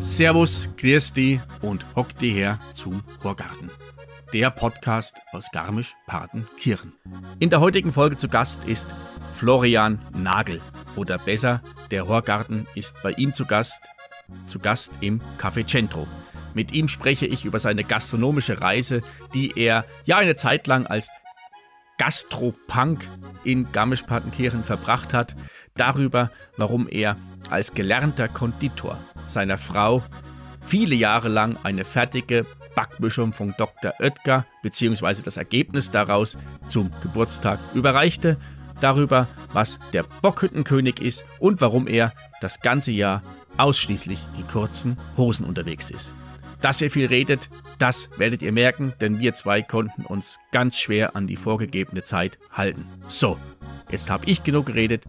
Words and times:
Servus, 0.00 0.70
grüß 0.76 1.12
die 1.12 1.40
und 1.60 1.84
hock 1.96 2.16
die 2.18 2.30
her 2.30 2.60
zum 2.72 3.02
Horgarten. 3.24 3.68
Der 4.32 4.50
Podcast 4.50 5.16
aus 5.32 5.48
Garmisch-Partenkirchen. 5.50 6.92
In 7.40 7.50
der 7.50 7.58
heutigen 7.58 7.90
Folge 7.90 8.16
zu 8.16 8.28
Gast 8.28 8.64
ist 8.64 8.94
Florian 9.32 9.98
Nagel. 10.14 10.60
Oder 10.94 11.18
besser, 11.18 11.60
der 11.90 12.06
Horgarten 12.06 12.68
ist 12.76 12.94
bei 13.02 13.10
ihm 13.12 13.34
zu 13.34 13.44
Gast, 13.44 13.80
zu 14.46 14.60
Gast 14.60 14.92
im 15.00 15.20
Café 15.36 15.66
Centro. 15.66 16.06
Mit 16.54 16.72
ihm 16.72 16.88
spreche 16.88 17.26
ich 17.26 17.44
über 17.44 17.58
seine 17.58 17.84
gastronomische 17.84 18.60
Reise, 18.60 19.02
die 19.34 19.52
er 19.56 19.84
ja 20.04 20.18
eine 20.18 20.36
Zeit 20.36 20.66
lang 20.66 20.86
als 20.86 21.08
Gastropunk 21.98 23.08
in 23.44 23.70
Garmisch-Partenkirchen 23.72 24.64
verbracht 24.64 25.14
hat, 25.14 25.36
darüber, 25.76 26.30
warum 26.56 26.88
er 26.88 27.16
als 27.50 27.74
gelernter 27.74 28.28
Konditor 28.28 28.98
seiner 29.26 29.58
Frau 29.58 30.02
viele 30.64 30.94
Jahre 30.94 31.28
lang 31.28 31.56
eine 31.62 31.84
fertige 31.84 32.46
Backmischung 32.74 33.32
von 33.32 33.54
Dr. 33.58 33.92
Oetker 34.00 34.46
bzw. 34.62 35.22
das 35.22 35.36
Ergebnis 35.36 35.90
daraus 35.90 36.36
zum 36.68 36.90
Geburtstag 37.02 37.58
überreichte, 37.74 38.38
darüber, 38.80 39.28
was 39.52 39.78
der 39.92 40.04
Bockhüttenkönig 40.22 41.00
ist 41.00 41.24
und 41.38 41.60
warum 41.60 41.86
er 41.86 42.12
das 42.40 42.60
ganze 42.60 42.90
Jahr 42.90 43.22
ausschließlich 43.58 44.18
in 44.38 44.46
kurzen 44.48 44.98
Hosen 45.16 45.46
unterwegs 45.46 45.90
ist. 45.90 46.14
Dass 46.62 46.80
er 46.80 46.90
viel 46.90 47.06
redet, 47.06 47.48
das 47.78 48.08
werdet 48.16 48.40
ihr 48.40 48.52
merken, 48.52 48.94
denn 49.00 49.18
wir 49.18 49.34
zwei 49.34 49.62
konnten 49.62 50.04
uns 50.04 50.38
ganz 50.52 50.78
schwer 50.78 51.16
an 51.16 51.26
die 51.26 51.36
vorgegebene 51.36 52.04
Zeit 52.04 52.38
halten. 52.52 52.86
So, 53.08 53.36
jetzt 53.90 54.08
habe 54.08 54.26
ich 54.26 54.44
genug 54.44 54.66
geredet. 54.66 55.02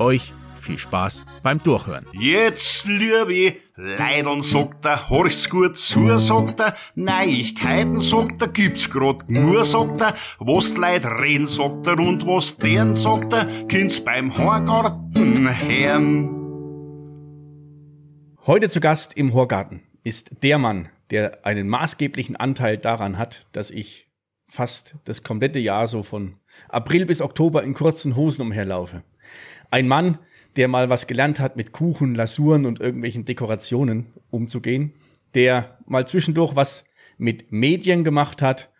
Euch 0.00 0.32
viel 0.56 0.78
Spaß 0.78 1.24
beim 1.44 1.62
Durchhören. 1.62 2.06
Jetzt, 2.12 2.86
liebe 2.86 3.56
Leidern, 3.76 4.42
sagt 4.42 4.84
er, 4.84 5.08
horch's 5.08 5.48
gut 5.48 5.78
zu, 5.78 6.18
sagt 6.18 6.58
er, 6.58 6.74
Neuigkeiten, 6.96 8.00
sagt 8.00 8.42
er, 8.42 8.48
gibt's 8.48 8.90
grad 8.90 9.30
nur, 9.30 9.64
sagt 9.64 10.00
er, 10.00 10.14
was 10.40 10.74
die 10.74 10.80
Leute 10.80 11.08
reden, 11.08 11.46
sagt 11.46 11.86
er, 11.86 11.98
und 12.00 12.26
was 12.26 12.56
deren, 12.56 12.96
sagt 12.96 13.32
er, 13.32 13.46
kind's 13.68 14.02
beim 14.02 14.36
Horgarten 14.36 15.48
hören. 15.48 16.32
Heute 18.46 18.68
zu 18.68 18.80
Gast 18.80 19.14
im 19.14 19.34
Horgarten 19.34 19.82
ist 20.02 20.30
der 20.42 20.58
Mann, 20.58 20.88
der 21.10 21.44
einen 21.46 21.68
maßgeblichen 21.68 22.36
Anteil 22.36 22.78
daran 22.78 23.18
hat, 23.18 23.46
dass 23.52 23.70
ich 23.70 24.08
fast 24.48 24.96
das 25.04 25.22
komplette 25.22 25.58
Jahr 25.58 25.86
so 25.86 26.02
von 26.02 26.36
April 26.68 27.06
bis 27.06 27.20
Oktober 27.20 27.62
in 27.62 27.74
kurzen 27.74 28.16
Hosen 28.16 28.42
umherlaufe. 28.42 29.02
Ein 29.70 29.88
Mann, 29.88 30.18
der 30.56 30.68
mal 30.68 30.88
was 30.88 31.06
gelernt 31.06 31.38
hat, 31.38 31.56
mit 31.56 31.72
Kuchen, 31.72 32.14
Lasuren 32.14 32.64
und 32.64 32.80
irgendwelchen 32.80 33.24
Dekorationen 33.24 34.06
umzugehen, 34.30 34.94
der 35.34 35.78
mal 35.86 36.06
zwischendurch 36.06 36.56
was 36.56 36.84
mit 37.18 37.52
Medien 37.52 38.04
gemacht 38.04 38.42
hat 38.42 38.70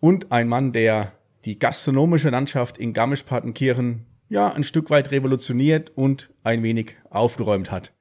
und 0.00 0.32
ein 0.32 0.48
Mann, 0.48 0.72
der 0.72 1.12
die 1.44 1.58
gastronomische 1.58 2.30
Landschaft 2.30 2.78
in 2.78 2.92
Garmisch-Partenkirchen 2.92 4.06
ja 4.28 4.52
ein 4.52 4.64
Stück 4.64 4.90
weit 4.90 5.10
revolutioniert 5.10 5.90
und 5.96 6.30
ein 6.42 6.62
wenig 6.62 6.96
aufgeräumt 7.10 7.70
hat. 7.70 7.92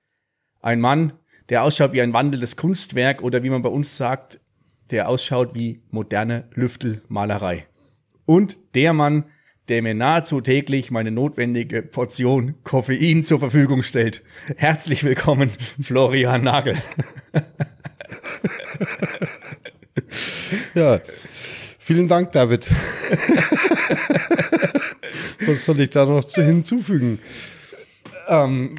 Ein 0.62 0.82
Mann, 0.82 1.14
der 1.50 1.64
ausschaut 1.64 1.94
wie 1.94 2.02
ein 2.02 2.14
wandelndes 2.14 2.56
Kunstwerk 2.58 3.22
oder 3.22 3.44
wie 3.44 3.50
man 3.50 3.62
bei 3.62 3.70
uns 3.70 3.98
sagt, 3.98 4.40
der 4.92 5.10
ausschaut 5.10 5.56
wie 5.56 5.82
moderne 5.92 6.46
Lüftelmalerei. 6.54 7.66
Und 8.26 8.58
der 8.76 8.94
Mann, 8.94 9.26
der 9.70 9.82
mir 9.82 9.94
nahezu 9.94 10.42
täglich 10.42 10.92
meine 10.92 11.12
notwendige 11.12 11.82
Portion 11.82 12.56
Koffein 12.64 13.24
zur 13.24 13.40
Verfügung 13.40 13.84
stellt. 13.84 14.22
Herzlich 14.56 15.04
willkommen, 15.04 15.52
Florian 15.82 16.44
Nagel. 16.44 16.78
ja, 20.74 21.00
vielen 21.80 22.08
Dank, 22.08 22.32
David. 22.32 22.68
Was 25.46 25.66
soll 25.66 25.80
ich 25.82 25.90
da 25.90 26.06
noch 26.06 26.30
hinzufügen? 26.30 27.20
Ähm, 28.28 28.76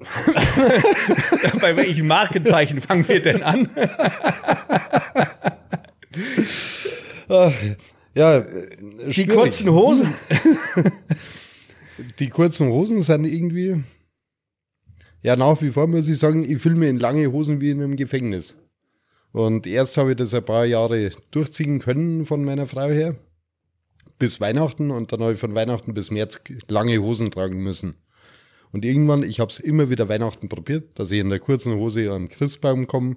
Bei 1.60 1.76
welchen 1.76 2.06
Markenzeichen 2.06 2.80
fangen 2.80 3.06
wir 3.06 3.20
denn 3.20 3.42
an? 3.42 3.68
Ach, 7.28 7.54
ja, 8.14 8.40
die 8.40 9.12
schwierig. 9.12 9.34
kurzen 9.34 9.70
Hosen. 9.70 10.14
die 12.18 12.28
kurzen 12.28 12.68
Hosen 12.68 13.02
sind 13.02 13.24
irgendwie. 13.24 13.84
Ja, 15.22 15.36
nach 15.36 15.60
wie 15.60 15.70
vor 15.70 15.86
muss 15.86 16.08
ich 16.08 16.18
sagen, 16.18 16.50
ich 16.50 16.60
fühle 16.60 16.76
mich 16.76 16.88
in 16.88 16.98
lange 16.98 17.30
Hosen 17.30 17.60
wie 17.60 17.70
in 17.70 17.82
einem 17.82 17.96
Gefängnis. 17.96 18.56
Und 19.32 19.66
erst 19.66 19.96
habe 19.96 20.12
ich 20.12 20.16
das 20.16 20.34
ein 20.34 20.44
paar 20.44 20.64
Jahre 20.64 21.10
durchziehen 21.30 21.78
können 21.78 22.24
von 22.24 22.44
meiner 22.44 22.66
Frau 22.66 22.88
her. 22.88 23.16
Bis 24.18 24.40
Weihnachten 24.40 24.90
und 24.90 25.12
dann 25.12 25.20
habe 25.20 25.34
ich 25.34 25.40
von 25.40 25.54
Weihnachten 25.54 25.94
bis 25.94 26.10
März 26.10 26.40
lange 26.68 26.98
Hosen 26.98 27.30
tragen 27.30 27.62
müssen. 27.62 27.94
Und 28.72 28.84
irgendwann, 28.84 29.22
ich 29.22 29.40
habe 29.40 29.50
es 29.50 29.58
immer 29.58 29.90
wieder 29.90 30.08
Weihnachten 30.08 30.48
probiert, 30.48 30.98
dass 30.98 31.10
ich 31.10 31.18
in 31.18 31.28
der 31.28 31.40
kurzen 31.40 31.74
Hose 31.74 32.10
am 32.12 32.28
Christbaum 32.28 32.86
komme. 32.86 33.16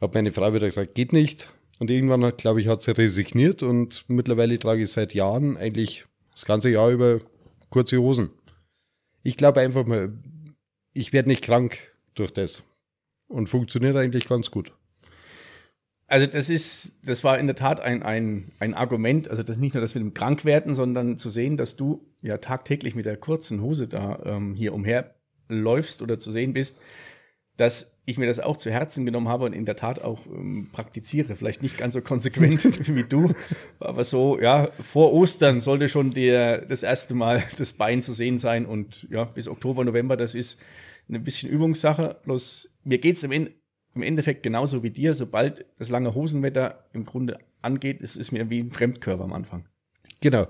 Habe 0.00 0.18
meine 0.18 0.32
Frau 0.32 0.52
wieder 0.54 0.66
gesagt, 0.66 0.94
geht 0.94 1.12
nicht. 1.12 1.50
Und 1.80 1.90
irgendwann, 1.90 2.36
glaube 2.36 2.60
ich, 2.60 2.68
hat 2.68 2.82
sie 2.82 2.96
resigniert 2.96 3.62
und 3.62 4.04
mittlerweile 4.06 4.58
trage 4.58 4.82
ich 4.82 4.92
seit 4.92 5.12
Jahren 5.12 5.56
eigentlich 5.56 6.04
das 6.30 6.44
ganze 6.44 6.70
Jahr 6.70 6.90
über 6.90 7.20
kurze 7.70 7.98
Hosen. 7.98 8.30
Ich 9.24 9.36
glaube 9.36 9.60
einfach 9.60 9.84
mal, 9.84 10.12
ich 10.92 11.12
werde 11.12 11.28
nicht 11.28 11.42
krank 11.42 11.78
durch 12.14 12.32
das. 12.32 12.62
Und 13.26 13.48
funktioniert 13.48 13.96
eigentlich 13.96 14.26
ganz 14.26 14.50
gut. 14.50 14.72
Also 16.06 16.26
das 16.26 16.50
ist, 16.50 16.98
das 17.04 17.24
war 17.24 17.38
in 17.38 17.46
der 17.46 17.56
Tat 17.56 17.80
ein, 17.80 18.02
ein, 18.02 18.52
ein 18.58 18.74
Argument, 18.74 19.28
also 19.28 19.42
das 19.42 19.56
nicht 19.56 19.74
nur 19.74 19.80
das 19.80 19.94
mit 19.94 20.02
dem 20.02 20.12
Krankwerden, 20.12 20.74
sondern 20.74 21.16
zu 21.16 21.30
sehen, 21.30 21.56
dass 21.56 21.76
du 21.76 22.06
ja 22.20 22.38
tagtäglich 22.38 22.94
mit 22.94 23.06
der 23.06 23.16
kurzen 23.16 23.62
Hose 23.62 23.88
da 23.88 24.20
ähm, 24.24 24.54
hier 24.54 24.74
umherläufst 24.74 26.02
oder 26.02 26.20
zu 26.20 26.30
sehen 26.30 26.52
bist, 26.52 26.76
dass 27.56 27.96
ich 28.04 28.18
mir 28.18 28.26
das 28.26 28.38
auch 28.38 28.58
zu 28.58 28.70
Herzen 28.70 29.06
genommen 29.06 29.28
habe 29.28 29.46
und 29.46 29.54
in 29.54 29.64
der 29.64 29.76
Tat 29.76 30.02
auch 30.02 30.26
ähm, 30.26 30.68
praktiziere. 30.72 31.36
Vielleicht 31.36 31.62
nicht 31.62 31.78
ganz 31.78 31.94
so 31.94 32.02
konsequent 32.02 32.62
wie 32.94 33.04
du, 33.04 33.32
aber 33.80 34.04
so, 34.04 34.38
ja, 34.38 34.68
vor 34.80 35.12
Ostern 35.14 35.62
sollte 35.62 35.88
schon 35.88 36.10
der, 36.10 36.66
das 36.66 36.82
erste 36.82 37.14
Mal 37.14 37.42
das 37.56 37.72
Bein 37.72 38.02
zu 38.02 38.12
sehen 38.12 38.38
sein 38.38 38.66
und 38.66 39.06
ja, 39.10 39.24
bis 39.24 39.48
Oktober, 39.48 39.84
November, 39.84 40.18
das 40.18 40.34
ist 40.34 40.58
eine 41.08 41.20
bisschen 41.20 41.50
Übungssache. 41.50 42.20
Bloß 42.24 42.68
mir 42.82 42.98
geht 42.98 43.16
es 43.16 43.22
im 43.22 43.32
Endeffekt 43.32 43.63
im 43.94 44.02
Endeffekt 44.02 44.42
genauso 44.42 44.82
wie 44.82 44.90
dir, 44.90 45.14
sobald 45.14 45.64
das 45.78 45.88
lange 45.88 46.14
Hosenwetter 46.14 46.84
im 46.92 47.04
Grunde 47.04 47.38
angeht, 47.62 48.00
es 48.00 48.16
ist 48.16 48.32
mir 48.32 48.50
wie 48.50 48.60
ein 48.60 48.72
Fremdkörper 48.72 49.24
am 49.24 49.32
Anfang. 49.32 49.66
Genau. 50.20 50.46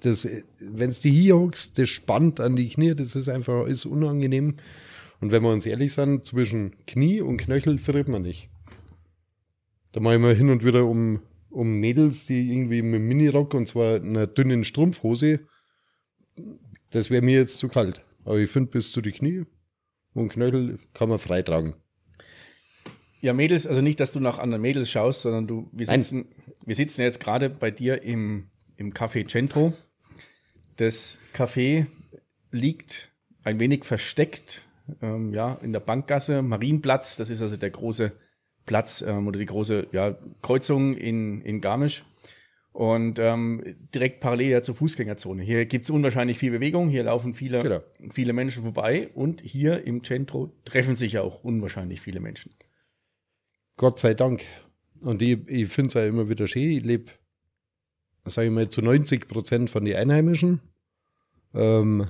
Wenn 0.00 0.90
es 0.90 1.00
die 1.00 1.10
hier 1.10 1.36
huckst, 1.36 1.78
das 1.78 1.88
spannt 1.88 2.40
an 2.40 2.56
die 2.56 2.68
Knie, 2.68 2.94
das 2.94 3.14
ist 3.14 3.28
einfach 3.28 3.66
ist 3.66 3.84
unangenehm. 3.84 4.56
Und 5.20 5.32
wenn 5.32 5.42
wir 5.42 5.50
uns 5.50 5.66
ehrlich 5.66 5.92
sind, 5.92 6.26
zwischen 6.26 6.76
Knie 6.86 7.20
und 7.20 7.38
Knöchel 7.38 7.78
verrät 7.78 8.08
man 8.08 8.22
nicht. 8.22 8.48
Da 9.92 10.00
mache 10.00 10.14
ich 10.14 10.20
mal 10.20 10.34
hin 10.34 10.50
und 10.50 10.64
wieder 10.64 10.86
um, 10.86 11.20
um 11.50 11.80
Mädels, 11.80 12.26
die 12.26 12.52
irgendwie 12.52 12.82
mit 12.82 13.00
Minirock 13.00 13.54
und 13.54 13.66
zwar 13.68 13.96
einer 13.96 14.26
dünnen 14.26 14.64
Strumpfhose, 14.64 15.40
das 16.90 17.10
wäre 17.10 17.22
mir 17.22 17.38
jetzt 17.38 17.58
zu 17.58 17.68
kalt. 17.68 18.02
Aber 18.24 18.38
ich 18.38 18.50
finde, 18.50 18.70
bis 18.70 18.92
zu 18.92 19.00
die 19.00 19.12
Knie 19.12 19.44
und 20.14 20.28
Knöchel 20.28 20.78
kann 20.92 21.08
man 21.08 21.18
freitragen. 21.18 21.74
Ja, 23.20 23.32
Mädels, 23.32 23.66
also 23.66 23.80
nicht, 23.80 23.98
dass 24.00 24.12
du 24.12 24.20
nach 24.20 24.38
anderen 24.38 24.62
Mädels 24.62 24.90
schaust, 24.90 25.22
sondern 25.22 25.46
du, 25.46 25.68
wir 25.72 25.86
sitzen, 25.86 26.26
wir 26.64 26.74
sitzen 26.74 27.02
jetzt 27.02 27.20
gerade 27.20 27.50
bei 27.50 27.70
dir 27.70 28.02
im, 28.02 28.48
im 28.76 28.92
Café 28.92 29.28
Centro. 29.28 29.72
Das 30.76 31.18
Café 31.34 31.86
liegt 32.50 33.10
ein 33.42 33.58
wenig 33.58 33.84
versteckt, 33.84 34.62
ähm, 35.02 35.32
ja, 35.32 35.54
in 35.62 35.72
der 35.72 35.80
Bankgasse, 35.80 36.42
Marienplatz, 36.42 37.16
das 37.16 37.30
ist 37.30 37.42
also 37.42 37.56
der 37.56 37.70
große 37.70 38.12
Platz 38.66 39.02
ähm, 39.06 39.26
oder 39.26 39.38
die 39.38 39.46
große 39.46 39.88
ja, 39.92 40.16
Kreuzung 40.42 40.94
in, 40.94 41.40
in 41.42 41.60
Garmisch. 41.60 42.04
Und 42.72 43.18
ähm, 43.18 43.62
direkt 43.94 44.20
parallel 44.20 44.50
ja 44.50 44.60
zur 44.60 44.74
Fußgängerzone. 44.74 45.42
Hier 45.42 45.64
gibt 45.64 45.84
es 45.84 45.90
unwahrscheinlich 45.90 46.36
viel 46.36 46.50
Bewegung, 46.50 46.90
hier 46.90 47.04
laufen 47.04 47.32
viele, 47.32 47.62
genau. 47.62 47.80
viele 48.10 48.34
Menschen 48.34 48.64
vorbei 48.64 49.08
und 49.14 49.40
hier 49.40 49.86
im 49.86 50.04
Centro 50.04 50.52
treffen 50.66 50.94
sich 50.94 51.12
ja 51.12 51.22
auch 51.22 51.42
unwahrscheinlich 51.42 52.02
viele 52.02 52.20
Menschen. 52.20 52.50
Gott 53.76 54.00
sei 54.00 54.14
Dank. 54.14 54.44
Und 55.02 55.22
ich, 55.22 55.38
ich 55.48 55.68
finde 55.68 55.88
es 55.88 55.96
auch 55.96 56.08
immer 56.08 56.28
wieder 56.28 56.46
schön. 56.46 56.70
Ich 56.70 56.84
lebe, 56.84 57.12
sage 58.24 58.48
ich 58.48 58.54
mal, 58.54 58.68
zu 58.68 58.82
90 58.82 59.28
Prozent 59.28 59.70
von 59.70 59.84
den 59.84 59.96
Einheimischen. 59.96 60.60
Ähm, 61.54 62.08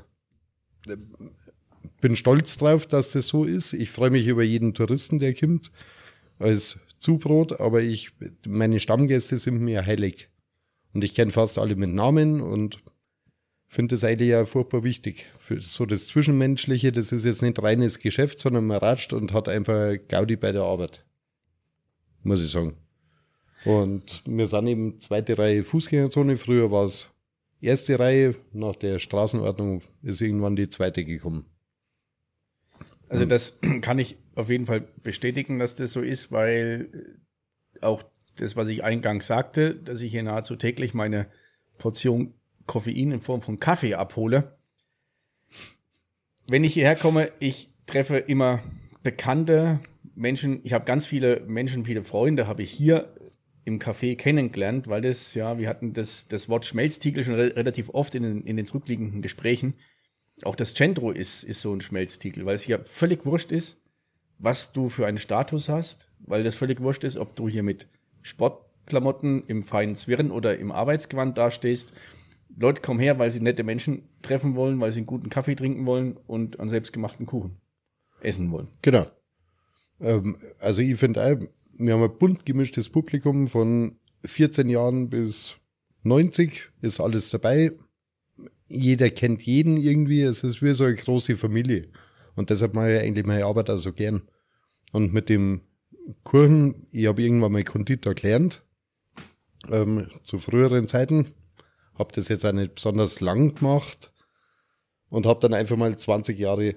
bin 2.01 2.17
stolz 2.17 2.57
drauf, 2.59 2.87
dass 2.87 3.13
das 3.13 3.29
so 3.29 3.45
ist. 3.45 3.73
Ich 3.73 3.91
freue 3.91 4.11
mich 4.11 4.27
über 4.27 4.43
jeden 4.43 4.75
Touristen, 4.75 5.19
der 5.19 5.35
kommt. 5.35 5.73
Als 6.39 6.79
Zubrot, 6.99 7.61
aber 7.61 7.83
ich, 7.83 8.13
meine 8.47 8.81
Stammgäste 8.81 9.37
sind 9.37 9.61
mir 9.61 9.87
heilig. 9.87 10.29
Und 10.93 11.05
ich 11.05 11.15
kenne 11.15 11.33
fast 11.33 11.59
alle 11.59 11.77
mit 11.77 11.91
Namen 11.91 12.41
und 12.41 12.83
finde 13.67 13.95
das 13.95 14.05
eigentlich 14.05 14.31
ja 14.31 14.45
furchtbar 14.45 14.85
wichtig. 14.85 15.27
Für 15.39 15.61
so 15.61 15.87
das 15.87 16.07
Zwischenmenschliche, 16.07 16.93
das 16.93 17.13
ist 17.13 17.25
jetzt 17.25 17.43
nicht 17.43 17.63
reines 17.63 17.99
Geschäft, 17.99 18.39
sondern 18.39 18.67
man 18.67 18.79
ratscht 18.79 19.13
und 19.13 19.33
hat 19.33 19.49
einfach 19.49 19.97
Gaudi 20.09 20.37
bei 20.37 20.53
der 20.53 20.63
Arbeit. 20.63 21.06
Muss 22.27 22.43
ich 22.43 22.51
sagen. 22.51 22.75
Und 23.65 24.23
wir 24.27 24.49
sind 24.49 24.67
eben 24.67 25.01
zweite 25.01 25.39
Reihe 25.39 25.63
Fußgängerzone. 25.63 26.37
Früher 26.39 26.73
war 26.73 26.85
es 26.85 27.09
erste 27.61 28.01
Reihe. 28.01 28.35
Nach 28.53 28.75
der 28.75 28.99
Straßenordnung 28.99 29.83
ist 30.03 30.21
irgendwann 30.21 30.57
die 30.57 30.69
zweite 30.69 31.05
gekommen. 31.05 31.47
Also 33.09 33.27
das 33.27 33.61
kann 33.81 34.01
ich 34.01 34.17
auf 34.35 34.51
jeden 34.51 34.67
Fall 34.67 34.89
bestätigen, 35.05 35.61
dass 35.61 35.77
das 35.77 35.93
so 35.93 36.03
ist, 36.03 36.33
weil 36.33 37.21
auch 37.81 38.03
das, 38.35 38.57
was 38.57 38.67
ich 38.69 38.83
eingangs 38.83 39.29
sagte, 39.29 39.77
dass 39.77 40.03
ich 40.03 40.11
hier 40.11 40.25
nahezu 40.25 40.57
täglich 40.57 40.95
meine 40.95 41.29
Portion 41.79 42.35
Koffein 42.67 43.13
in 43.13 43.21
Form 43.21 43.41
von 43.41 43.61
Kaffee 43.61 43.95
abhole. 43.95 44.59
Wenn 46.49 46.65
ich 46.65 46.75
hierher 46.75 46.97
komme, 46.97 47.31
ich 47.39 47.71
treffe 47.87 48.17
immer 48.17 48.65
bekannte 49.05 49.79
Menschen. 50.17 50.61
Ich 50.65 50.73
habe 50.73 50.85
ganz 50.85 51.07
viele 51.07 51.41
Menschen, 51.47 51.85
viele 51.85 52.03
Freunde 52.03 52.47
habe 52.47 52.63
ich 52.63 52.71
hier 52.71 53.15
im 53.65 53.79
Café 53.79 54.17
kennengelernt, 54.17 54.89
weil 54.89 55.03
das, 55.03 55.35
ja, 55.35 55.59
wir 55.59 55.69
hatten 55.69 55.93
das, 55.93 56.29
das 56.29 56.49
Wort 56.49 56.65
Schmelztiegel 56.67 57.25
schon 57.25 57.35
re 57.35 57.55
relativ 57.55 57.91
oft 57.91 58.15
in 58.15 58.23
den, 58.23 58.43
in 58.43 58.57
den 58.57 58.65
zurückliegenden 58.65 59.23
Gesprächen. 59.23 59.75
Auch 60.43 60.55
das 60.55 60.75
Centro 60.75 61.11
ist, 61.11 61.43
ist 61.43 61.61
so 61.61 61.73
ein 61.73 61.81
Schmelztiegel, 61.81 62.47
weil 62.47 62.55
es 62.55 62.63
hier 62.63 62.81
völlig 62.85 63.27
wurscht 63.27 63.53
ist, 63.53 63.79
was 64.39 64.73
du 64.73 64.89
für 64.89 65.07
einen 65.07 65.19
Status 65.19 65.69
hast, 65.69 66.09
weil 66.21 66.45
das 66.45 66.55
völlig 66.55 66.81
wurscht 66.81 67.05
ist, 67.05 67.17
ob 67.17 67.35
du 67.37 67.49
hier 67.49 67.63
mit 67.63 67.89
Sportklamotten 68.23 69.45
im 69.47 69.65
feinen 69.65 69.97
Zwirren 69.97 70.31
oder 70.31 70.59
im 70.59 70.73
Arbeitsgewand 70.73 71.37
dastehst. 71.37 71.93
Leute 72.57 72.83
kommen 72.83 73.01
her, 73.01 73.19
weil 73.19 73.31
sie 73.31 73.41
nette 73.41 73.65
Menschen 73.65 74.09
treffen 74.23 74.55
wollen, 74.55 74.81
weil 74.81 74.93
sie 74.93 75.01
einen 75.01 75.07
guten 75.07 75.29
Kaffee 75.29 75.57
trinken 75.57 75.87
wollen 75.87 76.17
und 76.27 76.61
einen 76.61 76.71
selbstgemachten 76.71 77.27
Kuchen 77.27 77.57
essen 78.21 78.51
wollen. 78.53 78.69
Genau. 78.83 79.07
Ähm, 80.01 80.37
also 80.59 80.83
ich 80.83 80.97
finde 80.99 81.49
wir 81.79 81.93
haben 81.93 82.03
ein 82.03 82.19
bunt 82.19 82.47
gemischtes 82.47 82.89
Publikum 82.89 83.49
von 83.49 83.99
14 84.25 84.69
Jahren 84.69 85.11
bis 85.11 85.57
90 86.03 86.71
ist 86.83 87.01
alles 87.01 87.31
dabei. 87.31 87.73
Jeder 88.69 89.11
kennt 89.11 89.43
jeden 89.43 89.77
irgendwie. 89.77 90.23
Es 90.23 90.43
ist 90.43 90.63
wie 90.63 90.75
so 90.75 90.85
eine 90.85 90.95
große 90.95 91.37
Familie. 91.37 91.89
Und 92.35 92.51
deshalb 92.51 92.75
mache 92.75 92.95
ich 92.95 93.03
eigentlich 93.03 93.27
meine 93.27 93.45
Arbeit 93.45 93.71
auch 93.71 93.79
so 93.79 93.93
gern. 93.93 94.23
Und 94.93 95.13
mit 95.13 95.29
dem 95.29 95.63
Kuchen, 96.23 96.87
ich 96.93 97.07
habe 97.07 97.23
irgendwann 97.23 97.53
mal 97.53 97.65
Konditor 97.65 98.15
gelernt, 98.15 98.63
ähm, 99.71 100.09
zu 100.23 100.39
früheren 100.39 100.87
Zeiten. 100.87 101.33
Habe 101.99 102.13
das 102.15 102.29
jetzt 102.29 102.45
auch 102.45 102.53
nicht 102.53 102.77
besonders 102.77 103.21
lang 103.21 103.55
gemacht 103.55 104.13
und 105.09 105.27
habe 105.27 105.41
dann 105.41 105.55
einfach 105.55 105.77
mal 105.77 105.97
20 105.97 106.39
Jahre 106.39 106.77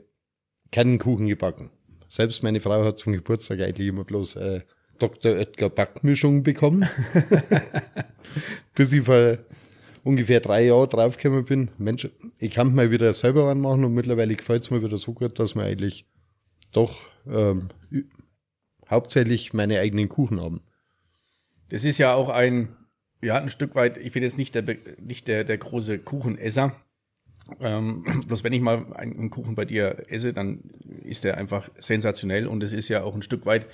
keinen 0.72 0.98
Kuchen 0.98 1.28
gebacken. 1.28 1.72
Selbst 2.10 2.44
meine 2.44 2.60
Frau 2.60 2.84
hat 2.84 2.98
zum 3.00 3.14
Geburtstag 3.14 3.62
eigentlich 3.62 3.88
immer 3.88 4.04
bloß 4.04 4.36
äh, 4.36 4.62
Dr. 4.98 5.34
Oetker 5.34 5.70
Backmischung 5.70 6.44
bekommen. 6.44 6.88
Bis 8.76 8.92
ich 8.92 9.04
vor 9.04 9.38
ungefähr 10.04 10.40
drei 10.40 10.66
Jahren 10.66 10.90
draufgekommen 10.90 11.46
bin, 11.46 11.70
Mensch, 11.78 12.10
ich 12.40 12.52
kann 12.52 12.74
mal 12.74 12.92
wieder 12.92 13.14
selber 13.14 13.50
anmachen 13.50 13.86
und 13.86 13.94
mittlerweile 13.94 14.36
gefällt 14.36 14.64
es 14.64 14.72
mir 14.72 14.84
wieder 14.84 14.98
so 14.98 15.14
gut, 15.14 15.38
dass 15.40 15.56
wir 15.56 15.64
eigentlich 15.64 16.06
doch 16.72 17.00
ähm, 17.28 17.70
hauptsächlich 18.90 19.54
meine 19.54 19.80
eigenen 19.80 20.10
Kuchen 20.10 20.42
haben. 20.42 20.62
Das 21.70 21.84
ist 21.84 22.00
ja 22.00 22.16
auch 22.16 22.30
ein, 22.30 22.76
ja, 23.22 23.36
ein 23.36 23.50
Stück 23.50 23.76
weit, 23.76 23.98
ich 23.98 24.14
bin 24.14 24.24
jetzt 24.24 24.38
nicht 24.38 24.56
der, 24.56 24.64
nicht 25.00 25.28
der, 25.28 25.44
der 25.44 25.60
große 25.60 26.00
Kuchenesser. 26.00 26.76
Ähm, 27.60 28.04
bloß 28.28 28.44
wenn 28.44 28.54
ich 28.54 28.62
mal 28.62 28.94
einen 28.94 29.30
Kuchen 29.30 29.56
bei 29.56 29.66
dir 29.66 30.04
esse, 30.08 30.34
dann 30.34 30.72
ist 31.10 31.24
der 31.24 31.38
einfach 31.38 31.70
sensationell 31.78 32.48
und 32.48 32.64
es 32.64 32.74
ist 32.74 32.90
ja 32.90 33.04
auch 33.04 33.16
ein 33.16 33.22
Stück 33.22 33.46
weit 33.46 33.68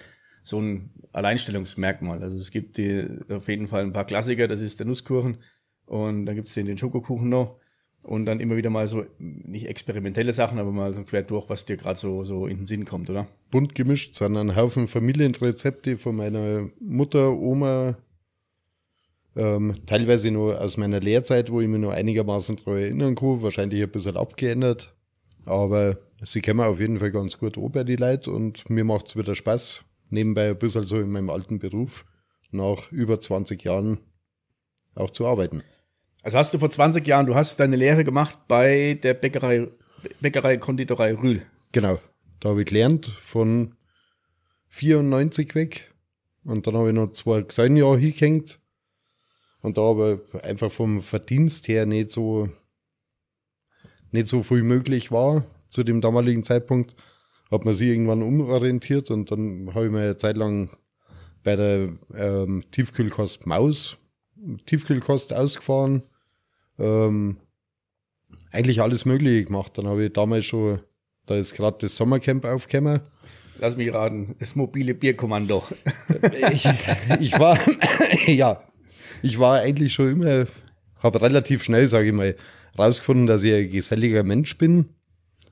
so 0.43 0.61
ein 0.61 0.91
Alleinstellungsmerkmal. 1.11 2.21
Also 2.21 2.37
es 2.37 2.51
gibt 2.51 2.77
die, 2.77 3.07
auf 3.29 3.47
jeden 3.47 3.67
Fall 3.67 3.83
ein 3.83 3.93
paar 3.93 4.05
Klassiker, 4.05 4.47
das 4.47 4.61
ist 4.61 4.79
der 4.79 4.85
Nusskuchen 4.85 5.37
und 5.85 6.25
dann 6.25 6.35
gibt 6.35 6.47
es 6.47 6.53
den, 6.53 6.67
den 6.67 6.77
Schokokuchen 6.77 7.29
noch 7.29 7.59
und 8.03 8.25
dann 8.25 8.39
immer 8.39 8.55
wieder 8.55 8.69
mal 8.69 8.87
so, 8.87 9.05
nicht 9.17 9.65
experimentelle 9.67 10.33
Sachen, 10.33 10.59
aber 10.59 10.71
mal 10.71 10.93
so 10.93 11.03
quer 11.03 11.23
durch, 11.23 11.49
was 11.49 11.65
dir 11.65 11.77
gerade 11.77 11.99
so, 11.99 12.23
so 12.23 12.45
in 12.45 12.57
den 12.57 12.67
Sinn 12.67 12.85
kommt, 12.85 13.09
oder? 13.09 13.27
Bunt 13.49 13.73
gemischt, 13.73 14.13
sondern 14.13 14.55
Haufen 14.55 14.87
Familienrezepte 14.87 15.97
von 15.97 16.15
meiner 16.15 16.69
Mutter, 16.79 17.33
Oma, 17.33 17.97
ähm, 19.35 19.75
teilweise 19.85 20.31
nur 20.31 20.61
aus 20.61 20.77
meiner 20.77 20.99
Lehrzeit, 20.99 21.51
wo 21.51 21.61
ich 21.61 21.67
mich 21.67 21.81
noch 21.81 21.91
einigermaßen 21.91 22.57
daran 22.57 22.79
erinnern 22.79 23.15
kann, 23.15 23.41
wahrscheinlich 23.41 23.81
ein 23.81 23.89
bisschen 23.89 24.17
abgeändert, 24.17 24.95
aber 25.45 25.97
sie 26.23 26.41
kennen 26.41 26.61
auf 26.61 26.79
jeden 26.79 26.99
Fall 26.99 27.11
ganz 27.11 27.37
gut 27.37 27.57
bei 27.71 27.83
die 27.83 27.95
Leute 27.95 28.31
und 28.31 28.69
mir 28.69 28.83
macht 28.83 29.07
es 29.07 29.15
wieder 29.15 29.35
Spaß, 29.35 29.83
nebenbei 30.09 30.49
ein 30.49 30.57
bisschen 30.57 30.83
so 30.83 30.99
in 30.99 31.11
meinem 31.11 31.29
alten 31.29 31.59
Beruf 31.59 32.05
nach 32.51 32.91
über 32.91 33.19
20 33.19 33.63
Jahren 33.63 33.99
auch 34.95 35.09
zu 35.09 35.25
arbeiten. 35.25 35.63
Also 36.23 36.37
hast 36.37 36.53
du 36.53 36.59
vor 36.59 36.71
20 36.71 37.05
Jahren, 37.05 37.25
du 37.25 37.35
hast 37.35 37.59
deine 37.59 37.75
Lehre 37.75 38.03
gemacht 38.03 38.37
bei 38.47 38.97
der 39.03 39.13
Bäckerei, 39.13 39.67
Bäckerei 40.21 40.57
Konditorei 40.57 41.13
Rühl. 41.13 41.45
Genau. 41.71 41.99
Da 42.39 42.49
habe 42.49 42.61
ich 42.61 42.67
gelernt 42.67 43.05
von 43.21 43.75
94 44.69 45.53
weg. 45.55 45.93
Und 46.43 46.67
dann 46.67 46.75
habe 46.75 46.89
ich 46.89 46.95
noch 46.95 47.11
zwei 47.11 47.67
Jahre 47.67 47.97
hingehängt. 47.97 48.59
Und 49.61 49.77
da 49.77 49.81
aber 49.81 50.19
einfach 50.43 50.71
vom 50.71 51.01
Verdienst 51.01 51.67
her 51.67 51.85
nicht 51.85 52.11
so, 52.11 52.49
nicht 54.11 54.27
so 54.27 54.43
viel 54.43 54.63
möglich 54.63 55.11
war 55.11 55.43
zu 55.75 55.83
dem 55.83 56.01
damaligen 56.01 56.43
Zeitpunkt, 56.43 56.95
hat 57.51 57.65
man 57.65 57.73
sich 57.73 57.89
irgendwann 57.89 58.23
umorientiert 58.23 59.11
und 59.11 59.31
dann 59.31 59.73
habe 59.75 59.85
ich 59.85 59.91
mir 59.91 59.99
eine 59.99 60.17
Zeit 60.17 60.37
lang 60.37 60.69
bei 61.43 61.55
der 61.55 61.89
ähm, 62.15 62.63
Tiefkühlkost 62.71 63.45
Maus 63.45 63.97
Tiefkühlkost 64.65 65.33
ausgefahren. 65.33 66.03
Ähm, 66.77 67.37
eigentlich 68.51 68.81
alles 68.81 69.05
Mögliche 69.05 69.45
gemacht. 69.45 69.77
Dann 69.77 69.87
habe 69.87 70.05
ich 70.05 70.13
damals 70.13 70.45
schon, 70.45 70.79
da 71.25 71.35
ist 71.35 71.55
gerade 71.55 71.77
das 71.79 71.95
Sommercamp 71.95 72.45
aufgekommen. 72.45 73.01
Lass 73.59 73.77
mich 73.77 73.93
raten, 73.93 74.35
das 74.39 74.55
mobile 74.55 74.93
Bierkommando. 74.93 75.63
ich, 76.51 76.67
ich 77.21 77.39
war, 77.39 77.57
ja, 78.27 78.61
ich 79.21 79.39
war 79.39 79.61
eigentlich 79.61 79.93
schon 79.93 80.11
immer, 80.11 80.45
habe 80.99 81.21
relativ 81.21 81.63
schnell, 81.63 81.87
sage 81.87 82.07
ich 82.07 82.13
mal, 82.13 82.35
rausgefunden, 82.77 83.27
dass 83.27 83.43
ich 83.43 83.53
ein 83.53 83.71
geselliger 83.71 84.23
Mensch 84.23 84.57
bin. 84.57 84.94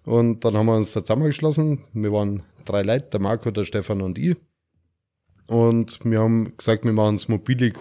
Und 0.06 0.44
dann 0.44 0.56
haben 0.56 0.66
wir 0.66 0.76
uns 0.76 0.94
da 0.94 1.04
zusammengeschlossen. 1.04 1.86
Wir 1.94 2.12
waren 2.12 2.44
drei 2.66 2.82
Leute, 2.82 3.10
der 3.12 3.20
Marco, 3.20 3.52
der 3.52 3.64
Stefan 3.64 4.02
und 4.02 4.18
ich. 4.18 4.36
Und 5.48 6.00
wir 6.04 6.20
haben 6.20 6.56
gesagt, 6.58 6.86
wir 6.86 6.94
machen 6.94 7.16
das 7.18 7.28
mobile 7.28 7.74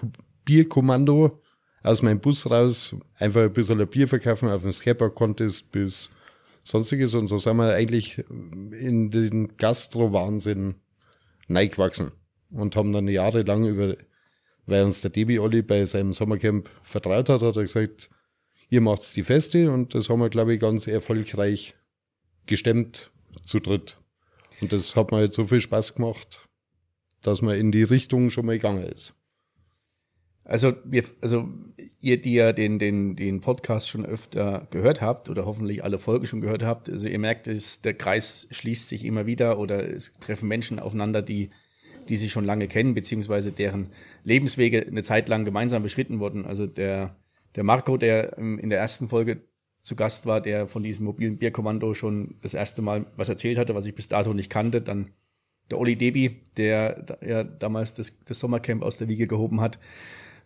Bierkommando 0.45 1.41
aus 1.83 2.03
meinem 2.03 2.21
Bus 2.21 2.49
raus, 2.49 2.95
einfach 3.17 3.43
ein 3.43 3.53
bisschen 3.53 3.81
ein 3.81 3.89
Bier 3.89 4.07
verkaufen 4.09 4.49
auf 4.49 4.63
dem 4.63 4.73
Skater-Contest 4.73 5.71
bis 5.73 6.11
sonstiges. 6.65 7.15
Und 7.15 7.29
so 7.29 7.39
sind 7.39 7.57
wir 7.57 7.75
eigentlich 7.75 8.25
in 8.29 9.11
den 9.11 9.57
Gastro-Wahnsinn 9.57 10.77
neigewachsen 11.49 12.13
und 12.51 12.77
haben 12.77 12.93
dann 12.93 13.09
jahrelang 13.09 13.65
über, 13.65 13.97
weil 14.67 14.85
uns 14.85 15.01
der 15.01 15.11
Debi 15.11 15.39
Olli 15.39 15.63
bei 15.63 15.85
seinem 15.85 16.13
Sommercamp 16.13 16.69
vertraut 16.83 17.29
hat, 17.29 17.43
hat 17.43 17.57
er 17.57 17.63
gesagt, 17.63 18.11
ihr 18.69 18.81
macht's 18.81 19.13
die 19.13 19.25
Feste 19.25 19.71
und 19.71 19.95
das 19.95 20.09
haben 20.09 20.21
wir, 20.21 20.31
glaube 20.31 20.55
ich, 20.55 20.61
ganz 20.61 20.87
erfolgreich 20.87 21.75
gestemmt 22.47 23.11
zu 23.45 23.61
dritt. 23.61 23.99
Und 24.61 24.73
das 24.73 24.95
hat 24.97 25.11
mir 25.11 25.23
jetzt 25.23 25.37
so 25.37 25.47
viel 25.47 25.61
Spaß 25.61 25.95
gemacht, 25.95 26.49
dass 27.23 27.43
man 27.43 27.57
in 27.57 27.73
die 27.73 27.83
Richtung 27.83 28.31
schon 28.31 28.47
mal 28.47 28.57
gegangen 28.57 28.85
ist. 28.85 29.15
Also, 30.45 30.75
wir, 30.85 31.05
also 31.21 31.49
ihr, 32.01 32.21
die 32.21 32.35
ja 32.35 32.53
den, 32.53 32.79
den, 32.79 33.15
den 33.15 33.41
Podcast 33.41 33.89
schon 33.89 34.05
öfter 34.05 34.67
gehört 34.71 35.01
habt 35.01 35.31
oder 35.31 35.47
hoffentlich 35.47 35.85
alle 35.85 36.01
Folgen 36.01 36.27
schon 36.27 36.41
gehört 36.41 36.65
habt, 36.65 36.91
also 36.91 37.07
ihr 37.07 37.19
merkt, 37.19 37.47
es, 37.47 37.81
der 37.81 37.95
Kreis 37.95 38.49
schließt 38.51 38.89
sich 38.89 39.05
immer 39.05 39.25
wieder 39.27 39.59
oder 39.59 39.89
es 39.89 40.13
treffen 40.19 40.49
Menschen 40.49 40.81
aufeinander, 40.81 41.23
die, 41.23 41.51
die 42.09 42.17
sich 42.17 42.33
schon 42.33 42.45
lange 42.45 42.67
kennen, 42.67 42.95
beziehungsweise 42.95 43.53
deren 43.53 43.91
Lebenswege 44.25 44.85
eine 44.85 45.05
Zeit 45.05 45.29
lang 45.29 45.45
gemeinsam 45.45 45.85
beschritten 45.85 46.19
wurden. 46.19 46.45
Also 46.45 46.67
der, 46.67 47.17
der 47.55 47.63
Marco, 47.63 47.97
der 47.97 48.37
in 48.37 48.69
der 48.69 48.81
ersten 48.81 49.09
Folge 49.09 49.43
zu 49.83 49.97
Gast 49.97 50.27
war, 50.27 50.41
der 50.41 50.67
von 50.67 50.83
diesem 50.83 51.07
mobilen 51.07 51.39
Bierkommando 51.39 51.95
schon 51.95 52.37
das 52.43 52.55
erste 52.55 52.83
Mal 52.83 53.07
was 53.17 53.29
erzählt 53.29 53.59
hatte, 53.59 53.75
was 53.75 53.87
ich 53.87 53.95
bis 53.95 54.09
dato 54.09 54.33
nicht 54.33 54.51
kannte, 54.51 54.81
dann 54.81 55.11
der 55.71 55.79
Olli 55.79 55.97
Debi, 55.97 56.43
der 56.57 57.19
ja 57.25 57.45
damals 57.45 57.95
das, 57.95 58.19
das 58.25 58.39
Sommercamp 58.39 58.83
aus 58.83 58.99
der 58.99 59.09
Wiege 59.09 59.27
gehoben 59.27 59.61
hat, 59.61 59.79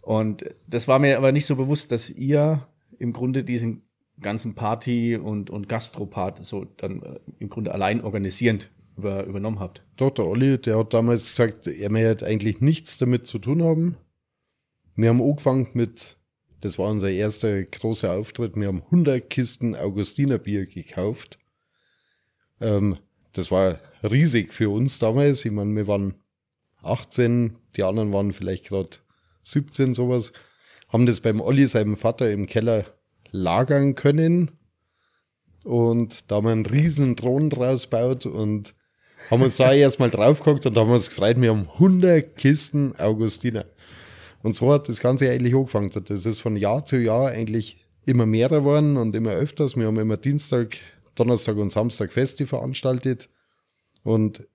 und 0.07 0.45
das 0.69 0.87
war 0.87 1.01
mir 1.01 1.17
aber 1.17 1.33
nicht 1.33 1.47
so 1.47 1.57
bewusst, 1.57 1.91
dass 1.91 2.09
ihr 2.11 2.65
im 2.97 3.13
Grunde 3.13 3.43
diesen 3.43 3.83
ganzen 4.21 4.55
Party- 4.55 5.17
und, 5.17 5.51
und 5.51 5.69
Gastropart 5.69 6.45
so 6.45 6.65
dann 6.77 7.03
äh, 7.03 7.19
im 7.41 7.49
Grunde 7.49 7.75
allein 7.75 8.01
organisierend 8.01 8.71
über, 8.97 9.25
übernommen 9.25 9.59
habt. 9.59 9.83
Doch, 9.97 10.11
der 10.11 10.27
Olli, 10.27 10.59
der 10.59 10.79
hat 10.79 10.95
damals 10.95 11.27
gesagt, 11.27 11.67
er 11.67 11.91
möchte 11.91 12.25
eigentlich 12.25 12.61
nichts 12.61 12.99
damit 12.99 13.27
zu 13.27 13.41
tun 13.41 13.65
haben. 13.65 13.97
Wir 14.95 15.09
haben 15.09 15.21
angefangen 15.21 15.67
mit, 15.75 16.16
das 16.67 16.79
war 16.79 16.91
unser 16.91 17.11
erster 17.11 17.63
großer 17.63 18.13
Auftritt, 18.13 18.57
wir 18.57 18.67
haben 18.67 18.83
100 18.83 19.31
Kisten 19.31 19.77
Augustinerbier 19.77 20.67
gekauft. 20.67 21.39
Ähm, 22.61 22.99
das 23.33 23.53
war 23.53 23.79
riesig 24.03 24.53
für 24.53 24.71
uns 24.71 24.99
damals. 24.99 25.45
Ich 25.45 25.53
meine, 25.53 25.75
wir 25.77 25.87
waren 25.87 26.15
18, 26.83 27.57
die 27.77 27.85
anderen 27.85 28.13
waren 28.13 28.33
vielleicht 28.33 28.69
gerade 28.69 28.99
17, 29.45 29.95
sowas. 29.95 30.33
Haben 30.89 31.07
das 31.07 31.21
beim 31.21 31.41
Olli, 31.41 31.69
seinem 31.69 31.97
Vater, 31.97 32.33
im 32.33 32.47
Keller 32.47 32.85
lagern 33.31 33.95
können. 33.95 34.51
Und 35.63 36.31
da 36.31 36.37
haben 36.37 36.47
wir 36.47 36.53
einen 36.53 36.67
riesen 36.67 37.17
Thron 37.17 37.49
draus 37.49 37.85
gebaut 37.85 38.27
und 38.27 38.75
haben 39.31 39.43
uns 39.43 39.57
da 39.57 39.73
erstmal 39.75 40.11
drauf 40.11 40.41
geguckt 40.41 40.67
und 40.67 40.77
haben 40.77 40.91
uns 40.91 41.11
gefreut, 41.11 41.41
wir 41.41 41.51
haben 41.51 41.69
100 41.75 42.35
Kisten 42.37 42.97
Augustiner. 42.99 43.67
Und 44.47 44.55
so 44.55 44.73
hat 44.73 44.89
das 44.89 45.01
Ganze 45.01 45.29
eigentlich 45.29 45.57
angefangen. 45.57 45.91
Das 45.91 46.25
ist 46.25 46.41
von 46.41 46.55
Jahr 46.55 46.85
zu 46.87 46.99
Jahr 46.99 47.31
eigentlich 47.31 47.85
immer 48.05 48.27
mehr 48.27 48.49
geworden 48.49 48.97
und 48.97 49.17
immer 49.17 49.33
öfters. 49.33 49.75
Wir 49.75 49.87
haben 49.87 49.99
immer 49.99 50.17
Dienstag, 50.17 50.77
Donnerstag 51.17 51.57
und 51.57 51.73
Samstag 51.73 52.13
Feste 52.13 52.47
veranstaltet. 52.47 53.29
Und 54.05 54.47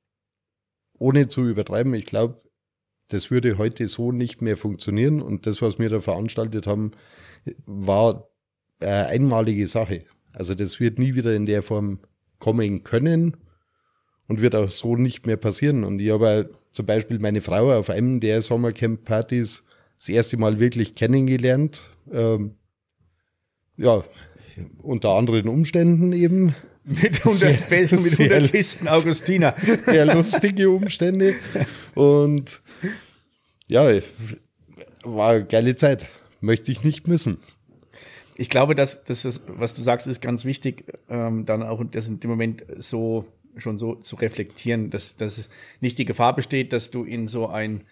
ohne 0.98 1.28
zu 1.28 1.46
übertreiben, 1.46 1.94
ich 1.94 2.06
glaube, 2.06 2.42
das 3.10 3.32
würde 3.32 3.58
heute 3.58 3.86
so 3.90 4.14
nicht 4.14 4.42
mehr 4.42 4.56
funktionieren. 4.56 5.22
Und 5.22 5.46
das, 5.46 5.62
was 5.62 5.78
wir 5.78 5.90
da 5.90 6.00
veranstaltet 6.00 6.68
haben, 6.68 6.92
war 7.66 8.30
eine 8.80 9.08
einmalige 9.08 9.68
Sache. 9.68 10.06
Also 10.32 10.56
das 10.56 10.80
wird 10.80 11.00
nie 11.00 11.16
wieder 11.16 11.36
in 11.36 11.46
der 11.46 11.64
Form 11.64 12.00
kommen 12.40 12.86
können 12.86 13.36
und 14.30 14.40
wird 14.40 14.56
auch 14.56 14.70
so 14.70 14.96
nicht 14.96 15.28
mehr 15.28 15.36
passieren. 15.36 15.84
Und 15.84 16.00
ich 16.00 16.12
habe 16.12 16.50
zum 16.72 16.86
Beispiel 16.86 17.20
meine 17.20 17.42
Frau 17.42 17.78
auf 17.78 17.90
einem 17.90 18.22
der 18.22 18.42
Sommercamp-Partys 18.42 19.66
das 20.02 20.10
erste 20.10 20.38
Mal 20.38 20.60
wirklich 20.60 20.96
kennengelernt. 20.96 21.84
Ähm, 22.12 22.56
ja, 23.78 24.04
unter 24.82 25.12
anderen 25.12 25.48
Umständen 25.48 26.12
eben. 26.12 26.56
Mit 26.84 27.20
100, 27.20 27.38
sehr, 27.38 27.52
mit 27.70 27.94
100 27.94 28.10
sehr, 28.10 28.50
Kisten 28.50 28.88
Augustiner. 28.88 29.54
Sehr 29.86 30.04
lustige 30.04 30.72
Umstände. 30.72 31.36
Und 31.94 32.64
ja, 33.68 33.88
war 35.04 35.34
eine 35.34 35.46
geile 35.46 35.76
Zeit. 35.76 36.08
Möchte 36.42 36.72
ich 36.72 36.84
nicht 36.84 37.08
missen 37.08 37.38
ich 38.42 38.50
glaube, 38.50 38.74
dass, 38.74 39.04
dass 39.04 39.22
das, 39.22 39.44
was 39.46 39.76
du 39.76 39.84
sagst, 39.84 40.08
ist 40.08 40.20
ganz 40.20 40.46
wichtig, 40.46 40.86
ähm, 41.10 41.46
dann 41.46 41.62
auch 41.62 41.84
das 41.84 42.08
in 42.08 42.20
dem 42.20 42.32
Moment 42.32 42.66
so 42.78 43.26
schon 43.58 43.78
so 43.78 43.94
zu 43.96 44.16
reflektieren, 44.16 44.90
dass, 44.90 45.16
dass 45.16 45.48
nicht 45.80 46.00
die 46.00 46.06
Gefahr 46.06 46.36
besteht, 46.36 46.74
dass 46.74 46.90
du 46.90 47.04
in 47.04 47.28
so 47.28 47.48
ein 47.48 47.84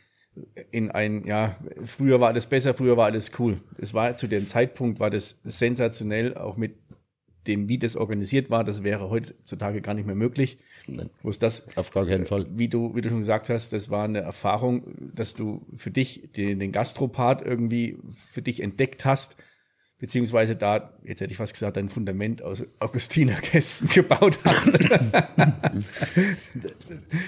in 0.71 0.91
ein, 0.91 1.25
ja, 1.25 1.57
früher 1.83 2.19
war 2.19 2.29
alles 2.29 2.45
besser, 2.45 2.73
früher 2.73 2.97
war 2.97 3.05
alles 3.05 3.31
cool. 3.39 3.61
Es 3.77 3.93
war 3.93 4.15
zu 4.15 4.27
dem 4.27 4.47
Zeitpunkt, 4.47 4.99
war 4.99 5.09
das 5.09 5.39
sensationell, 5.43 6.35
auch 6.35 6.57
mit 6.57 6.75
dem, 7.47 7.67
wie 7.67 7.77
das 7.77 7.95
organisiert 7.95 8.49
war, 8.49 8.63
das 8.63 8.83
wäre 8.83 9.09
heutzutage 9.09 9.81
gar 9.81 9.93
nicht 9.93 10.05
mehr 10.05 10.15
möglich. 10.15 10.59
Nein, 10.87 11.09
Wo 11.23 11.29
ist 11.29 11.41
das? 11.41 11.65
Auf 11.77 11.91
gar 11.91 12.05
keinen 12.05 12.25
Fall. 12.25 12.45
Wie 12.51 12.67
du, 12.67 12.95
wie 12.95 13.01
du 13.01 13.09
schon 13.09 13.19
gesagt 13.19 13.49
hast, 13.49 13.73
das 13.73 13.89
war 13.89 14.03
eine 14.03 14.19
Erfahrung, 14.19 14.83
dass 15.13 15.33
du 15.33 15.65
für 15.75 15.91
dich 15.91 16.29
den, 16.35 16.59
den 16.59 16.71
Gastropart 16.71 17.45
irgendwie 17.45 17.97
für 18.31 18.41
dich 18.41 18.61
entdeckt 18.61 19.05
hast 19.05 19.35
beziehungsweise 19.99 20.55
da, 20.55 20.93
jetzt 21.03 21.21
hätte 21.21 21.31
ich 21.31 21.37
fast 21.37 21.53
gesagt, 21.53 21.77
ein 21.77 21.89
Fundament 21.89 22.41
aus 22.41 22.63
Augustinerkästen 22.79 23.89
gebaut 23.93 24.39
hast. 24.43 24.77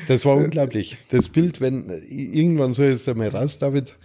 das 0.08 0.26
war 0.26 0.38
unglaublich. 0.38 0.98
Das 1.10 1.28
Bild, 1.28 1.62
wenn 1.62 1.90
irgendwann 2.10 2.74
so 2.74 2.84
ist 2.84 3.08
einmal 3.08 3.28
raus, 3.28 3.58
David, 3.58 3.98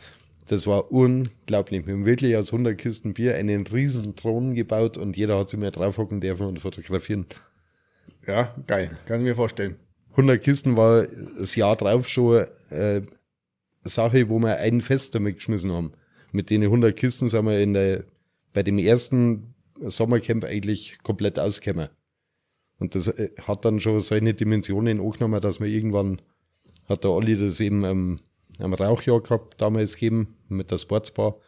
das 0.49 0.67
war 0.67 0.93
unglaublich. 0.93 1.87
Wir 1.87 1.95
haben 1.95 2.07
wirklich 2.07 2.37
aus 2.37 2.53
100 2.53 2.77
Kisten 2.77 3.15
Bier 3.15 3.37
einen 3.37 3.67
riesen 3.67 4.15
Thron 4.17 4.55
gebaut 4.55 4.97
und 4.97 5.17
jeder 5.17 5.39
hat 5.39 5.51
sich 5.51 5.59
mehr 5.59 5.71
draufhocken 5.71 6.21
dürfen 6.21 6.47
und 6.47 6.61
fotografieren. 6.61 7.27
Ja, 8.27 8.55
geil. 8.67 8.97
Kann 9.07 9.21
ich 9.21 9.25
mir 9.25 9.37
vorstellen. 9.37 9.77
100 10.13 10.43
Kisten 10.43 10.77
war 10.77 11.07
das 11.39 11.55
Jahr 11.57 11.77
drauf 11.77 12.09
schon 12.09 12.47
äh, 12.71 13.03
Sache, 13.85 14.29
wo 14.29 14.39
wir 14.39 14.57
ein 14.59 14.81
Fest 14.81 15.15
damit 15.15 15.37
geschmissen 15.37 15.73
haben. 15.73 15.93
Mit 16.33 16.51
den 16.51 16.63
100 16.63 16.97
Kisten 16.97 17.29
sind 17.29 17.45
wir 17.45 17.61
in 17.61 17.75
der 17.75 18.05
bei 18.57 18.63
dem 18.63 18.79
ersten 18.79 19.55
Sommercamp 19.79 20.43
eigentlich 20.45 20.97
komplett 21.03 21.39
ausgekommen. 21.39 21.91
Und 22.79 22.95
das 22.95 23.07
äh, 23.07 23.31
hat 23.43 23.67
dann 23.67 23.81
schon 23.81 24.01
seine 24.01 24.33
Dimensionen 24.33 24.99
angenommen, 24.99 25.43
dass 25.43 25.61
man 25.61 25.69
irgendwann, 25.69 26.23
hat 26.89 27.05
der 27.05 27.11
Olli 27.11 27.39
das 27.39 27.61
eben 27.61 27.85
ähm, 27.85 28.19
am 28.59 28.73
Rauchjahr 28.73 29.21
gehabt, 29.21 29.61
damals 29.61 29.97
gegeben, 29.97 30.39
mit 30.49 30.71
der 30.71 30.79
Sportsbar, 30.79 31.39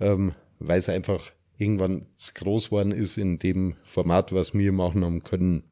ähm, 0.00 0.32
weil 0.58 0.78
es 0.78 0.88
einfach 0.88 1.30
irgendwann 1.58 2.06
groß 2.34 2.70
geworden 2.70 2.92
ist 2.92 3.18
in 3.18 3.38
dem 3.38 3.76
Format, 3.82 4.32
was 4.32 4.54
wir 4.54 4.72
machen 4.72 5.04
haben 5.04 5.22
können. 5.22 5.64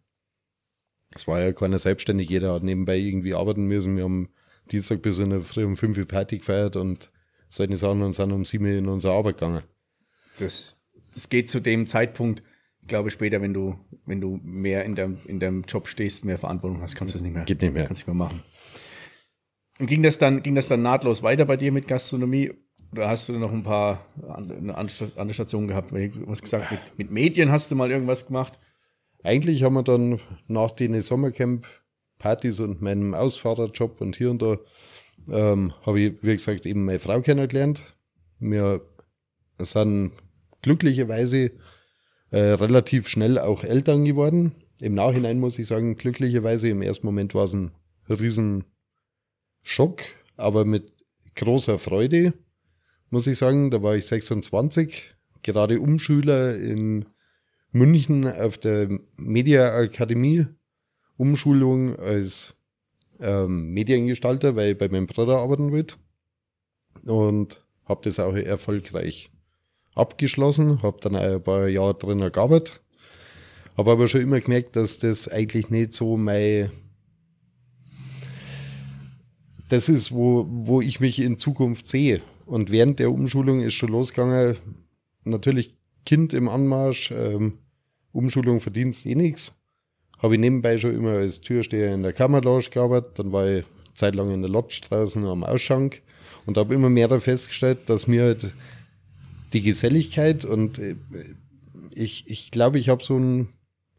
Es 1.15 1.27
war 1.27 1.41
ja 1.41 1.51
keiner 1.53 1.79
selbstständig, 1.79 2.29
jeder 2.29 2.53
hat 2.53 2.63
nebenbei 2.63 2.99
irgendwie 2.99 3.33
arbeiten 3.33 3.65
müssen. 3.65 3.97
Wir 3.97 4.05
haben 4.05 4.29
Dienstag 4.71 5.01
bis 5.01 5.19
in 5.19 5.31
der 5.31 5.41
Früh 5.41 5.65
um 5.65 5.79
fünf 5.79 5.97
Uhr 5.97 6.05
Party 6.05 6.37
gefeiert 6.37 6.77
und 6.77 7.11
solche 7.49 7.79
Sachen 7.79 8.03
und 8.03 8.13
sind 8.13 8.33
um 8.33 8.45
sieben 8.45 8.67
Uhr 8.67 8.73
in 8.73 8.89
unsere 8.89 9.15
Arbeit 9.15 9.39
gegangen. 9.39 9.63
Das, 10.39 10.77
das 11.13 11.29
geht 11.29 11.49
zu 11.51 11.61
dem 11.61 11.87
Zeitpunkt, 11.87 12.43
ich 12.83 12.89
glaube 12.89 13.11
später, 13.11 13.43
wenn 13.43 13.53
du, 13.53 13.79
wenn 14.07 14.21
du 14.21 14.41
mehr 14.43 14.85
in 14.85 14.95
deinem, 14.95 15.19
in 15.27 15.41
deinem 15.41 15.63
Job 15.63 15.89
stehst, 15.89 16.25
mehr 16.25 16.39
Verantwortung 16.39 16.81
hast, 16.81 16.97
kannst 16.97 17.15
du 17.15 17.19
das 17.19 17.23
nicht 17.23 17.35
mehr. 17.35 17.45
Geht 17.45 17.61
nicht 17.61 17.75
mehr. 17.75 17.85
Kannst 17.87 18.01
nicht 18.01 18.07
mehr 18.07 18.15
machen. 18.15 18.43
Und 19.79 19.87
ging 19.87 20.03
das 20.03 20.19
dann, 20.19 20.43
ging 20.43 20.55
das 20.55 20.69
dann 20.69 20.83
nahtlos 20.83 21.23
weiter 21.23 21.45
bei 21.45 21.57
dir 21.57 21.71
mit 21.71 21.87
Gastronomie? 21.87 22.53
Oder 22.93 23.09
hast 23.09 23.29
du 23.29 23.35
noch 23.35 23.53
ein 23.53 23.63
paar 23.63 24.07
andere 24.27 25.35
Stationen 25.35 25.69
gehabt? 25.69 25.93
Hast 26.29 26.43
gesagt, 26.43 26.71
mit, 26.71 26.99
mit 26.99 27.11
Medien 27.11 27.53
hast 27.53 27.71
du 27.71 27.77
mal 27.77 27.91
irgendwas 27.91 28.27
gemacht? 28.27 28.59
Eigentlich 29.23 29.63
haben 29.63 29.75
wir 29.75 29.83
dann 29.83 30.21
nach 30.47 30.71
den 30.71 30.99
Sommercamp-Partys 31.01 32.61
und 32.61 32.81
meinem 32.81 33.15
Ausfahrerjob 33.15 34.01
und 34.01 34.17
hier 34.17 34.31
und 34.31 34.41
da, 34.41 34.57
ähm, 35.31 35.75
habe 35.85 36.01
ich, 36.01 36.23
wie 36.23 36.37
gesagt, 36.37 36.65
eben 36.65 36.85
meine 36.85 36.99
Frau 36.99 37.21
kennengelernt. 37.21 37.83
Wir 38.41 38.81
sind 39.59 40.13
glücklicherweise 40.63 41.53
äh, 42.31 42.39
relativ 42.39 43.09
schnell 43.09 43.39
auch 43.39 43.65
Eltern 43.65 44.05
geworden. 44.05 44.53
Im 44.81 44.95
Nachhinein 44.95 45.41
muss 45.41 45.59
ich 45.59 45.67
sagen, 45.67 45.97
glücklicherweise, 45.97 46.69
im 46.69 46.83
ersten 46.83 47.07
Moment 47.07 47.35
war 47.35 47.45
es 47.45 47.53
ein 47.53 47.73
riesen 48.09 48.65
Schock, 49.63 50.03
aber 50.37 50.65
mit 50.65 50.93
großer 51.35 51.79
Freude, 51.79 52.35
muss 53.11 53.27
ich 53.27 53.39
sagen. 53.39 53.71
Da 53.71 53.83
war 53.83 53.97
ich 53.97 54.07
26, 54.07 55.15
gerade 55.43 55.81
Umschüler 55.81 56.57
in 56.57 57.07
München 57.73 58.27
auf 58.27 58.59
der 58.59 58.89
Media 59.17 59.75
Akademie, 59.75 60.47
Umschulung 61.17 61.97
als 61.97 62.55
ähm, 63.21 63.71
Mediengestalter, 63.71 64.57
weil 64.57 64.73
ich 64.73 64.79
bei 64.79 64.89
meinem 64.89 65.07
Bruder 65.07 65.39
arbeiten 65.39 65.73
will. 65.73 65.87
Und 67.05 67.65
habe 67.85 68.01
das 68.05 68.21
auch 68.21 68.35
erfolgreich 68.35 69.31
abgeschlossen, 69.99 70.83
habe 70.83 70.99
dann 71.01 71.17
ein 71.17 71.43
paar 71.43 71.69
Jahre 71.69 71.95
drin 71.95 72.21
gearbeitet, 72.21 72.81
habe 73.77 73.91
aber 73.91 74.09
schon 74.09 74.21
immer 74.21 74.41
gemerkt, 74.41 74.77
dass 74.77 74.99
das 74.99 75.29
eigentlich 75.29 75.71
nicht 75.71 75.93
so 75.93 76.17
mein 76.17 76.71
das 79.69 79.89
ist, 79.89 80.13
wo, 80.13 80.47
wo 80.49 80.81
ich 80.81 80.99
mich 81.01 81.19
in 81.19 81.39
Zukunft 81.39 81.87
sehe. 81.87 82.23
Und 82.47 82.71
während 82.71 82.99
der 82.99 83.13
Umschulung 83.13 83.61
ist 83.61 83.75
schon 83.75 83.91
losgegangen, 83.91 84.57
natürlich 85.25 85.77
Kind 86.07 86.33
im 86.33 86.49
Anmarsch, 86.49 87.11
ähm, 87.11 87.59
Umschulung 88.13 88.61
verdienst 88.61 89.05
eh 89.05 89.15
nichts. 89.15 89.55
Habe 90.19 90.35
ich 90.35 90.41
nebenbei 90.41 90.79
schon 90.79 90.95
immer 90.95 91.13
als 91.13 91.43
Türsteher 91.43 91.95
in 91.95 92.03
der 92.03 92.15
Kammerlounge 92.15 92.71
gearbeitet, 92.71 93.19
dann 93.19 93.31
war 93.33 93.47
ich 93.47 93.65
zeitlang 93.95 94.33
in 94.33 94.41
der 94.41 94.51
Lodge 94.51 94.81
draußen 94.89 95.25
am 95.27 95.45
Ausschank 95.45 96.03
und 96.47 96.57
habe 96.57 96.75
immer 96.75 96.89
mehr 96.89 97.09
festgestellt, 97.21 97.81
dass 97.87 98.07
mir 98.07 98.23
halt 98.23 98.55
die 99.53 99.63
Geselligkeit 99.63 100.45
und 100.45 100.79
äh, 100.79 100.97
ich, 101.91 102.25
ich 102.29 102.51
glaube, 102.51 102.79
ich 102.79 102.89
habe 102.89 103.03
so 103.03 103.17
ein, 103.19 103.49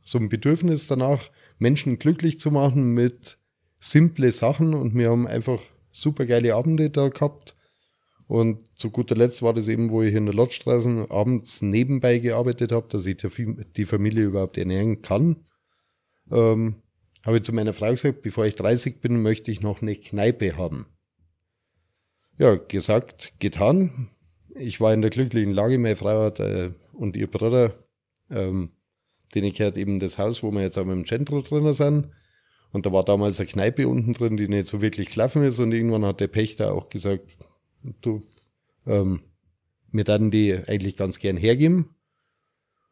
so 0.04 0.18
ein 0.18 0.30
Bedürfnis 0.30 0.88
danach, 0.88 1.30
Menschen 1.58 2.00
glücklich 2.00 2.40
zu 2.40 2.52
machen 2.52 2.94
mit 2.94 3.38
simple 3.80 4.32
Sachen 4.32 4.74
und 4.74 4.96
wir 4.96 5.10
haben 5.10 5.28
einfach 5.28 5.60
super 5.92 6.26
geile 6.26 6.56
Abende 6.56 6.90
da 6.90 7.10
gehabt. 7.10 7.56
Und 8.28 8.64
zu 8.76 8.92
guter 8.92 9.16
Letzt 9.16 9.42
war 9.42 9.54
das 9.54 9.68
eben, 9.68 9.90
wo 9.90 10.04
ich 10.04 10.14
in 10.14 10.26
der 10.26 10.36
Lottstraße 10.36 11.08
abends 11.10 11.62
nebenbei 11.62 12.20
gearbeitet 12.20 12.72
habe, 12.72 12.88
dass 12.90 13.06
ich 13.08 13.18
die 13.18 13.86
Familie 13.86 14.26
überhaupt 14.26 14.58
ernähren 14.58 15.02
kann. 15.02 15.48
Ähm, 16.32 16.76
habe 17.26 17.38
ich 17.38 17.44
zu 17.44 17.54
meiner 17.54 17.74
Frau 17.74 17.90
gesagt, 17.90 18.22
bevor 18.22 18.46
ich 18.46 18.56
30 18.56 19.02
bin, 19.02 19.22
möchte 19.22 19.52
ich 19.52 19.62
noch 19.62 19.82
eine 19.82 19.96
Kneipe 19.96 20.58
haben. 20.58 20.86
Ja, 22.38 22.56
gesagt, 22.56 23.34
getan 23.40 24.10
ich 24.56 24.80
war 24.80 24.94
in 24.94 25.02
der 25.02 25.10
glücklichen 25.10 25.54
Lage, 25.54 25.78
meine 25.78 25.96
Frau 25.96 26.24
hat, 26.24 26.40
äh, 26.40 26.72
und 26.94 27.16
ihr 27.16 27.28
Bruder, 27.28 27.74
ähm, 28.30 28.72
denen 29.34 29.54
gehört 29.54 29.78
eben 29.78 30.00
das 30.00 30.18
Haus, 30.18 30.44
wo 30.44 30.52
wir 30.52 30.62
jetzt 30.62 30.78
auch 30.78 30.86
mit 30.86 30.96
dem 30.96 31.06
Centro 31.06 31.42
drin 31.42 31.72
sind. 31.74 32.10
Und 32.72 32.86
da 32.86 32.92
war 32.92 33.04
damals 33.04 33.40
eine 33.40 33.50
Kneipe 33.50 33.88
unten 33.88 34.14
drin, 34.14 34.38
die 34.38 34.48
nicht 34.48 34.68
so 34.68 34.82
wirklich 34.82 35.10
klaffen 35.10 35.44
ist. 35.44 35.60
Und 35.60 35.72
irgendwann 35.72 36.06
hat 36.06 36.20
der 36.20 36.28
Pächter 36.28 36.74
auch 36.74 36.90
gesagt, 36.90 37.28
du, 38.02 38.28
ähm, 38.86 39.22
wir 39.92 40.04
dann 40.04 40.32
die 40.32 40.56
eigentlich 40.56 40.96
ganz 40.96 41.20
gern 41.20 41.38
hergeben. 41.38 41.96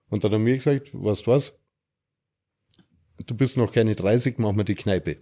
Und 0.09 0.23
dann 0.23 0.31
haben 0.31 0.45
wir 0.45 0.55
gesagt, 0.55 0.93
du 0.93 1.03
was, 1.03 1.59
du 3.25 3.35
bist 3.35 3.57
noch 3.57 3.71
keine 3.71 3.95
30, 3.95 4.39
machen 4.39 4.57
wir 4.57 4.63
die 4.63 4.75
Kneipe. 4.75 5.17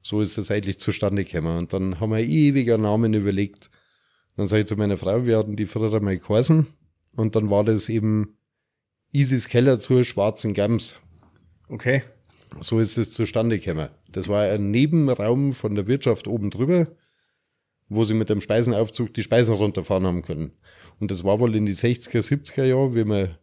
So 0.00 0.20
ist 0.20 0.36
das 0.36 0.50
eigentlich 0.50 0.80
zustande 0.80 1.24
gekommen. 1.24 1.58
Und 1.58 1.72
dann 1.72 2.00
haben 2.00 2.10
wir 2.10 2.18
ewiger 2.18 2.78
Namen 2.78 3.14
überlegt. 3.14 3.70
Dann 4.36 4.46
sage 4.46 4.62
ich 4.62 4.66
zu 4.66 4.76
meiner 4.76 4.96
Frau, 4.96 5.24
wir 5.24 5.38
hatten 5.38 5.56
die 5.56 5.66
früher 5.66 6.00
mal 6.00 6.18
geheißen. 6.18 6.66
Und 7.16 7.36
dann 7.36 7.50
war 7.50 7.64
das 7.64 7.88
eben 7.88 8.36
Isis 9.12 9.48
Keller 9.48 9.78
zur 9.78 10.04
Schwarzen 10.04 10.54
Gams. 10.54 10.98
Okay. 11.68 12.02
So 12.60 12.80
ist 12.80 12.98
es 12.98 13.10
zustande 13.10 13.58
gekommen. 13.58 13.88
Das 14.10 14.28
war 14.28 14.42
ein 14.42 14.70
Nebenraum 14.70 15.52
von 15.52 15.74
der 15.74 15.86
Wirtschaft 15.86 16.28
oben 16.28 16.50
drüber, 16.50 16.86
wo 17.88 18.04
sie 18.04 18.14
mit 18.14 18.30
dem 18.30 18.40
Speisenaufzug 18.40 19.12
die 19.14 19.22
Speisen 19.22 19.54
runterfahren 19.54 20.06
haben 20.06 20.22
können. 20.22 20.52
Und 21.00 21.10
das 21.10 21.24
war 21.24 21.40
wohl 21.40 21.56
in 21.56 21.66
die 21.66 21.74
60er, 21.74 22.20
70er 22.20 22.64
Jahre, 22.64 22.94
wie 22.94 23.04
man 23.04 23.38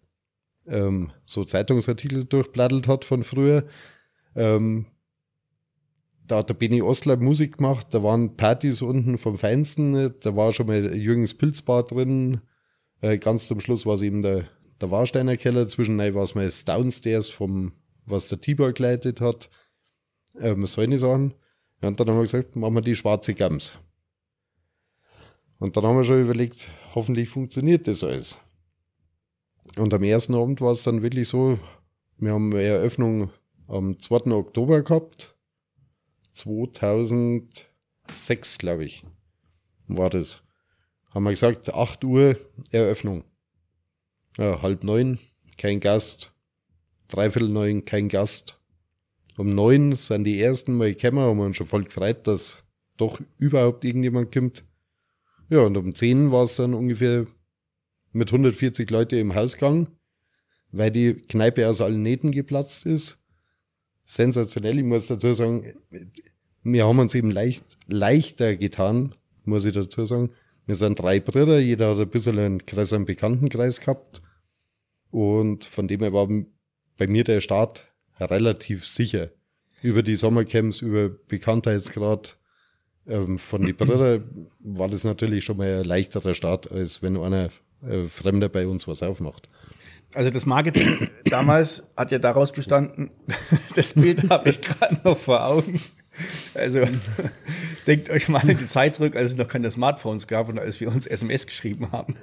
ähm, 0.67 1.11
so 1.25 1.43
Zeitungsartikel 1.43 2.25
durchblattelt 2.25 2.87
hat 2.87 3.05
von 3.05 3.23
früher. 3.23 3.65
Ähm, 4.35 4.85
da 6.29 6.37
hat 6.37 6.49
der 6.49 6.53
Benny 6.53 6.81
Ostler 6.81 7.17
Musik 7.17 7.57
gemacht, 7.57 7.87
da 7.89 8.03
waren 8.03 8.37
Partys 8.37 8.83
unten 8.83 9.17
vom 9.17 9.37
Feinsten, 9.39 10.13
da 10.21 10.35
war 10.35 10.53
schon 10.53 10.67
mal 10.67 10.95
Jürgens 10.95 11.33
Pilzbar 11.33 11.83
drin. 11.83 12.41
Äh, 13.01 13.17
ganz 13.17 13.47
zum 13.47 13.59
Schluss 13.59 13.87
war 13.87 13.95
es 13.95 14.03
eben 14.03 14.21
der, 14.21 14.45
der 14.79 14.91
Warsteiner 14.91 15.37
Keller, 15.37 15.67
zwischendurch 15.67 16.13
war 16.13 16.23
es 16.23 16.35
mal 16.35 16.45
das 16.45 16.63
Downstairs 16.65 17.29
vom, 17.29 17.71
was 18.05 18.27
der 18.27 18.39
Tibor 18.39 18.71
geleitet 18.73 19.21
hat. 19.21 19.49
Ähm, 20.39 20.67
solche 20.67 20.99
Sachen. 20.99 21.33
Ja, 21.81 21.87
und 21.87 21.99
dann 21.99 22.07
haben 22.07 22.17
wir 22.17 22.23
gesagt, 22.23 22.55
machen 22.55 22.75
wir 22.75 22.81
die 22.81 22.95
schwarze 22.95 23.33
Gams. 23.33 23.73
Und 25.57 25.77
dann 25.77 25.83
haben 25.83 25.97
wir 25.97 26.03
schon 26.03 26.21
überlegt, 26.21 26.69
hoffentlich 26.93 27.29
funktioniert 27.29 27.87
das 27.87 28.03
alles. 28.03 28.37
Und 29.79 29.93
am 29.95 30.03
ersten 30.03 30.35
Abend 30.35 30.61
war 30.61 30.73
es 30.73 30.83
dann 30.83 31.01
wirklich 31.01 31.27
so, 31.27 31.57
wir 32.17 32.33
haben 32.33 32.51
eine 32.51 32.61
Eröffnung 32.61 33.31
am 33.67 33.99
2. 33.99 34.31
Oktober 34.31 34.83
gehabt. 34.83 35.35
2006, 36.33 38.57
glaube 38.57 38.85
ich, 38.85 39.03
war 39.87 40.09
das. 40.09 40.41
Haben 41.09 41.23
wir 41.23 41.31
gesagt, 41.31 41.73
8 41.73 42.03
Uhr 42.03 42.37
Eröffnung. 42.71 43.23
Ja, 44.37 44.61
halb 44.61 44.83
neun, 44.83 45.19
kein 45.57 45.79
Gast. 45.79 46.31
Dreiviertel 47.07 47.49
neun, 47.49 47.85
kein 47.85 48.07
Gast. 48.07 48.59
Um 49.37 49.49
neun 49.49 49.95
sind 49.95 50.25
die 50.25 50.41
ersten 50.41 50.77
Mal 50.77 50.93
gekommen, 50.93 51.19
haben 51.19 51.39
uns 51.39 51.57
schon 51.57 51.67
voll 51.67 51.85
gefreut, 51.85 52.27
dass 52.27 52.63
doch 52.97 53.19
überhaupt 53.37 53.85
irgendjemand 53.85 54.33
kommt. 54.33 54.65
Ja, 55.49 55.61
und 55.61 55.77
um 55.77 55.95
zehn 55.95 56.31
war 56.31 56.43
es 56.43 56.57
dann 56.57 56.73
ungefähr 56.73 57.25
mit 58.11 58.31
140 58.31 58.89
Leute 58.89 59.17
im 59.17 59.35
Hausgang, 59.35 59.87
weil 60.71 60.91
die 60.91 61.15
Kneipe 61.15 61.67
aus 61.67 61.81
allen 61.81 62.03
Nähten 62.03 62.31
geplatzt 62.31 62.85
ist. 62.85 63.17
Sensationell, 64.11 64.79
ich 64.79 64.85
muss 64.85 65.05
dazu 65.05 65.35
sagen, 65.35 65.71
wir 66.63 66.87
haben 66.87 66.97
uns 66.97 67.13
eben 67.13 67.29
leicht, 67.29 67.63
leichter 67.85 68.55
getan, 68.55 69.13
muss 69.45 69.65
ich 69.65 69.73
dazu 69.75 70.03
sagen. 70.07 70.31
Wir 70.65 70.73
sind 70.75 70.99
drei 70.99 71.19
Brüder, 71.19 71.59
jeder 71.59 71.91
hat 71.91 71.99
ein 71.99 72.09
bisschen 72.09 72.39
einen 72.39 72.57
größeren 72.57 73.05
Bekanntenkreis 73.05 73.79
gehabt. 73.79 74.23
Und 75.11 75.63
von 75.63 75.87
dem 75.87 75.99
her 75.99 76.11
war 76.11 76.27
bei 76.97 77.05
mir 77.05 77.23
der 77.23 77.39
Start 77.39 77.85
relativ 78.19 78.87
sicher. 78.87 79.29
Über 79.83 80.01
die 80.01 80.15
Sommercamps, 80.15 80.81
über 80.81 81.09
Bekanntheitsgrad 81.09 82.39
ähm, 83.07 83.37
von 83.37 83.61
den 83.61 83.75
Brüdern 83.75 84.47
war 84.59 84.87
das 84.87 85.03
natürlich 85.03 85.45
schon 85.45 85.57
mal 85.57 85.81
ein 85.81 85.85
leichterer 85.85 86.33
Start, 86.33 86.71
als 86.71 87.03
wenn 87.03 87.15
einer 87.15 87.51
äh, 87.87 88.05
Fremder 88.05 88.49
bei 88.49 88.65
uns 88.65 88.87
was 88.87 89.03
aufmacht. 89.03 89.47
Also 90.15 90.31
das 90.31 90.47
Marketing 90.47 91.08
damals 91.29 91.83
hat 91.95 92.11
ja 92.11 92.19
daraus 92.19 92.51
bestanden, 92.51 93.11
das 93.75 93.93
Bild 93.93 94.29
habe 94.29 94.49
ich 94.49 94.61
gerade 94.61 94.99
noch 95.03 95.17
vor 95.17 95.45
Augen. 95.45 95.81
Also 96.53 96.81
denkt 97.87 98.09
euch 98.09 98.27
mal 98.27 98.47
in 98.49 98.57
die 98.57 98.65
Zeit 98.65 98.95
zurück, 98.95 99.15
als 99.15 99.31
es 99.31 99.37
noch 99.37 99.47
keine 99.47 99.71
Smartphones 99.71 100.27
gab 100.27 100.49
und 100.49 100.59
als 100.59 100.79
wir 100.79 100.89
uns 100.89 101.07
SMS 101.07 101.47
geschrieben 101.47 101.91
haben. 101.91 102.15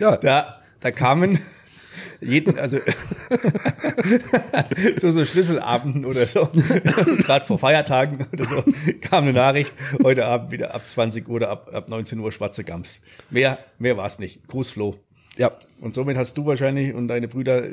Ja. 0.00 0.16
Da, 0.16 0.60
da 0.80 0.90
kamen 0.90 1.38
jeden, 2.20 2.58
also 2.58 2.78
so, 4.96 5.10
so 5.12 5.24
Schlüsselabenden 5.24 6.04
oder 6.04 6.26
so, 6.26 6.48
gerade 7.18 7.44
vor 7.46 7.58
Feiertagen 7.58 8.26
oder 8.32 8.44
so, 8.44 8.64
kam 9.00 9.24
eine 9.24 9.32
Nachricht, 9.32 9.72
heute 10.02 10.24
Abend 10.26 10.50
wieder 10.50 10.74
ab 10.74 10.88
20 10.88 11.28
Uhr 11.28 11.36
oder 11.36 11.50
ab, 11.50 11.70
ab 11.72 11.88
19 11.88 12.18
Uhr 12.18 12.32
schwarze 12.32 12.64
Gams. 12.64 13.00
Mehr, 13.30 13.58
mehr 13.78 13.96
war 13.96 14.06
es 14.06 14.18
nicht. 14.18 14.46
Gruß 14.48 14.70
Flo. 14.70 14.98
Ja. 15.38 15.56
Und 15.80 15.94
somit 15.94 16.16
hast 16.16 16.36
du 16.36 16.46
wahrscheinlich 16.46 16.94
und 16.94 17.08
deine 17.08 17.28
Brüder 17.28 17.68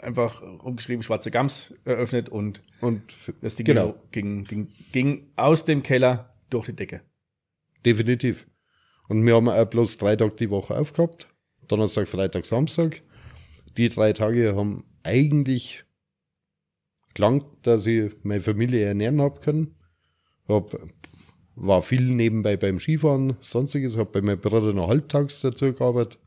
einfach 0.00 0.42
umgeschrieben, 0.42 1.02
schwarze 1.02 1.30
Gams 1.30 1.74
eröffnet 1.84 2.28
und, 2.28 2.62
und 2.80 3.02
das 3.42 3.56
Ding 3.56 3.66
genau. 3.66 3.94
ging, 4.10 4.44
ging, 4.44 4.68
ging 4.92 5.26
aus 5.36 5.64
dem 5.64 5.82
Keller 5.82 6.34
durch 6.48 6.66
die 6.66 6.72
Decke. 6.76 7.02
Definitiv. 7.84 8.46
Und 9.08 9.26
wir 9.26 9.34
haben 9.34 9.48
auch 9.48 9.64
bloß 9.66 9.98
drei 9.98 10.16
Tage 10.16 10.34
die 10.36 10.50
Woche 10.50 10.76
aufgehabt. 10.76 11.28
Donnerstag, 11.68 12.08
Freitag, 12.08 12.46
Samstag 12.46 13.02
die 13.76 13.88
drei 13.88 14.12
Tage 14.12 14.54
haben 14.56 14.84
eigentlich 15.02 15.84
gelangt, 17.14 17.46
dass 17.62 17.86
ich 17.86 18.12
meine 18.22 18.42
Familie 18.42 18.84
ernähren 18.84 19.20
habe 19.20 19.40
können. 19.40 19.74
Hab, 20.48 20.76
war 21.54 21.82
viel 21.82 22.02
nebenbei 22.02 22.56
beim 22.56 22.78
Skifahren, 22.78 23.36
sonstiges, 23.40 23.96
habe 23.96 24.10
bei 24.10 24.22
meinem 24.22 24.38
Bruder 24.38 24.72
noch 24.72 24.88
halbtags 24.88 25.40
dazu 25.40 25.72
gearbeitet. 25.72 26.18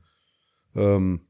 Ähm, 0.75 1.21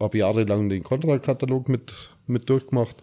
habe 0.00 0.18
jahrelang 0.18 0.68
den 0.68 0.82
Konrad-Katalog 0.82 1.68
mit, 1.68 1.94
mit 2.26 2.48
durchgemacht. 2.48 2.96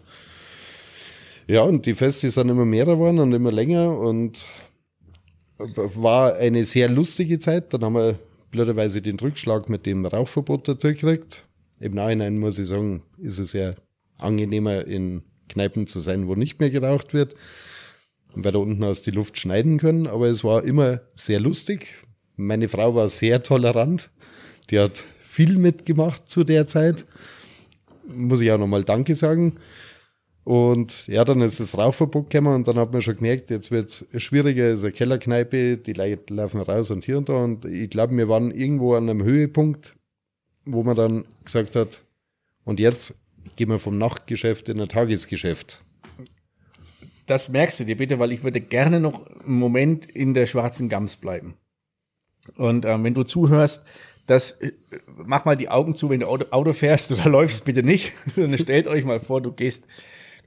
Ja, 1.46 1.62
und 1.62 1.86
die 1.86 1.94
Feste 1.94 2.30
sind 2.30 2.48
immer 2.48 2.64
mehr 2.64 2.84
geworden 2.84 3.18
und 3.18 3.32
immer 3.32 3.52
länger 3.52 3.98
und 3.98 4.46
war 5.58 6.36
eine 6.36 6.64
sehr 6.64 6.88
lustige 6.88 7.38
Zeit. 7.38 7.72
Dann 7.74 7.84
haben 7.84 7.94
wir 7.94 8.18
blöderweise 8.50 9.02
den 9.02 9.18
Rückschlag 9.18 9.68
mit 9.68 9.86
dem 9.86 10.06
Rauchverbot 10.06 10.68
dazu 10.68 10.88
gekriegt. 10.88 11.44
Im 11.80 11.94
Nachhinein 11.94 12.38
muss 12.38 12.58
ich 12.58 12.68
sagen, 12.68 13.02
ist 13.18 13.38
es 13.38 13.52
ja 13.52 13.72
angenehmer, 14.18 14.86
in 14.86 15.22
Kneipen 15.48 15.86
zu 15.86 15.98
sein, 15.98 16.28
wo 16.28 16.34
nicht 16.34 16.60
mehr 16.60 16.70
geraucht 16.70 17.12
wird, 17.12 17.34
weil 18.34 18.52
da 18.52 18.58
unten 18.58 18.84
aus 18.84 19.02
die 19.02 19.10
Luft 19.10 19.36
schneiden 19.38 19.78
können. 19.78 20.06
Aber 20.06 20.26
es 20.26 20.44
war 20.44 20.64
immer 20.64 21.00
sehr 21.14 21.40
lustig. 21.40 21.88
Meine 22.36 22.68
Frau 22.68 22.94
war 22.94 23.08
sehr 23.08 23.42
tolerant. 23.42 24.10
Die 24.70 24.78
hat 24.78 25.04
viel 25.32 25.56
mitgemacht 25.56 26.28
zu 26.28 26.44
der 26.44 26.66
Zeit. 26.66 27.06
Muss 28.06 28.42
ich 28.42 28.52
auch 28.52 28.58
nochmal 28.58 28.84
Danke 28.84 29.14
sagen. 29.14 29.54
Und 30.44 31.06
ja, 31.06 31.24
dann 31.24 31.40
ist 31.40 31.58
das 31.58 31.78
Rauchverbot 31.78 32.28
gekommen 32.28 32.54
und 32.54 32.68
dann 32.68 32.76
hat 32.76 32.92
man 32.92 33.00
schon 33.00 33.16
gemerkt, 33.16 33.48
jetzt 33.48 33.70
wird 33.70 33.88
es 33.88 34.22
schwieriger, 34.22 34.68
ist 34.68 34.82
eine 34.82 34.92
Kellerkneipe, 34.92 35.78
die 35.78 35.92
Leute 35.94 36.34
laufen 36.34 36.60
raus 36.60 36.90
und 36.90 37.04
hier 37.04 37.16
und 37.16 37.28
da. 37.28 37.44
Und 37.44 37.64
ich 37.64 37.88
glaube, 37.88 38.14
wir 38.16 38.28
waren 38.28 38.50
irgendwo 38.50 38.94
an 38.94 39.08
einem 39.08 39.22
Höhepunkt, 39.22 39.94
wo 40.66 40.82
man 40.82 40.96
dann 40.96 41.24
gesagt 41.44 41.76
hat, 41.76 42.02
und 42.64 42.78
jetzt 42.78 43.14
gehen 43.56 43.70
wir 43.70 43.78
vom 43.78 43.96
Nachtgeschäft 43.96 44.68
in 44.68 44.80
ein 44.80 44.88
Tagesgeschäft. 44.88 45.82
Das 47.26 47.48
merkst 47.48 47.80
du 47.80 47.84
dir 47.84 47.96
bitte, 47.96 48.18
weil 48.18 48.32
ich 48.32 48.44
würde 48.44 48.60
gerne 48.60 49.00
noch 49.00 49.26
einen 49.26 49.58
Moment 49.58 50.06
in 50.06 50.34
der 50.34 50.46
schwarzen 50.46 50.88
Gams 50.88 51.16
bleiben. 51.16 51.54
Und 52.56 52.84
ähm, 52.84 53.04
wenn 53.04 53.14
du 53.14 53.22
zuhörst, 53.22 53.82
das, 54.26 54.52
äh, 54.60 54.72
mach 55.16 55.44
mal 55.44 55.56
die 55.56 55.68
Augen 55.68 55.94
zu, 55.94 56.10
wenn 56.10 56.20
du 56.20 56.26
Auto, 56.26 56.46
Auto 56.50 56.72
fährst 56.72 57.12
oder 57.12 57.28
läufst, 57.28 57.64
bitte 57.64 57.82
nicht. 57.82 58.12
Sondern 58.36 58.58
stellt 58.58 58.86
euch 58.86 59.04
mal 59.04 59.20
vor, 59.20 59.40
du 59.40 59.52
gehst, 59.52 59.86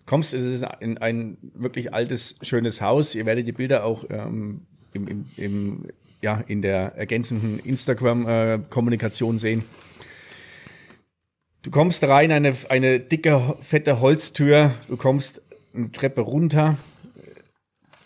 kommst, 0.05 0.33
es 0.33 0.43
ist 0.43 0.63
ein, 0.63 0.97
ein 0.97 1.37
wirklich 1.53 1.93
altes, 1.93 2.35
schönes 2.41 2.81
Haus. 2.81 3.15
Ihr 3.15 3.25
werdet 3.25 3.47
die 3.47 3.51
Bilder 3.51 3.83
auch 3.83 4.05
ähm, 4.09 4.61
im, 4.93 5.07
im, 5.07 5.25
im, 5.37 5.85
ja, 6.21 6.43
in 6.47 6.61
der 6.61 6.95
ergänzenden 6.95 7.59
Instagram-Kommunikation 7.59 9.39
sehen. 9.39 9.63
Du 11.63 11.71
kommst 11.71 12.03
rein, 12.03 12.31
eine, 12.31 12.55
eine 12.69 12.99
dicke, 12.99 13.57
fette 13.63 13.99
Holztür, 13.99 14.75
du 14.87 14.97
kommst 14.97 15.41
eine 15.73 15.91
Treppe 15.91 16.21
runter 16.21 16.77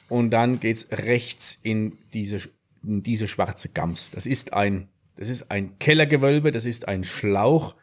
und 0.08 0.32
dann 0.32 0.62
geht 0.62 0.78
es 0.78 0.88
rechts 0.92 1.60
in 1.62 1.98
diese, 2.14 2.40
in 2.84 3.04
diese 3.04 3.28
schwarze 3.28 3.68
Gams. 3.68 4.12
Das 4.12 4.26
ist 4.26 4.54
ein, 4.54 4.88
das 5.20 5.28
ist 5.28 5.52
ein 5.52 5.78
Kellergewölbe, 5.80 6.54
das 6.54 6.64
ist 6.64 6.88
ein 6.88 7.04
Schlauch. 7.04 7.76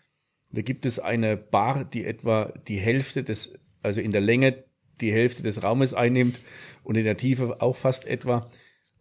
Da 0.53 0.63
gibt 0.63 0.87
es 0.87 0.99
eine 0.99 1.37
Bar, 1.37 1.85
die 1.85 2.07
etwa 2.07 2.51
die 2.67 2.79
Hälfte 2.79 3.23
des, 3.25 3.53
also 3.83 4.01
in 4.01 4.11
der 4.11 4.23
Länge 4.23 4.65
die 5.03 5.13
Hälfte 5.13 5.43
des 5.43 5.63
Raumes 5.63 5.93
einnimmt 5.93 6.41
und 6.83 6.97
in 6.97 7.05
der 7.05 7.19
Tiefe 7.19 7.61
auch 7.61 7.77
fast 7.77 8.07
etwa. 8.07 8.51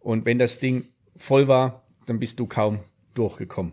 Und 0.00 0.26
wenn 0.26 0.38
das 0.38 0.58
Ding 0.58 0.84
voll 1.16 1.48
war, 1.48 1.88
dann 2.04 2.18
bist 2.18 2.38
du 2.38 2.46
kaum 2.46 2.80
durchgekommen. 3.14 3.72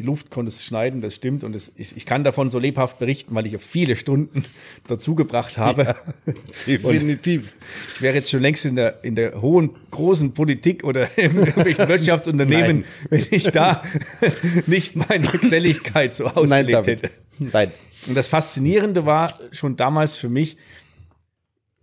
Die 0.00 0.06
Luft 0.06 0.30
konntest 0.30 0.64
schneiden, 0.64 1.02
das 1.02 1.14
stimmt. 1.14 1.44
Und 1.44 1.52
das, 1.52 1.70
ich, 1.76 1.94
ich 1.94 2.06
kann 2.06 2.24
davon 2.24 2.48
so 2.48 2.58
lebhaft 2.58 2.98
berichten, 2.98 3.34
weil 3.34 3.46
ich 3.46 3.60
viele 3.60 3.96
Stunden 3.96 4.44
dazu 4.88 5.14
gebracht 5.14 5.58
habe. 5.58 5.82
Ja, 5.84 6.32
definitiv. 6.66 7.54
Ich 7.94 8.00
wäre 8.00 8.14
jetzt 8.14 8.30
schon 8.30 8.40
längst 8.40 8.64
in 8.64 8.76
der, 8.76 9.04
in 9.04 9.14
der 9.14 9.42
hohen, 9.42 9.76
großen 9.90 10.32
Politik 10.32 10.84
oder 10.84 11.10
irgendwelchen 11.18 11.86
Wirtschaftsunternehmen, 11.86 12.78
Nein. 12.80 12.84
wenn 13.10 13.26
ich 13.30 13.44
da 13.50 13.82
nicht 14.66 14.96
meine 14.96 15.26
Geselligkeit 15.26 16.14
so 16.14 16.28
ausgelebt 16.28 16.70
Nein, 16.70 16.84
hätte. 16.84 17.10
Nein. 17.38 17.70
Und 18.06 18.16
das 18.16 18.28
Faszinierende 18.28 19.04
war 19.04 19.38
schon 19.52 19.76
damals 19.76 20.16
für 20.16 20.30
mich, 20.30 20.56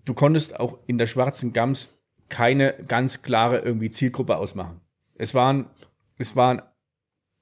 du 0.05 0.15
konntest 0.15 0.59
auch 0.59 0.79
in 0.87 0.97
der 0.97 1.05
schwarzen 1.05 1.53
Gams 1.53 1.89
keine 2.29 2.73
ganz 2.87 3.21
klare 3.21 3.59
irgendwie 3.59 3.91
Zielgruppe 3.91 4.37
ausmachen. 4.37 4.81
Es 5.15 5.35
waren, 5.35 5.67
es 6.17 6.35
waren 6.35 6.63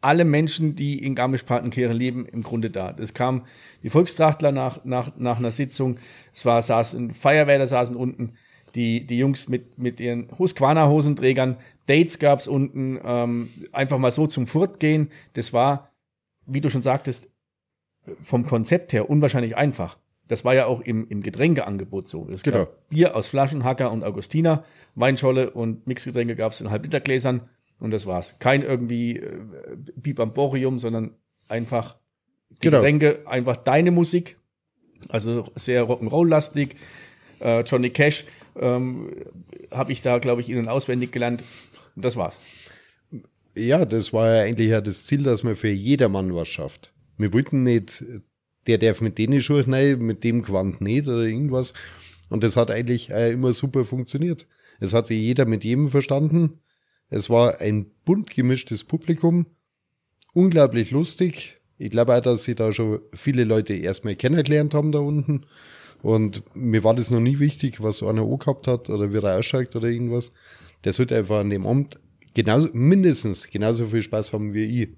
alle 0.06 0.24
Menschen, 0.24 0.76
die 0.76 1.04
in 1.04 1.16
Garmisch-Partenkirchen 1.16 1.96
leben, 1.96 2.26
im 2.26 2.44
Grunde 2.44 2.70
da. 2.70 2.96
Es 3.00 3.14
kamen 3.14 3.44
die 3.84 3.90
Volkstrachtler 3.90 4.52
nach, 4.52 4.86
nach, 4.86 5.12
nach 5.18 5.40
einer 5.40 5.52
Sitzung, 5.52 5.98
es 6.34 6.46
war, 6.46 6.62
saßen 6.62 7.12
Feuerwehrler 7.12 7.68
saßen 7.68 7.96
unten, 7.96 8.34
die, 8.76 9.08
die 9.08 9.18
Jungs 9.18 9.50
mit, 9.50 9.80
mit 9.80 10.00
ihren 10.00 10.28
Husqvarna-Hosenträgern, 10.38 11.58
Dates 11.88 12.20
gab 12.20 12.40
es 12.40 12.48
unten, 12.48 13.00
ähm, 13.04 13.50
einfach 13.72 13.98
mal 13.98 14.12
so 14.12 14.28
zum 14.28 14.48
Furt 14.48 14.80
gehen. 14.80 15.10
Das 15.34 15.54
war, 15.54 15.92
wie 16.46 16.62
du 16.62 16.70
schon 16.70 16.82
sagtest, 16.82 17.30
vom 18.22 18.46
Konzept 18.46 18.94
her 18.94 19.10
unwahrscheinlich 19.10 19.56
einfach. 19.56 19.98
Das 20.28 20.44
war 20.44 20.56
ja 20.56 20.66
auch 20.66 20.82
im, 20.82 21.08
im 21.08 21.22
Getränkeangebot 21.22 22.10
so. 22.10 22.28
Es 22.30 22.44
genau. 22.44 22.66
gab 22.66 22.90
Bier 22.90 23.16
aus 23.16 23.28
Flaschen, 23.28 23.64
Hacker 23.64 23.92
und 23.92 24.04
Augustiner, 24.04 24.64
Weinscholle 24.96 25.52
und 25.52 25.86
Mixgetränke 25.88 26.36
gab 26.36 26.52
es 26.52 26.62
in 26.62 26.72
Halblitergläsern 26.72 27.42
und 27.80 27.92
das 27.92 28.06
war's. 28.06 28.36
Kein 28.40 28.62
irgendwie 28.62 29.18
äh, 29.18 29.40
Bibamborium, 29.96 30.80
sondern 30.80 31.16
einfach 31.48 31.98
die 32.50 32.60
genau. 32.62 32.78
Getränke, 32.78 33.20
einfach 33.26 33.58
deine 33.58 33.92
Musik. 33.92 34.38
Also 35.10 35.46
sehr 35.56 35.84
Rock'n'Roll-lastig. 35.86 36.76
Äh, 37.40 37.62
Johnny 37.62 37.90
Cash 37.90 38.26
ähm, 38.60 39.10
habe 39.72 39.92
ich 39.92 40.02
da, 40.02 40.20
glaube 40.20 40.42
ich, 40.42 40.50
ihnen 40.50 40.68
auswendig 40.68 41.12
gelernt. 41.12 41.44
Und 41.96 42.06
das 42.06 42.16
war's. 42.16 42.38
Ja, 43.56 43.86
das 43.86 44.14
war 44.14 44.34
ja 44.34 44.44
eigentlich 44.44 44.70
ja 44.70 44.82
das 44.82 45.06
Ziel, 45.06 45.24
dass 45.24 45.44
man 45.44 45.56
für 45.56 45.70
jedermann 45.70 46.34
was 46.34 46.48
schafft. 46.48 46.92
Wir 47.18 47.32
wollten 47.34 47.64
nicht 47.64 48.04
der 48.68 48.78
darf 48.78 49.02
mit 49.02 49.18
denen 49.18 49.42
Schuhe 49.42 49.66
rein, 49.68 50.00
mit 50.00 50.24
dem 50.24 50.42
Quant 50.42 50.82
nicht 50.82 51.08
oder 51.08 51.24
irgendwas. 51.24 51.74
Und 52.30 52.44
das 52.44 52.58
hat 52.58 52.72
eigentlich 52.72 53.10
äh, 53.12 53.32
immer 53.32 53.54
super 53.54 53.86
funktioniert. 53.86 54.48
Es 54.80 54.94
hat 54.94 55.08
sich 55.08 55.20
jeder 55.20 55.46
mit 55.46 55.64
jedem 55.64 55.90
verstanden. 55.90 56.60
Es 57.10 57.30
war 57.30 57.62
ein 57.62 57.92
bunt 58.04 58.32
gemischtes 58.32 58.84
Publikum. 58.84 59.46
Unglaublich 60.34 60.92
lustig. 60.92 61.58
Ich 61.78 61.90
glaube 61.90 62.16
auch, 62.16 62.22
dass 62.22 62.44
sie 62.44 62.56
da 62.56 62.72
schon 62.72 63.00
viele 63.14 63.44
Leute 63.44 63.74
erstmal 63.74 64.16
kennengelernt 64.16 64.74
haben 64.74 64.92
da 64.92 65.00
unten. 65.00 65.46
Und 66.02 66.44
mir 66.56 66.84
war 66.84 66.94
das 66.94 67.10
noch 67.10 67.20
nie 67.20 67.40
wichtig, 67.40 67.82
was 67.82 67.98
so 67.98 68.08
einer 68.08 68.24
auch 68.24 68.38
gehabt 68.38 68.68
hat 68.68 68.90
oder 68.90 69.12
wie 69.12 69.18
er 69.18 69.38
ausschaut 69.38 69.76
oder 69.76 69.88
irgendwas. 69.88 70.32
Der 70.84 70.94
sollte 70.94 71.18
einfach 71.18 71.40
an 71.40 71.50
dem 71.50 71.66
Amt 71.66 72.00
genauso, 72.34 72.70
mindestens 72.74 73.50
genauso 73.50 73.88
viel 73.88 74.04
Spaß 74.04 74.34
haben 74.34 74.54
wie 74.54 74.84
ich. 74.84 74.90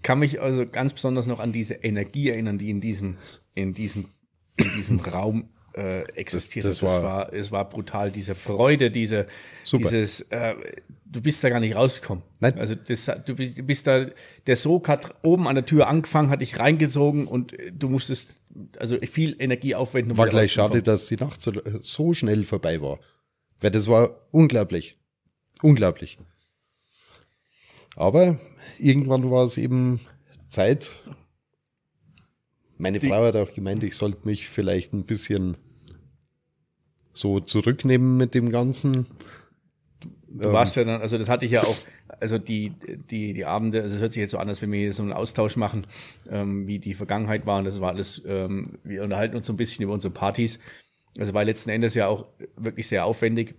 kann 0.02 0.18
mich 0.18 0.42
also 0.42 0.66
ganz 0.66 0.92
besonders 0.92 1.28
noch 1.28 1.40
an 1.40 1.52
diese 1.52 1.76
Energie 1.76 2.30
erinnern, 2.30 2.58
die 2.58 2.72
in 2.72 2.82
diesem, 2.82 3.18
in 3.54 3.76
diesem, 3.76 4.06
in 4.56 4.66
diesem 4.76 5.00
Raum 5.00 5.50
äh, 5.74 6.02
existiert. 6.16 6.66
Das, 6.66 6.80
das, 6.80 6.82
war, 6.82 6.96
das, 6.96 7.04
war, 7.04 7.34
es 7.34 7.52
war 7.52 7.70
brutal, 7.70 8.12
diese 8.12 8.34
Freude, 8.34 8.90
diese, 8.90 9.28
dieses, 9.72 10.22
äh, 10.32 10.56
du 11.06 11.22
bist 11.22 11.44
da 11.44 11.50
gar 11.50 11.60
nicht 11.60 11.76
rausgekommen. 11.76 12.24
Nein. 12.40 12.58
Also 12.58 12.74
das, 12.74 13.06
du, 13.28 13.36
bist, 13.36 13.60
du 13.60 13.62
bist 13.62 13.86
da, 13.86 14.08
der 14.48 14.56
Sog 14.56 14.88
hat 14.88 15.14
oben 15.24 15.48
an 15.48 15.54
der 15.54 15.68
Tür 15.68 15.88
angefangen, 15.88 16.32
hat 16.32 16.42
dich 16.42 16.58
reingezogen 16.58 17.28
und 17.28 17.56
du 17.72 17.88
musstest 17.88 18.42
also 18.80 18.98
viel 18.98 19.36
Energie 19.38 19.76
aufwenden. 19.76 20.14
Um 20.14 20.18
war 20.18 20.28
gleich 20.28 20.54
schade, 20.54 20.82
dass 20.82 21.06
die 21.06 21.18
Nacht 21.18 21.40
so, 21.40 21.54
so 21.82 22.16
schnell 22.16 22.46
vorbei 22.46 22.82
war. 22.82 22.98
Weil 23.60 23.70
das 23.70 23.88
war 23.88 24.28
unglaublich. 24.32 24.98
Unglaublich. 25.62 26.18
Aber 27.98 28.40
irgendwann 28.78 29.30
war 29.32 29.44
es 29.44 29.58
eben 29.58 30.00
Zeit. 30.50 30.92
Meine 32.78 33.02
Frau 33.02 33.26
hat 33.26 33.36
auch 33.36 33.54
gemeint, 33.54 33.84
ich 33.84 33.96
sollte 33.96 34.28
mich 34.28 34.48
vielleicht 34.48 34.94
ein 34.94 35.06
bisschen 35.06 35.58
so 37.12 37.40
zurücknehmen 37.40 38.16
mit 38.16 38.36
dem 38.36 38.52
Ganzen. 38.52 39.08
Du 40.30 40.54
warst 40.54 40.76
ja 40.76 40.84
dann, 40.84 41.02
also 41.02 41.18
das 41.18 41.28
hatte 41.28 41.46
ich 41.46 41.52
ja 41.52 41.64
auch, 41.64 41.76
also 42.20 42.38
die, 42.38 42.74
die, 43.10 43.34
die 43.34 43.46
Abende, 43.46 43.82
also 43.82 43.96
es 43.96 44.02
hört 44.02 44.14
sich 44.14 44.22
jetzt 44.22 44.32
so 44.32 44.38
an, 44.38 44.48
als 44.48 44.62
wenn 44.62 44.72
wir 44.72 44.80
hier 44.80 44.94
so 44.94 45.02
einen 45.02 45.14
Austausch 45.14 45.56
machen, 45.56 45.88
ähm, 46.30 46.68
wie 46.68 46.78
die 46.78 46.94
Vergangenheit 46.94 47.48
war. 47.48 47.58
Und 47.58 47.64
das 47.64 47.82
war 47.82 47.94
alles, 47.94 48.22
ähm, 48.28 48.78
wir 48.84 49.02
unterhalten 49.02 49.36
uns 49.36 49.48
so 49.48 49.54
ein 49.54 49.58
bisschen 49.58 49.84
über 49.84 49.94
unsere 49.94 50.14
Partys. 50.14 50.60
Also 51.18 51.34
war 51.34 51.44
letzten 51.44 51.72
Endes 51.72 51.96
ja 51.96 52.06
auch 52.08 52.28
wirklich 52.56 52.88
sehr 52.88 53.06
aufwendig. 53.06 53.56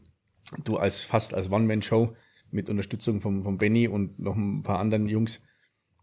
Du 0.62 0.77
als 0.77 1.03
fast 1.03 1.35
als 1.35 1.51
One-Man-Show 1.51 2.14
mit 2.50 2.68
Unterstützung 2.68 3.20
vom, 3.20 3.42
vom 3.42 3.58
Benny 3.58 3.88
und 3.88 4.18
noch 4.18 4.37
ein 4.37 4.62
paar 4.62 4.78
anderen 4.78 5.08
Jungs 5.08 5.40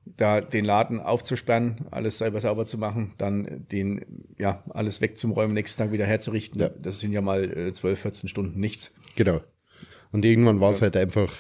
da 0.06 0.42
den 0.42 0.66
Laden 0.66 1.00
aufzusperren, 1.00 1.88
alles 1.92 2.20
selber 2.20 2.40
sauber 2.40 2.66
zu 2.66 2.78
machen, 2.78 3.14
dann 3.18 3.68
den, 3.72 4.06
ja, 4.38 4.64
alles 4.70 5.02
wegzumräumen, 5.02 5.54
nächsten 5.54 5.82
Tag 5.82 5.92
wieder 5.92 6.06
herzurichten. 6.06 6.62
Ja. 6.62 6.70
Das 6.70 7.00
sind 7.00 7.12
ja 7.12 7.22
mal 7.22 7.46
äh, 7.58 7.74
12, 7.74 8.00
14 8.00 8.30
Stunden 8.30 8.60
nichts. 8.60 8.92
Genau. 9.16 9.42
Und 10.12 10.24
irgendwann 10.24 10.60
war 10.60 10.72
es 10.72 10.82
halt 10.82 10.96
einfach 10.96 11.34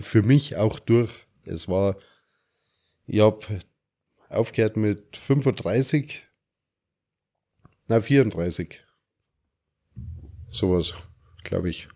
für 0.00 0.22
mich 0.22 0.56
auch 0.56 0.78
durch. 0.78 1.10
Es 1.44 1.66
war, 1.68 1.96
ich 3.06 3.20
habe 3.20 3.60
aufgehört 4.28 4.76
mit 4.76 5.16
35, 5.16 6.22
na 7.88 8.00
34. 8.00 8.80
Sowas, 10.50 10.94
glaube 11.42 11.70
ich. 11.70 11.88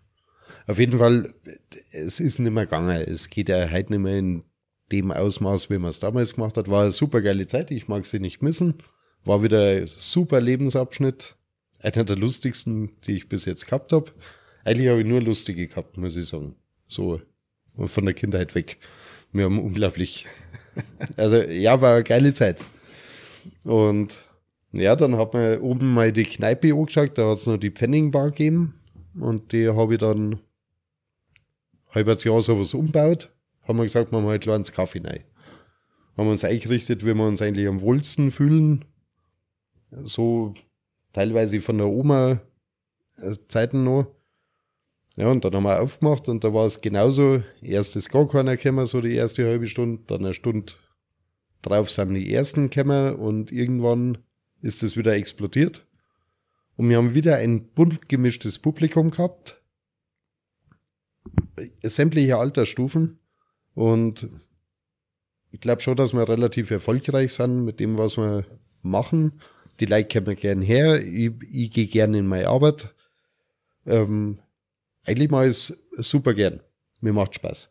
Auf 0.67 0.79
jeden 0.79 0.99
Fall, 0.99 1.33
es 1.91 2.19
ist 2.19 2.39
nicht 2.39 2.51
mehr 2.51 2.65
gegangen. 2.65 2.89
Es 2.89 3.29
geht 3.29 3.47
ja 3.47 3.71
heute 3.71 3.93
nicht 3.93 4.01
mehr 4.01 4.19
in 4.19 4.43
dem 4.91 5.11
Ausmaß, 5.11 5.69
wie 5.69 5.77
man 5.77 5.91
es 5.91 6.01
damals 6.01 6.33
gemacht 6.33 6.57
hat. 6.57 6.69
War 6.69 6.83
eine 6.83 6.91
super 6.91 7.21
geile 7.21 7.47
Zeit, 7.47 7.71
ich 7.71 7.87
mag 7.87 8.05
sie 8.05 8.19
nicht 8.19 8.41
missen. 8.41 8.75
War 9.23 9.41
wieder 9.41 9.63
ein 9.63 9.87
super 9.87 10.41
Lebensabschnitt. 10.41 11.35
Einer 11.79 12.03
der 12.03 12.17
lustigsten, 12.17 12.91
die 13.05 13.17
ich 13.17 13.29
bis 13.29 13.45
jetzt 13.45 13.65
gehabt 13.65 13.93
habe. 13.93 14.11
Eigentlich 14.65 14.89
habe 14.89 14.99
ich 14.99 15.07
nur 15.07 15.21
lustige 15.21 15.67
gehabt, 15.67 15.97
muss 15.97 16.17
ich 16.17 16.27
sagen. 16.27 16.55
So 16.87 17.21
von 17.77 18.05
der 18.05 18.13
Kindheit 18.13 18.53
weg. 18.53 18.77
Wir 19.31 19.45
haben 19.45 19.59
unglaublich. 19.59 20.25
Also 21.17 21.37
ja, 21.37 21.81
war 21.81 21.95
eine 21.95 22.03
geile 22.03 22.35
Zeit. 22.35 22.63
Und 23.63 24.15
ja, 24.73 24.95
dann 24.95 25.17
hat 25.17 25.33
man 25.33 25.57
oben 25.57 25.91
mal 25.91 26.11
die 26.11 26.23
Kneipe 26.23 26.71
angeschaut, 26.71 27.17
da 27.17 27.31
hat 27.31 27.37
es 27.37 27.47
noch 27.47 27.57
die 27.57 27.71
Pfenningbar 27.71 28.29
gegeben. 28.29 28.75
Und 29.19 29.53
die 29.53 29.69
habe 29.69 29.95
ich 29.95 29.99
dann 29.99 30.39
halbes 31.97 32.23
Jahr 32.23 32.41
sowas 32.41 32.73
umgebaut 32.73 33.31
haben 33.67 33.77
wir 33.77 33.83
gesagt, 33.83 34.11
machen 34.11 34.25
wir 34.25 34.29
halt 34.29 34.41
ein 34.41 34.45
kleines 34.45 34.71
Kaffee 34.71 35.01
rein. 35.03 35.23
Haben 36.15 36.27
wir 36.27 36.31
uns 36.31 36.43
eingerichtet, 36.43 37.05
wie 37.05 37.13
wir 37.13 37.25
uns 37.27 37.41
eigentlich 37.41 37.67
am 37.67 37.81
wohlsten 37.81 38.31
fühlen. 38.31 38.85
so 40.03 40.53
teilweise 41.13 41.61
von 41.61 41.77
der 41.77 41.87
Oma 41.87 42.41
äh, 43.17 43.35
Zeiten 43.47 43.83
noch. 43.83 44.07
Ja, 45.15 45.29
und 45.29 45.43
dann 45.43 45.55
haben 45.55 45.63
wir 45.63 45.81
aufgemacht 45.81 46.29
und 46.29 46.43
da 46.43 46.53
war 46.53 46.65
es 46.65 46.81
genauso. 46.81 47.43
Erst 47.61 47.95
ist 47.95 48.09
gar 48.09 48.27
keiner 48.27 48.55
gekommen, 48.55 48.85
so 48.85 49.01
die 49.01 49.15
erste 49.15 49.45
halbe 49.45 49.67
Stunde, 49.67 50.03
dann 50.07 50.23
eine 50.23 50.33
Stunde 50.33 50.73
drauf 51.61 51.89
sind 51.89 52.13
die 52.13 52.31
ersten 52.31 52.69
gekommen 52.69 53.15
und 53.15 53.51
irgendwann 53.51 54.19
ist 54.61 54.83
es 54.83 54.95
wieder 54.95 55.15
explodiert. 55.15 55.85
Und 56.75 56.89
wir 56.89 56.97
haben 56.97 57.15
wieder 57.15 57.37
ein 57.37 57.67
bunt 57.69 58.07
gemischtes 58.07 58.59
Publikum 58.59 59.09
gehabt. 59.09 59.56
Sämtliche 61.83 62.37
Altersstufen. 62.37 63.19
Und 63.73 64.29
ich 65.51 65.59
glaube 65.59 65.81
schon, 65.81 65.95
dass 65.95 66.13
wir 66.13 66.27
relativ 66.27 66.71
erfolgreich 66.71 67.33
sind 67.33 67.63
mit 67.63 67.79
dem, 67.79 67.97
was 67.97 68.17
wir 68.17 68.45
machen. 68.81 69.41
Die 69.79 69.85
Leute 69.85 70.19
kommen 70.19 70.35
gern 70.35 70.61
her. 70.61 71.01
Ich, 71.03 71.31
ich 71.51 71.71
gehe 71.71 71.87
gerne 71.87 72.17
in 72.17 72.27
meine 72.27 72.47
Arbeit. 72.47 72.93
Ähm, 73.85 74.39
eigentlich 75.05 75.29
mache 75.29 75.47
ich 75.47 75.69
es 75.69 75.73
super 76.09 76.33
gern. 76.33 76.61
Mir 77.01 77.13
macht 77.13 77.35
Spaß. 77.35 77.69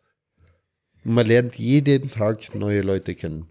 Und 1.05 1.13
man 1.13 1.27
lernt 1.27 1.55
jeden 1.55 2.09
Tag 2.09 2.55
neue 2.55 2.81
Leute 2.81 3.15
kennen. 3.15 3.47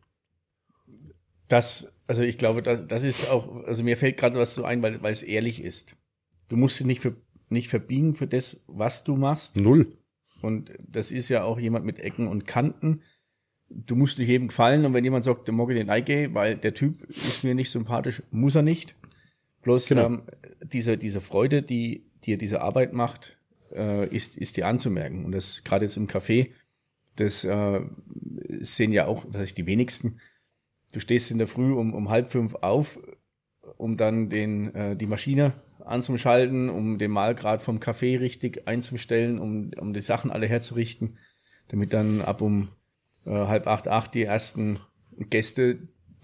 Das, 1.48 1.92
also 2.06 2.22
ich 2.22 2.38
glaube, 2.38 2.62
das, 2.62 2.86
das 2.86 3.04
ist 3.04 3.30
auch, 3.30 3.64
also 3.64 3.82
mir 3.82 3.96
fällt 3.96 4.16
gerade 4.16 4.38
was 4.38 4.54
so 4.54 4.64
ein, 4.64 4.82
weil, 4.82 5.02
weil 5.02 5.12
es 5.12 5.22
ehrlich 5.22 5.62
ist. 5.62 5.94
Du 6.48 6.56
musst 6.56 6.78
dich 6.78 6.86
nicht, 6.86 7.00
für, 7.00 7.16
nicht 7.48 7.68
verbiegen 7.68 8.14
für 8.14 8.26
das, 8.26 8.56
was 8.66 9.04
du 9.04 9.16
machst. 9.16 9.56
Null. 9.56 9.95
Und 10.42 10.72
das 10.86 11.12
ist 11.12 11.28
ja 11.28 11.44
auch 11.44 11.58
jemand 11.58 11.84
mit 11.84 11.98
Ecken 11.98 12.28
und 12.28 12.46
Kanten. 12.46 13.02
Du 13.68 13.96
musst 13.96 14.18
dich 14.18 14.28
jedem 14.28 14.48
gefallen 14.48 14.84
und 14.84 14.94
wenn 14.94 15.04
jemand 15.04 15.24
sagt, 15.24 15.48
der 15.48 15.54
mag 15.54 15.70
ich 15.70 15.76
den 15.76 15.90
Eige, 15.90 16.32
weil 16.34 16.56
der 16.56 16.74
Typ 16.74 17.02
ist 17.08 17.42
mir 17.42 17.54
nicht 17.54 17.70
sympathisch, 17.70 18.22
muss 18.30 18.54
er 18.54 18.62
nicht. 18.62 18.94
Bloß 19.62 19.88
genau. 19.88 20.06
ähm, 20.06 20.22
diese, 20.62 20.96
diese 20.96 21.20
Freude, 21.20 21.62
die 21.62 22.06
dir 22.24 22.38
diese 22.38 22.60
Arbeit 22.60 22.92
macht, 22.92 23.36
äh, 23.74 24.06
ist, 24.14 24.36
ist 24.36 24.56
dir 24.56 24.68
anzumerken. 24.68 25.24
Und 25.24 25.32
das 25.32 25.64
gerade 25.64 25.84
jetzt 25.84 25.96
im 25.96 26.06
Café, 26.06 26.50
das 27.16 27.44
äh, 27.44 27.80
sehen 28.60 28.92
ja 28.92 29.06
auch, 29.06 29.24
was 29.28 29.40
heißt 29.40 29.58
die 29.58 29.66
wenigsten, 29.66 30.20
du 30.92 31.00
stehst 31.00 31.30
in 31.30 31.38
der 31.38 31.48
Früh 31.48 31.72
um, 31.72 31.94
um 31.94 32.08
halb 32.08 32.30
fünf 32.30 32.54
auf, 32.54 32.98
um 33.76 33.96
dann 33.96 34.28
den, 34.28 34.74
äh, 34.74 34.96
die 34.96 35.06
Maschine 35.06 35.54
anzuschalten, 35.86 36.68
um 36.68 36.98
den 36.98 37.10
Mahlgrad 37.10 37.62
vom 37.62 37.80
Kaffee 37.80 38.16
richtig 38.16 38.66
einzustellen, 38.66 39.38
um, 39.38 39.70
um 39.78 39.92
die 39.92 40.00
Sachen 40.00 40.30
alle 40.30 40.46
herzurichten, 40.46 41.18
damit 41.68 41.92
dann 41.92 42.20
ab 42.20 42.40
um 42.40 42.68
äh, 43.24 43.30
halb 43.30 43.66
acht, 43.66 43.88
acht 43.88 44.14
die 44.14 44.24
ersten 44.24 44.78
Gäste, 45.30 45.78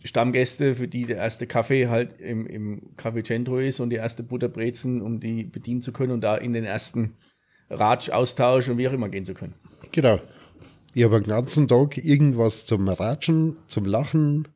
Stammgäste, 0.05 0.75
für 0.75 0.89
die 0.89 1.07
der 1.07 1.19
erste 1.19 1.47
Kaffee 1.47 1.89
halt 1.89 2.21
im, 2.21 2.47
im 2.47 2.95
Café 2.97 3.25
Centro 3.25 3.59
ist 3.59 3.79
und 3.79 3.91
die 3.91 3.97
erste 3.97 4.23
Butterbrezen, 4.23 5.01
um 5.01 5.21
die 5.21 5.45
bedienen 5.45 5.81
zu 5.81 5.93
können 5.93 6.13
und 6.13 6.23
da 6.23 6.37
in 6.37 6.53
den 6.53 6.65
ersten 6.65 7.17
Ratsch-Austausch 7.71 8.69
und 8.69 8.79
wie 8.79 8.89
auch 8.89 8.93
immer 8.93 9.09
gehen 9.09 9.25
zu 9.25 9.35
können. 9.35 9.55
Genau. 9.93 10.21
Ich 10.95 11.05
habe 11.05 11.21
den 11.21 11.29
ganzen 11.29 11.69
Tag 11.69 11.97
irgendwas 11.97 12.67
zum 12.67 12.87
Ratschen, 12.89 13.57
zum 13.67 13.87
Lachen. 13.87 14.49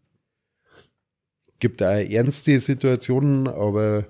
Gibt 1.61 1.83
auch 1.83 1.87
ernste 1.87 2.59
Situationen, 2.59 3.49
aber 3.49 4.05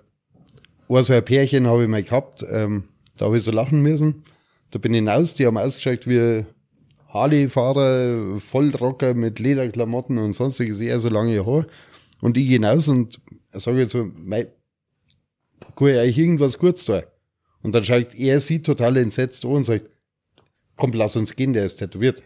so 0.89 1.13
ein 1.13 1.25
Pärchen 1.25 1.67
habe 1.67 1.83
ich 1.85 1.89
mal 1.89 2.03
gehabt, 2.03 2.45
ähm, 2.51 2.85
da 3.17 3.27
habe 3.27 3.39
ich 3.39 3.45
so 3.45 3.51
lachen 3.51 3.83
müssen. 3.83 4.25
Da 4.71 4.79
bin 4.79 4.93
ich 4.93 4.99
hinaus, 4.99 5.35
die 5.35 5.47
haben 5.47 5.59
ausgeschaut 5.59 6.07
wie 6.07 6.45
Harley-Fahrer, 7.09 8.41
Vollrocker 8.41 9.15
mit 9.15 9.39
Lederklamotten 9.39 10.19
und 10.19 10.33
sonstiges, 10.33 10.81
eher 10.81 11.01
so 11.01 11.09
lange 11.09 11.45
Haar. 11.47 11.67
Und 12.21 12.37
ich 12.37 12.49
hinaus 12.49 12.89
und 12.89 13.21
sage 13.53 13.81
jetzt 13.81 13.93
so, 13.93 14.11
mei, 14.15 14.49
kann 15.77 15.89
ich 15.89 15.99
eigentlich 15.99 16.19
irgendwas 16.19 16.59
kurz 16.59 16.85
da? 16.85 17.03
Und 17.63 17.75
dann 17.75 17.85
schaut 17.85 18.15
er 18.15 18.41
sie 18.41 18.63
total 18.63 18.97
entsetzt 18.97 19.45
an 19.45 19.53
und 19.53 19.65
sagt, 19.65 19.89
komm, 20.77 20.93
lass 20.93 21.17
uns 21.17 21.35
gehen, 21.35 21.53
der 21.53 21.65
ist 21.65 21.77
tätowiert. 21.77 22.23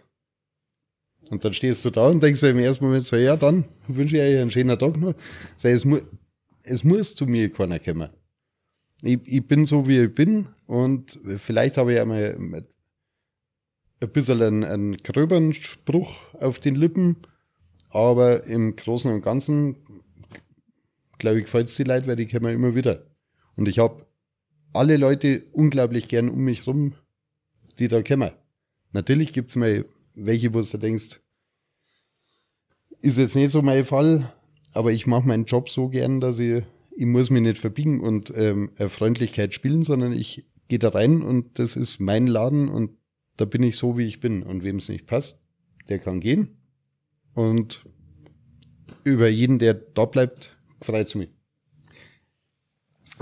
Und 1.30 1.44
dann 1.44 1.52
stehst 1.52 1.84
du 1.84 1.90
da 1.90 2.08
und 2.08 2.22
denkst 2.22 2.40
dir 2.40 2.50
im 2.50 2.58
ersten 2.58 2.84
Moment 2.84 3.06
so, 3.06 3.16
ja, 3.16 3.36
dann 3.36 3.64
wünsche 3.86 4.16
ich 4.16 4.22
euch 4.22 4.40
einen 4.40 4.50
schönen 4.50 4.78
Tag 4.78 4.96
noch. 4.96 5.14
Sag, 5.56 5.72
es, 5.72 5.84
mu 5.84 5.98
es 6.62 6.84
muss 6.84 7.14
zu 7.14 7.26
mir 7.26 7.50
keiner 7.50 7.78
kommen. 7.78 8.10
Ich, 9.02 9.18
ich 9.24 9.46
bin 9.46 9.64
so, 9.64 9.88
wie 9.88 9.98
ich 10.00 10.14
bin 10.14 10.48
und 10.66 11.18
vielleicht 11.38 11.76
habe 11.76 11.94
ich 11.94 12.00
einmal 12.00 12.36
ein 14.00 14.12
bisschen 14.12 14.42
einen, 14.42 14.64
einen 14.64 14.96
gröberen 14.96 15.52
Spruch 15.52 16.12
auf 16.34 16.58
den 16.58 16.74
Lippen, 16.74 17.16
aber 17.90 18.44
im 18.44 18.76
Großen 18.76 19.10
und 19.10 19.22
Ganzen, 19.22 19.76
glaube 21.18 21.38
ich, 21.38 21.44
gefällt 21.44 21.68
es 21.68 21.76
die 21.76 21.84
Leute, 21.84 22.06
weil 22.06 22.16
die 22.16 22.26
kommen 22.26 22.54
immer 22.54 22.74
wieder. 22.74 23.06
Und 23.56 23.68
ich 23.68 23.78
habe 23.78 24.06
alle 24.72 24.96
Leute 24.96 25.44
unglaublich 25.52 26.08
gern 26.08 26.28
um 26.28 26.40
mich 26.40 26.66
rum, 26.66 26.94
die 27.78 27.88
da 27.88 28.02
kommen. 28.02 28.30
Natürlich 28.92 29.32
gibt 29.32 29.50
es 29.50 29.56
mal 29.56 29.84
welche, 30.14 30.54
wo 30.54 30.60
du 30.60 30.78
denkst, 30.78 31.20
ist 33.00 33.18
jetzt 33.18 33.36
nicht 33.36 33.50
so 33.50 33.62
mein 33.62 33.84
Fall, 33.84 34.32
aber 34.72 34.92
ich 34.92 35.06
mache 35.06 35.26
meinen 35.26 35.46
Job 35.46 35.68
so 35.68 35.88
gern, 35.88 36.20
dass 36.20 36.38
ich, 36.38 36.62
ich 37.00 37.06
muss 37.06 37.30
mich 37.30 37.40
nicht 37.40 37.56
verbiegen 37.56 38.00
und 38.00 38.30
ähm, 38.36 38.72
Freundlichkeit 38.76 39.54
spielen, 39.54 39.84
sondern 39.84 40.12
ich 40.12 40.44
gehe 40.68 40.78
da 40.78 40.90
rein 40.90 41.22
und 41.22 41.58
das 41.58 41.74
ist 41.74 41.98
mein 41.98 42.26
Laden 42.26 42.68
und 42.68 42.90
da 43.38 43.46
bin 43.46 43.62
ich 43.62 43.78
so, 43.78 43.96
wie 43.96 44.04
ich 44.04 44.20
bin. 44.20 44.42
Und 44.42 44.64
wem 44.64 44.76
es 44.76 44.90
nicht 44.90 45.06
passt, 45.06 45.38
der 45.88 45.98
kann 45.98 46.20
gehen. 46.20 46.58
Und 47.32 47.86
über 49.02 49.28
jeden, 49.28 49.58
der 49.58 49.72
da 49.72 50.04
bleibt, 50.04 50.58
freut 50.82 51.06
es 51.06 51.14
mich. 51.14 51.30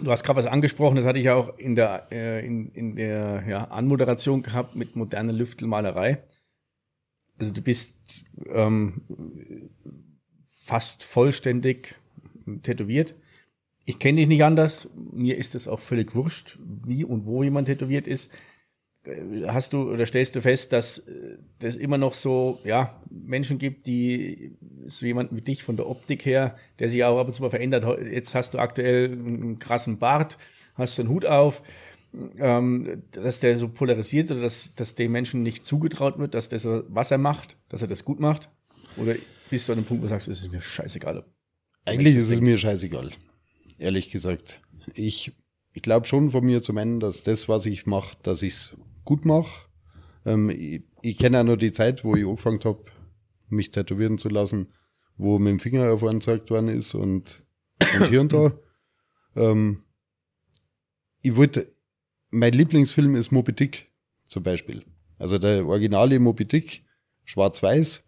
Du 0.02 0.10
hast 0.10 0.24
gerade 0.24 0.40
was 0.40 0.46
angesprochen, 0.46 0.96
das 0.96 1.04
hatte 1.04 1.20
ich 1.20 1.30
auch 1.30 1.56
in 1.56 1.76
der, 1.76 2.08
äh, 2.10 2.44
in, 2.44 2.72
in 2.72 2.96
der 2.96 3.44
ja, 3.46 3.64
Anmoderation 3.66 4.42
gehabt 4.42 4.74
mit 4.74 4.96
moderner 4.96 5.32
Lüftelmalerei. 5.32 6.24
Also 7.38 7.52
du 7.52 7.62
bist 7.62 7.96
ähm, 8.48 9.02
fast 10.64 11.04
vollständig 11.04 11.94
tätowiert. 12.64 13.14
Ich 13.88 13.98
kenne 13.98 14.18
dich 14.18 14.28
nicht 14.28 14.44
anders. 14.44 14.88
Mir 15.12 15.38
ist 15.38 15.54
es 15.54 15.66
auch 15.66 15.80
völlig 15.80 16.14
wurscht, 16.14 16.58
wie 16.84 17.04
und 17.04 17.24
wo 17.26 17.42
jemand 17.42 17.66
tätowiert 17.66 18.06
ist 18.06 18.30
hast 19.46 19.72
du 19.72 19.90
oder 19.90 20.06
stellst 20.06 20.36
du 20.36 20.42
fest, 20.42 20.72
dass 20.72 21.02
es 21.60 21.76
äh, 21.76 21.80
immer 21.80 21.98
noch 21.98 22.14
so 22.14 22.60
ja, 22.64 23.00
Menschen 23.10 23.58
gibt, 23.58 23.86
die 23.86 24.56
so 24.86 25.06
jemanden 25.06 25.36
wie 25.36 25.40
dich 25.40 25.62
von 25.62 25.76
der 25.76 25.88
Optik 25.88 26.24
her, 26.24 26.56
der 26.78 26.90
sich 26.90 27.04
auch 27.04 27.18
ab 27.18 27.26
und 27.26 27.32
zu 27.32 27.42
mal 27.42 27.50
verändert. 27.50 27.84
Jetzt 28.10 28.34
hast 28.34 28.54
du 28.54 28.58
aktuell 28.58 29.12
einen 29.12 29.58
krassen 29.58 29.98
Bart, 29.98 30.38
hast 30.74 30.98
du 30.98 31.02
einen 31.02 31.10
Hut 31.10 31.26
auf, 31.26 31.62
ähm, 32.38 33.02
dass 33.12 33.40
der 33.40 33.58
so 33.58 33.68
polarisiert 33.68 34.30
oder 34.30 34.40
dass, 34.40 34.74
dass 34.74 34.94
dem 34.94 35.12
Menschen 35.12 35.42
nicht 35.42 35.64
zugetraut 35.64 36.18
wird, 36.18 36.34
dass 36.34 36.48
der 36.48 36.58
so, 36.58 36.82
was 36.88 37.10
er 37.10 37.18
macht, 37.18 37.56
dass 37.68 37.82
er 37.82 37.88
das 37.88 38.04
gut 38.04 38.20
macht? 38.20 38.50
Oder 38.96 39.14
bist 39.50 39.68
du 39.68 39.72
an 39.72 39.78
einem 39.78 39.86
Punkt, 39.86 40.02
wo 40.02 40.06
du 40.06 40.10
sagst, 40.10 40.28
es 40.28 40.40
ist 40.40 40.52
mir 40.52 40.60
scheißegal? 40.60 41.24
Eigentlich 41.84 42.16
ist 42.16 42.30
es 42.30 42.40
mir 42.40 42.58
scheißegal, 42.58 43.10
ehrlich 43.78 44.10
gesagt. 44.10 44.60
Ich, 44.94 45.32
ich 45.72 45.82
glaube 45.82 46.06
schon 46.06 46.30
von 46.30 46.44
mir 46.44 46.62
zu 46.62 46.72
meinen, 46.72 47.00
dass 47.00 47.22
das, 47.22 47.48
was 47.48 47.66
ich 47.66 47.86
mache, 47.86 48.16
dass 48.22 48.42
ich 48.42 48.54
es 48.54 48.76
gut 49.04 49.24
mache. 49.24 49.68
Ähm, 50.24 50.50
ich, 50.50 50.82
ich 51.02 51.18
kenne 51.18 51.40
auch 51.40 51.44
noch 51.44 51.56
die 51.56 51.72
Zeit, 51.72 52.04
wo 52.04 52.14
ich 52.14 52.24
angefangen 52.24 52.60
habe, 52.64 52.82
mich 53.48 53.70
tätowieren 53.70 54.18
zu 54.18 54.28
lassen, 54.28 54.74
wo 55.16 55.38
mit 55.38 55.52
dem 55.52 55.60
Finger 55.60 55.92
auf 55.92 56.04
einen 56.04 56.20
gezeigt 56.20 56.50
worden 56.50 56.68
ist 56.68 56.94
und, 56.94 57.44
und 57.98 58.08
hier 58.08 58.20
und 58.20 58.32
da. 58.32 58.52
Ähm, 59.36 59.84
ich 61.22 61.36
wollte, 61.36 61.70
mein 62.30 62.52
Lieblingsfilm 62.52 63.14
ist 63.14 63.30
Moby 63.30 63.52
Dick 63.52 63.92
zum 64.26 64.42
Beispiel. 64.42 64.84
Also 65.18 65.38
der 65.38 65.64
originale 65.64 66.18
Moby 66.18 66.44
Dick, 66.44 66.84
schwarz-weiß. 67.24 68.04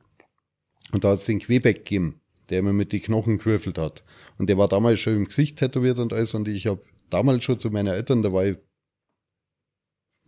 Und 0.93 1.05
da 1.05 1.11
hat 1.11 1.19
es 1.19 1.27
den 1.27 1.39
Quebec 1.39 1.85
gegeben, 1.85 2.20
der 2.51 2.63
mir 2.63 2.73
mit 2.73 2.93
die 2.93 3.01
Knochen 3.01 3.39
gewürfelt 3.39 3.79
hat. 3.79 4.05
Und 4.39 4.49
der 4.49 4.59
war 4.59 4.69
damals 4.69 5.01
schon 5.01 5.17
im 5.17 5.25
Gesicht 5.27 5.59
tätowiert 5.59 5.99
und 5.99 6.13
alles. 6.13 6.35
Und 6.35 6.49
ich 6.49 6.67
habe 6.67 6.83
damals 7.09 7.45
schon 7.45 7.59
zu 7.59 7.71
meinen 7.71 7.89
Eltern, 7.89 8.23
da 8.23 8.33
war 8.33 8.45
ich 8.45 8.59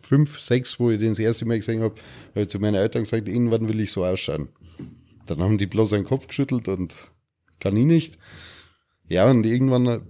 fünf, 0.02 0.40
sechs, 0.40 0.78
wo 0.80 0.90
ich 0.90 0.98
den 0.98 1.10
das 1.10 1.18
erste 1.18 1.44
Mal 1.44 1.58
gesehen 1.58 1.82
habe, 1.82 1.94
habe 2.30 2.42
ich 2.42 2.48
zu 2.48 2.58
meinen 2.58 2.74
Eltern 2.74 3.04
gesagt, 3.04 3.28
irgendwann 3.28 3.68
will 3.68 3.80
ich 3.80 3.92
so 3.92 4.04
ausschauen. 4.04 4.48
Dann 5.26 5.40
haben 5.40 5.58
die 5.58 5.66
bloß 5.66 5.92
einen 5.92 6.04
Kopf 6.04 6.26
geschüttelt 6.26 6.68
und 6.68 7.10
kann 7.60 7.76
ich 7.76 7.86
nicht. 7.86 8.18
Ja, 9.08 9.30
und 9.30 9.46
irgendwann 9.46 10.02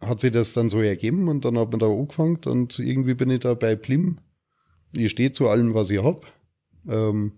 hat 0.00 0.20
sich 0.20 0.30
das 0.30 0.52
dann 0.52 0.68
so 0.68 0.80
ergeben 0.80 1.28
und 1.28 1.44
dann 1.44 1.58
hat 1.58 1.70
man 1.70 1.80
da 1.80 1.86
angefangen 1.86 2.40
und 2.46 2.78
irgendwie 2.78 3.14
bin 3.14 3.30
ich 3.30 3.40
da 3.40 3.54
bei 3.54 3.76
Plim. 3.76 4.18
Ich 4.92 5.10
stehe 5.10 5.32
zu 5.32 5.48
allem, 5.48 5.74
was 5.74 5.90
ich 5.90 6.02
habe. 6.02 6.20
Ähm, 6.88 7.32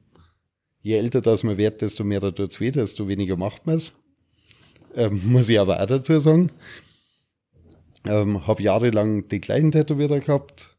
je 0.88 0.96
älter 0.96 1.20
das 1.20 1.42
man 1.42 1.58
wird, 1.58 1.82
desto 1.82 2.02
mehr 2.02 2.20
da 2.20 2.30
tut 2.30 2.52
es 2.52 2.60
weh, 2.60 2.70
desto 2.70 3.08
weniger 3.08 3.36
macht 3.36 3.66
man 3.66 3.76
es. 3.76 3.92
Ähm, 4.94 5.20
muss 5.32 5.50
ich 5.50 5.60
aber 5.60 5.82
auch 5.82 5.86
dazu 5.86 6.18
sagen. 6.18 6.50
Ähm, 8.06 8.46
habe 8.46 8.62
jahrelang 8.62 9.28
die 9.28 9.40
gleichen 9.40 9.70
Tätowierer 9.70 10.20
gehabt. 10.20 10.74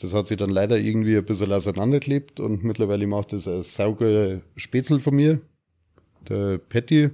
Das 0.00 0.14
hat 0.14 0.28
sich 0.28 0.36
dann 0.36 0.50
leider 0.50 0.78
irgendwie 0.78 1.16
ein 1.16 1.24
bisschen 1.24 1.52
auseinandergeklebt 1.52 2.38
und 2.38 2.62
mittlerweile 2.62 3.08
macht 3.08 3.32
das 3.32 3.48
ein 3.48 3.62
sauger 3.62 4.40
Spätzl 4.54 5.00
von 5.00 5.16
mir, 5.16 5.40
der 6.28 6.58
Patty. 6.58 7.10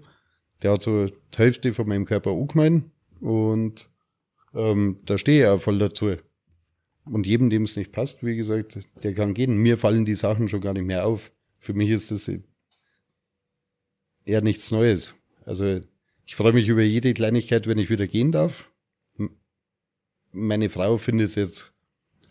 der 0.63 0.73
hat 0.73 0.83
so 0.83 1.07
die 1.07 1.39
Hälfte 1.39 1.73
von 1.73 1.89
meinem 1.89 2.05
Körper 2.05 2.33
angemein 2.33 2.91
und 3.21 3.89
ähm, 4.55 4.99
da 5.07 5.17
stehe 5.17 5.45
ich 5.45 5.49
auch 5.49 5.61
voll 5.61 5.79
dazu. 5.79 6.17
Und 7.05 7.27
jedem, 7.27 7.49
dem 7.49 7.63
es 7.63 7.77
nicht 7.77 7.93
passt, 7.93 8.23
wie 8.23 8.37
gesagt, 8.37 8.81
der 9.03 9.15
kann 9.15 9.33
gehen. 9.33 9.57
Mir 9.57 9.79
fallen 9.79 10.05
die 10.05 10.15
Sachen 10.15 10.49
schon 10.49 10.61
gar 10.61 10.75
nicht 10.75 10.87
mehr 10.87 11.07
auf. 11.07 11.31
Für 11.61 11.75
mich 11.75 11.91
ist 11.91 12.11
das 12.11 12.31
eher 14.25 14.41
nichts 14.43 14.71
Neues. 14.71 15.15
Also 15.45 15.81
ich 16.27 16.37
freue 16.37 16.53
mich 16.53 16.69
über 16.69 16.83
jede 16.83 17.15
Kleinigkeit, 17.15 17.67
wenn 17.67 17.79
ich 17.79 17.91
wieder 17.91 18.07
gehen 18.07 18.33
darf. 18.33 18.71
Meine 20.33 20.71
Frau 20.71 20.97
findet 20.97 21.29
es 21.29 21.35
jetzt 21.35 21.73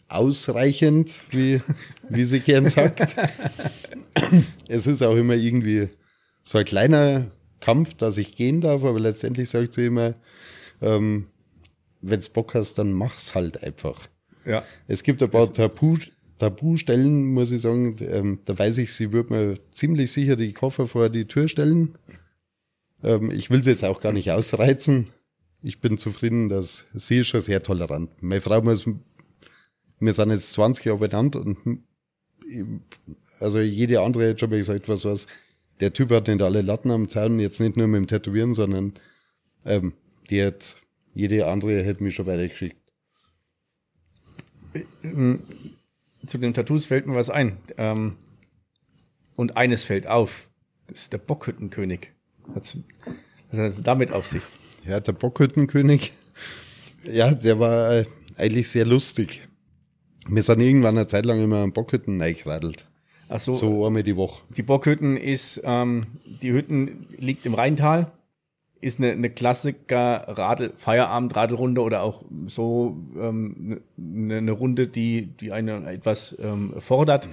ausreichend, 0.08 1.20
wie, 1.30 1.62
wie 2.10 2.26
sie 2.26 2.40
gern 2.40 2.68
sagt. 2.68 3.02
es 4.68 4.88
ist 4.88 5.04
auch 5.04 5.16
immer 5.16 5.36
irgendwie 5.36 5.90
so 6.42 6.58
ein 6.58 6.66
kleiner 6.66 7.32
Kampf, 7.60 7.94
dass 7.94 8.18
ich 8.18 8.36
gehen 8.36 8.62
darf, 8.62 8.84
aber 8.84 9.00
letztendlich 9.00 9.50
sagt 9.50 9.74
sie 9.74 9.86
immer, 9.86 10.16
ähm, 10.82 11.28
wenn 12.02 12.20
du 12.20 12.30
Bock 12.30 12.56
hast, 12.56 12.76
dann 12.76 12.94
mach's 12.94 13.36
halt 13.36 13.62
einfach. 13.64 14.08
Ja. 14.46 14.64
Es 14.88 15.04
gibt 15.04 15.22
ein 15.22 15.30
paar 15.30 15.54
Tabu, 15.54 15.98
Tabustellen, 16.40 17.34
muss 17.34 17.52
ich 17.52 17.62
sagen, 17.62 17.98
ähm, 18.02 18.40
da 18.46 18.58
weiß 18.58 18.80
ich, 18.80 18.94
sie 18.94 19.12
wird 19.12 19.30
mir 19.30 19.60
ziemlich 19.72 20.12
sicher 20.12 20.36
die 20.36 20.54
Koffer 20.54 20.88
vor 20.88 21.10
die 21.10 21.26
Tür 21.26 21.48
stellen. 21.48 21.98
Ähm, 23.04 23.30
ich 23.30 23.50
will 23.50 23.64
sie 23.64 23.70
jetzt 23.72 23.86
auch 23.86 24.02
gar 24.02 24.14
nicht 24.14 24.32
ausreizen. 24.32 25.12
Ich 25.62 25.80
bin 25.80 25.98
zufrieden, 25.98 26.50
dass 26.50 26.86
sie 26.94 27.20
ist 27.20 27.28
schon 27.28 27.42
sehr 27.42 27.62
tolerant. 27.62 28.10
Meine 28.24 28.42
Frau 28.42 28.62
muss, 28.62 28.86
wir 30.00 30.14
sind 30.14 30.32
jetzt 30.32 30.54
20 30.54 30.86
Jahre 30.86 31.00
benannt 31.00 31.36
und 31.36 31.58
also 33.40 33.60
jede 33.60 34.02
andere 34.02 34.30
hat 34.30 34.40
schon 34.40 34.50
mal 34.50 34.58
gesagt, 34.58 34.88
was 34.88 35.06
was, 35.06 35.28
der 35.82 35.94
Typ 35.94 36.10
hat 36.10 36.28
nicht 36.28 36.42
alle 36.42 36.62
Latten 36.62 36.92
am 36.92 37.10
Zaun, 37.10 37.40
jetzt 37.40 37.60
nicht 37.60 37.78
nur 37.78 37.88
mit 37.88 38.00
dem 38.00 38.08
Tätowieren, 38.08 38.54
sondern 38.54 38.94
ähm, 39.66 39.94
die 40.30 40.44
hat, 40.44 40.78
jede 41.14 41.48
andere 41.48 41.84
hätte 41.84 42.04
mich 42.04 42.16
schon 42.16 42.28
weitergeschickt. 42.28 42.78
Zu 46.30 46.38
den 46.38 46.54
Tattoos 46.54 46.86
fällt 46.86 47.08
mir 47.08 47.16
was 47.16 47.32
ein. 47.32 47.58
Ähm, 47.78 48.16
und 49.36 49.58
eines 49.58 49.84
fällt 49.84 50.06
auf. 50.06 50.48
Das 50.88 51.02
ist 51.02 51.14
der 51.14 51.18
Bockhüttenkönig. 51.18 52.12
Was 52.46 52.78
hat 53.52 53.60
es 53.60 53.82
damit 53.82 54.14
auf 54.14 54.28
sich? 54.28 54.44
Ja, 54.86 55.00
der 55.00 55.14
Bockhüttenkönig. 55.14 56.14
Ja, 57.04 57.34
der 57.34 57.60
war 57.60 57.94
äh, 57.94 58.06
eigentlich 58.38 58.70
sehr 58.70 58.86
lustig. 58.86 59.48
Wir 60.28 60.44
sind 60.44 60.62
irgendwann 60.62 61.00
eine 61.00 61.08
Zeit 61.08 61.26
lang 61.26 61.44
immer 61.44 61.64
an 61.64 61.74
Bockhütten 61.74 62.22
reingeradelt. 62.22 62.86
Ach 63.28 63.40
so. 63.40 63.54
So 63.54 63.88
einmal 63.88 64.04
die 64.04 64.16
Woche. 64.16 64.44
Die 64.56 64.62
Bockhütten 64.62 65.18
ist, 65.18 65.60
ähm, 65.64 66.06
die 66.44 66.52
Hütten 66.52 67.08
liegt 67.18 67.48
im 67.48 67.56
Rheintal, 67.56 68.12
ist 68.82 69.00
eine, 69.00 69.12
eine 69.12 69.30
Klassiker 69.30 70.26
Radl, 70.28 70.74
Feierabend-Radelrunde 70.76 71.82
oder 71.82 72.02
auch 72.02 72.24
so 72.48 72.98
ähm, 73.18 73.82
eine, 73.98 74.38
eine, 74.38 74.52
Runde, 74.52 74.88
die, 74.88 75.28
die 75.28 75.52
einen 75.52 75.86
etwas 75.86 76.36
ähm, 76.40 76.74
fordert. 76.80 77.28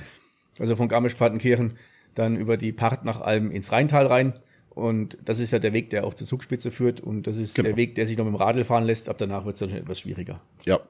Also 0.58 0.76
von 0.76 0.88
Garmisch-Partenkirchen 0.88 1.74
dann 2.14 2.36
über 2.36 2.56
die 2.56 2.72
Part 2.72 3.04
nach 3.04 3.20
Alm 3.20 3.50
ins 3.50 3.72
Rheintal 3.72 4.06
rein. 4.06 4.34
Und 4.70 5.18
das 5.24 5.38
ist 5.38 5.52
ja 5.52 5.58
der 5.58 5.72
Weg, 5.72 5.90
der 5.90 6.04
auch 6.04 6.14
zur 6.14 6.26
Zugspitze 6.26 6.70
führt. 6.70 7.00
Und 7.00 7.26
das 7.26 7.36
ist 7.36 7.54
genau. 7.54 7.68
der 7.68 7.76
Weg, 7.76 7.94
der 7.94 8.06
sich 8.06 8.16
noch 8.16 8.24
mit 8.24 8.34
dem 8.34 8.36
Radl 8.36 8.64
fahren 8.64 8.84
lässt. 8.84 9.08
Ab 9.08 9.18
danach 9.18 9.44
wird 9.44 9.54
es 9.54 9.60
dann 9.60 9.70
etwas 9.70 10.00
schwieriger. 10.00 10.40
Ja. 10.64 10.80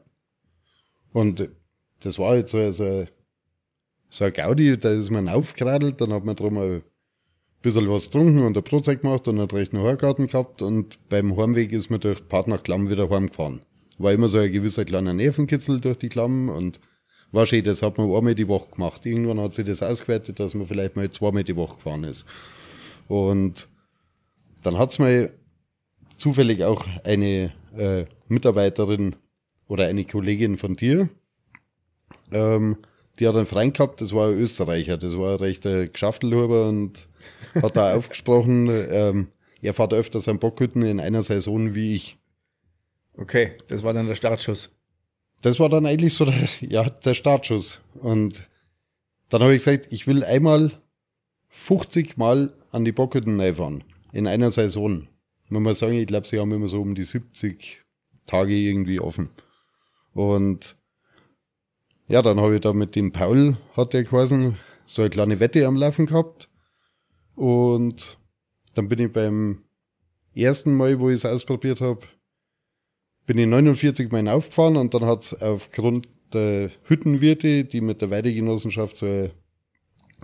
Und 1.13 1.49
das 2.01 2.19
war 2.19 2.37
jetzt 2.37 2.51
so, 2.51 2.71
so 2.71 3.07
so 4.09 4.25
ein 4.25 4.33
Gaudi, 4.33 4.79
da 4.79 4.91
ist 4.91 5.11
man 5.11 5.29
aufgeradelt, 5.29 6.01
dann 6.01 6.13
hat 6.13 6.25
man 6.25 6.37
drum 6.37 6.59
ein 6.59 6.83
bisschen 7.67 7.91
was 7.91 8.07
getrunken 8.07 8.39
und 8.39 8.57
eine 8.57 8.63
Brotzeit 8.63 9.03
gemacht 9.03 9.27
und 9.27 9.41
hat 9.41 9.53
recht 9.53 9.75
einen 9.75 9.83
Horgarten 9.83 10.29
gehabt 10.29 10.63
und 10.63 11.01
beim 11.09 11.37
Heimweg 11.37 11.73
ist 11.73 11.91
man 11.91 11.99
durch 11.99 12.27
Partner 12.29 12.59
Klamm 12.59 12.89
wieder 12.89 13.11
heimgefahren. 13.11 13.61
War 13.99 14.13
immer 14.13 14.29
so 14.29 14.39
ein 14.39 14.53
gewisser 14.53 14.85
kleiner 14.85 15.13
Nervenkitzel 15.13 15.81
durch 15.81 15.99
die 15.99 16.09
Klamm 16.09 16.49
und 16.49 16.81
war 17.33 17.45
schön, 17.45 17.65
das 17.65 17.83
hat 17.83 17.99
man 17.99 18.15
einmal 18.15 18.37
die 18.37 18.47
Woche 18.47 18.71
gemacht. 18.71 19.05
Irgendwann 19.05 19.41
hat 19.41 19.53
sich 19.53 19.67
das 19.67 19.83
ausgewertet, 19.83 20.39
dass 20.39 20.55
man 20.55 20.69
vielleicht 20.69 20.95
mal 20.95 21.11
zweimal 21.11 21.43
die 21.43 21.57
Woche 21.57 21.75
gefahren 21.75 22.05
ist. 22.05 22.25
Und 23.09 23.67
dann 24.63 24.79
hat 24.79 24.93
es 24.93 25.01
mal 25.01 25.33
zufällig 26.19 26.63
auch 26.63 26.87
eine 27.03 27.53
äh, 27.77 28.05
Mitarbeiterin 28.29 29.17
oder 29.67 29.87
eine 29.87 30.05
Kollegin 30.05 30.57
von 30.57 30.77
dir, 30.77 31.09
ähm, 32.31 32.77
die 33.19 33.27
hat 33.27 33.37
einen 33.37 33.47
Freund 33.47 33.77
gehabt, 33.77 34.01
das 34.01 34.13
war 34.13 34.29
ein 34.29 34.39
Österreicher, 34.39 34.97
das 34.97 35.17
war 35.17 35.33
ein 35.33 35.39
rechter 35.39 35.87
Geschäftelhuber 35.87 36.69
und 36.69 37.09
hat 37.55 37.77
da 37.77 37.95
aufgesprochen, 37.97 38.69
ähm, 38.71 39.29
er 39.63 39.75
fährt 39.75 39.95
öfters 39.95 40.29
an 40.29 40.39
Bockhütten 40.39 40.83
in 40.83 41.01
einer 41.01 41.23
Saison 41.23 41.75
wie 41.75 41.97
ich. 41.97 42.19
Okay, 43.17 43.53
das 43.69 43.83
war 43.83 43.95
dann 43.95 44.07
der 44.07 44.15
Startschuss. 44.15 44.71
Das 45.43 45.59
war 45.59 45.69
dann 45.69 45.87
eigentlich 45.87 46.15
so 46.15 46.25
der, 46.25 46.49
ja, 46.61 46.89
der 46.89 47.15
Startschuss. 47.15 47.81
Und 48.01 48.49
dann 49.29 49.43
habe 49.43 49.55
ich 49.55 49.65
gesagt, 49.65 49.93
ich 49.93 50.07
will 50.07 50.25
einmal 50.25 50.73
50 51.49 52.17
Mal 52.17 52.53
an 52.71 52.85
die 52.85 52.93
Bockhütten 52.93 53.41
fahren. 53.55 53.85
In 54.13 54.27
einer 54.27 54.51
Saison. 54.51 55.09
Man 55.49 55.63
muss 55.63 55.79
sagen, 55.79 55.95
ich 55.95 56.07
glaube, 56.07 56.27
sie 56.27 56.39
haben 56.39 56.53
immer 56.53 56.69
so 56.69 56.81
um 56.81 56.95
die 56.95 57.05
70 57.05 57.83
Tage 58.27 58.55
irgendwie 58.55 59.01
offen. 59.01 59.31
Und 60.13 60.77
ja, 62.09 62.23
dann 62.23 62.41
habe 62.41 62.57
ich 62.57 62.61
da 62.61 62.73
mit 62.73 62.97
dem 62.97 63.13
Paul, 63.13 63.57
hat 63.77 63.93
der 63.93 64.05
geheißen, 64.05 64.57
so 64.87 65.03
eine 65.03 65.11
kleine 65.11 65.41
Wette 65.41 65.67
am 65.67 65.77
Laufen 65.77 66.07
gehabt. 66.07 66.49
Und 67.35 68.19
dann 68.75 68.89
bin 68.89 69.01
ich 69.01 69.13
beim 69.13 69.65
ersten 70.35 70.75
Mal, 70.75 71.01
wo 71.01 71.09
ich 71.09 71.17
es 71.17 71.27
ausprobiert 71.27 71.81
habe, 71.81 72.01
bin 73.27 73.39
ich 73.39 73.47
49 73.47 74.13
Mal 74.13 74.29
aufgefahren 74.29 74.77
und 74.77 74.95
dann 74.95 75.05
hat 75.05 75.25
es 75.25 75.43
aufgrund 75.43 76.09
der 76.33 76.71
Hüttenwirte, 76.85 77.65
die 77.65 77.81
mit 77.81 78.01
der 78.01 78.11
Weidegenossenschaft 78.11 78.97
so 78.97 79.07
einen 79.07 79.31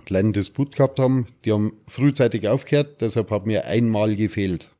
kleinen 0.05 0.33
Disput 0.33 0.75
gehabt 0.75 0.99
haben, 0.99 1.27
die 1.43 1.51
haben 1.51 1.73
frühzeitig 1.87 2.47
aufgehört, 2.47 3.01
deshalb 3.01 3.29
hat 3.31 3.45
mir 3.45 3.65
einmal 3.65 4.15
gefehlt. 4.15 4.71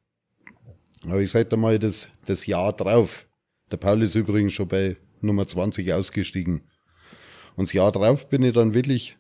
Aber 1.03 1.19
ich 1.19 1.31
sage 1.31 1.45
da 1.45 1.57
mal 1.57 1.79
das, 1.79 2.09
das 2.25 2.45
Jahr 2.45 2.71
drauf. 2.71 3.25
Der 3.71 3.77
Paul 3.77 4.01
ist 4.03 4.15
übrigens 4.15 4.53
schon 4.53 4.69
bei 4.69 4.95
Nummer 5.19 5.45
20 5.45 5.91
ausgestiegen. 5.91 6.61
Und 7.55 7.67
das 7.67 7.73
Jahr 7.73 7.91
drauf 7.91 8.29
bin 8.29 8.43
ich 8.43 8.53
dann 8.53 8.73
wirklich 8.73 9.17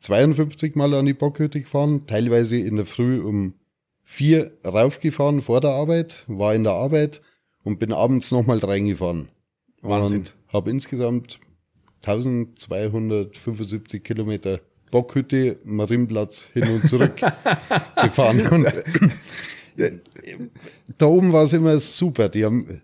52 0.00 0.74
Mal 0.74 0.94
an 0.94 1.06
die 1.06 1.14
Bockhütte 1.14 1.60
gefahren, 1.60 2.06
teilweise 2.06 2.56
in 2.56 2.76
der 2.76 2.86
Früh 2.86 3.20
um 3.20 3.54
vier 4.04 4.52
raufgefahren 4.66 5.42
vor 5.42 5.60
der 5.60 5.70
Arbeit, 5.70 6.24
war 6.26 6.54
in 6.54 6.64
der 6.64 6.72
Arbeit 6.72 7.22
und 7.62 7.78
bin 7.78 7.92
abends 7.92 8.30
nochmal 8.30 8.58
reingefahren. 8.58 9.28
Wahnsinn. 9.80 10.18
Und 10.18 10.34
habe 10.52 10.70
insgesamt 10.70 11.40
1275 12.04 14.02
Kilometer 14.02 14.60
Bockhütte, 14.90 15.58
Marienplatz 15.64 16.48
hin 16.52 16.68
und 16.68 16.88
zurück 16.88 17.16
gefahren. 18.02 18.46
Und 18.48 18.72
da 20.98 21.06
oben 21.06 21.32
war 21.32 21.44
es 21.44 21.52
immer 21.52 21.78
super. 21.80 22.28
Die 22.28 22.44
haben, 22.44 22.82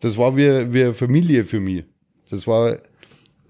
das 0.00 0.16
war 0.16 0.36
wie, 0.36 0.72
wie 0.72 0.92
Familie 0.92 1.44
für 1.44 1.60
mich. 1.60 1.84
Das 2.28 2.46
war 2.46 2.78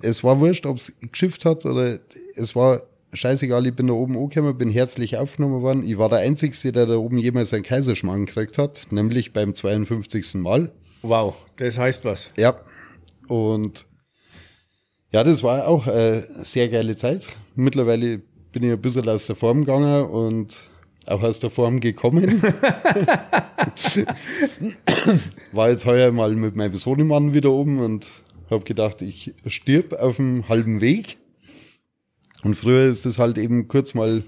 es 0.02 0.22
war 0.24 0.40
wurscht, 0.40 0.66
ob 0.66 0.78
es 0.78 0.92
geschifft 1.00 1.44
hat 1.44 1.64
oder 1.66 1.98
es 2.34 2.54
war 2.54 2.82
scheißegal, 3.12 3.66
ich 3.66 3.74
bin 3.74 3.86
da 3.86 3.94
oben 3.94 4.16
angekommen, 4.16 4.56
bin 4.58 4.70
herzlich 4.70 5.16
aufgenommen 5.16 5.62
worden. 5.62 5.86
Ich 5.86 5.98
war 5.98 6.08
der 6.08 6.18
Einzige, 6.18 6.72
der 6.72 6.86
da 6.86 6.96
oben 6.96 7.18
jemals 7.18 7.52
einen 7.54 7.62
Kaiserschmarrn 7.62 8.26
gekriegt 8.26 8.58
hat, 8.58 8.86
nämlich 8.90 9.32
beim 9.32 9.54
52. 9.54 10.34
Mal. 10.34 10.70
Wow, 11.02 11.34
das 11.56 11.78
heißt 11.78 12.04
was. 12.04 12.30
Ja, 12.36 12.60
und 13.28 13.86
ja, 15.12 15.24
das 15.24 15.42
war 15.42 15.66
auch 15.66 15.86
eine 15.86 16.26
sehr 16.42 16.68
geile 16.68 16.96
Zeit. 16.96 17.28
Mittlerweile 17.54 18.20
bin 18.52 18.62
ich 18.64 18.72
ein 18.72 18.80
bisschen 18.80 19.08
aus 19.08 19.26
der 19.26 19.36
Form 19.36 19.64
gegangen 19.64 20.06
und 20.06 20.56
auch 21.06 21.22
aus 21.22 21.38
der 21.38 21.50
Form 21.50 21.80
gekommen. 21.80 22.42
war 25.52 25.70
jetzt 25.70 25.86
heuer 25.86 26.10
mal 26.12 26.34
mit 26.34 26.56
meinem 26.56 26.76
Sohnemann 26.76 27.32
wieder 27.32 27.50
oben 27.50 27.78
und 27.78 28.06
habe 28.50 28.64
gedacht, 28.64 29.02
ich 29.02 29.34
stirb 29.46 29.92
auf 29.94 30.16
dem 30.16 30.48
halben 30.48 30.80
Weg. 30.80 31.18
Und 32.42 32.54
früher 32.54 32.82
ist 32.82 33.06
es 33.06 33.18
halt 33.18 33.38
eben 33.38 33.68
kurz 33.68 33.94
mal 33.94 34.22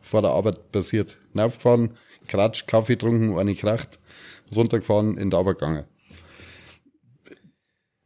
vor 0.00 0.22
der 0.22 0.30
Arbeit 0.30 0.72
passiert. 0.72 1.18
Aufgefahren, 1.36 1.90
Kratsch, 2.26 2.66
Kaffee 2.66 2.94
getrunken, 2.94 3.38
eine 3.38 3.54
Kracht, 3.54 3.98
runtergefahren, 4.54 5.18
in 5.18 5.30
der 5.30 5.40
Arbeit 5.40 5.58
gegangen. 5.58 5.84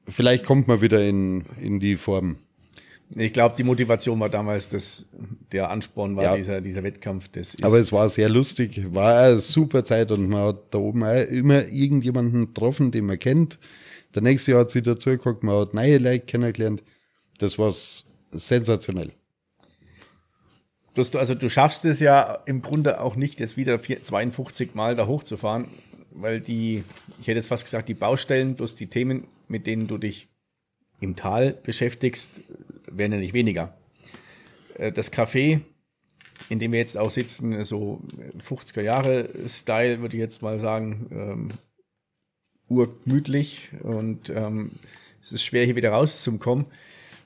Vielleicht 0.08 0.44
kommt 0.44 0.68
man 0.68 0.80
wieder 0.80 1.06
in, 1.06 1.44
in 1.60 1.80
die 1.80 1.96
Form. 1.96 2.36
Ich 3.14 3.32
glaube, 3.32 3.54
die 3.56 3.64
Motivation 3.64 4.18
war 4.20 4.30
damals, 4.30 4.68
dass 4.68 5.06
der 5.52 5.70
Ansporn 5.70 6.16
war 6.16 6.24
ja. 6.24 6.36
dieser, 6.36 6.60
dieser 6.60 6.82
Wettkampf. 6.82 7.28
Das 7.28 7.56
Aber 7.62 7.78
es 7.78 7.92
war 7.92 8.08
sehr 8.08 8.28
lustig, 8.28 8.92
war 8.92 9.16
eine 9.16 9.38
super 9.38 9.84
Zeit 9.84 10.10
und 10.10 10.28
man 10.28 10.46
hat 10.46 10.74
da 10.74 10.78
oben 10.78 11.02
immer 11.02 11.66
irgendjemanden 11.66 12.46
getroffen, 12.46 12.90
den 12.90 13.06
man 13.06 13.18
kennt, 13.18 13.58
der 14.14 14.22
nächste 14.22 14.52
Jahr 14.52 14.60
hat 14.60 14.70
sie 14.70 14.82
dazu 14.82 15.10
geguckt, 15.10 15.42
man 15.42 15.60
hat 15.60 15.74
neue 15.74 15.98
Leute 15.98 16.26
kennengelernt. 16.26 16.82
Das 17.38 17.58
war 17.58 17.72
sensationell. 18.30 19.12
Bloß 20.94 21.10
du, 21.12 21.18
also 21.18 21.34
du 21.34 21.48
schaffst 21.48 21.84
es 21.84 22.00
ja 22.00 22.42
im 22.44 22.60
Grunde 22.60 23.00
auch 23.00 23.16
nicht, 23.16 23.40
jetzt 23.40 23.56
wieder 23.56 23.80
52 23.80 24.74
Mal 24.74 24.94
da 24.94 25.06
hochzufahren, 25.06 25.68
weil 26.10 26.40
die, 26.40 26.84
ich 27.18 27.26
hätte 27.26 27.38
jetzt 27.38 27.48
fast 27.48 27.64
gesagt, 27.64 27.88
die 27.88 27.94
Baustellen 27.94 28.56
plus 28.56 28.74
die 28.74 28.88
Themen, 28.88 29.26
mit 29.48 29.66
denen 29.66 29.86
du 29.86 29.96
dich 29.96 30.28
im 31.00 31.16
Tal 31.16 31.52
beschäftigst, 31.52 32.30
werden 32.90 33.12
ja 33.12 33.18
nicht 33.18 33.32
weniger. 33.32 33.74
Äh, 34.74 34.92
das 34.92 35.10
Café, 35.12 35.60
in 36.50 36.58
dem 36.58 36.72
wir 36.72 36.80
jetzt 36.80 36.98
auch 36.98 37.10
sitzen, 37.10 37.64
so 37.64 38.02
50er 38.46 38.82
Jahre 38.82 39.30
Style, 39.46 40.00
würde 40.00 40.16
ich 40.16 40.20
jetzt 40.20 40.42
mal 40.42 40.58
sagen, 40.58 41.06
ähm, 41.10 41.48
urgemütlich 42.72 43.70
und 43.82 44.30
ähm, 44.30 44.72
es 45.20 45.32
ist 45.32 45.44
schwer 45.44 45.64
hier 45.64 45.76
wieder 45.76 45.90
rauszukommen. 45.90 46.66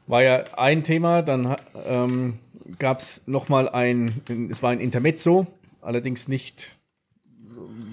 War 0.07 0.22
ja 0.22 0.44
ein 0.57 0.84
Thema, 0.84 1.22
dann 1.22 1.57
ähm, 1.86 2.34
gab 2.78 3.01
es 3.01 3.22
nochmal 3.26 3.68
ein, 3.68 4.22
es 4.51 4.62
war 4.62 4.70
ein 4.70 4.80
Intermezzo, 4.80 5.47
allerdings 5.80 6.28
nicht 6.28 6.76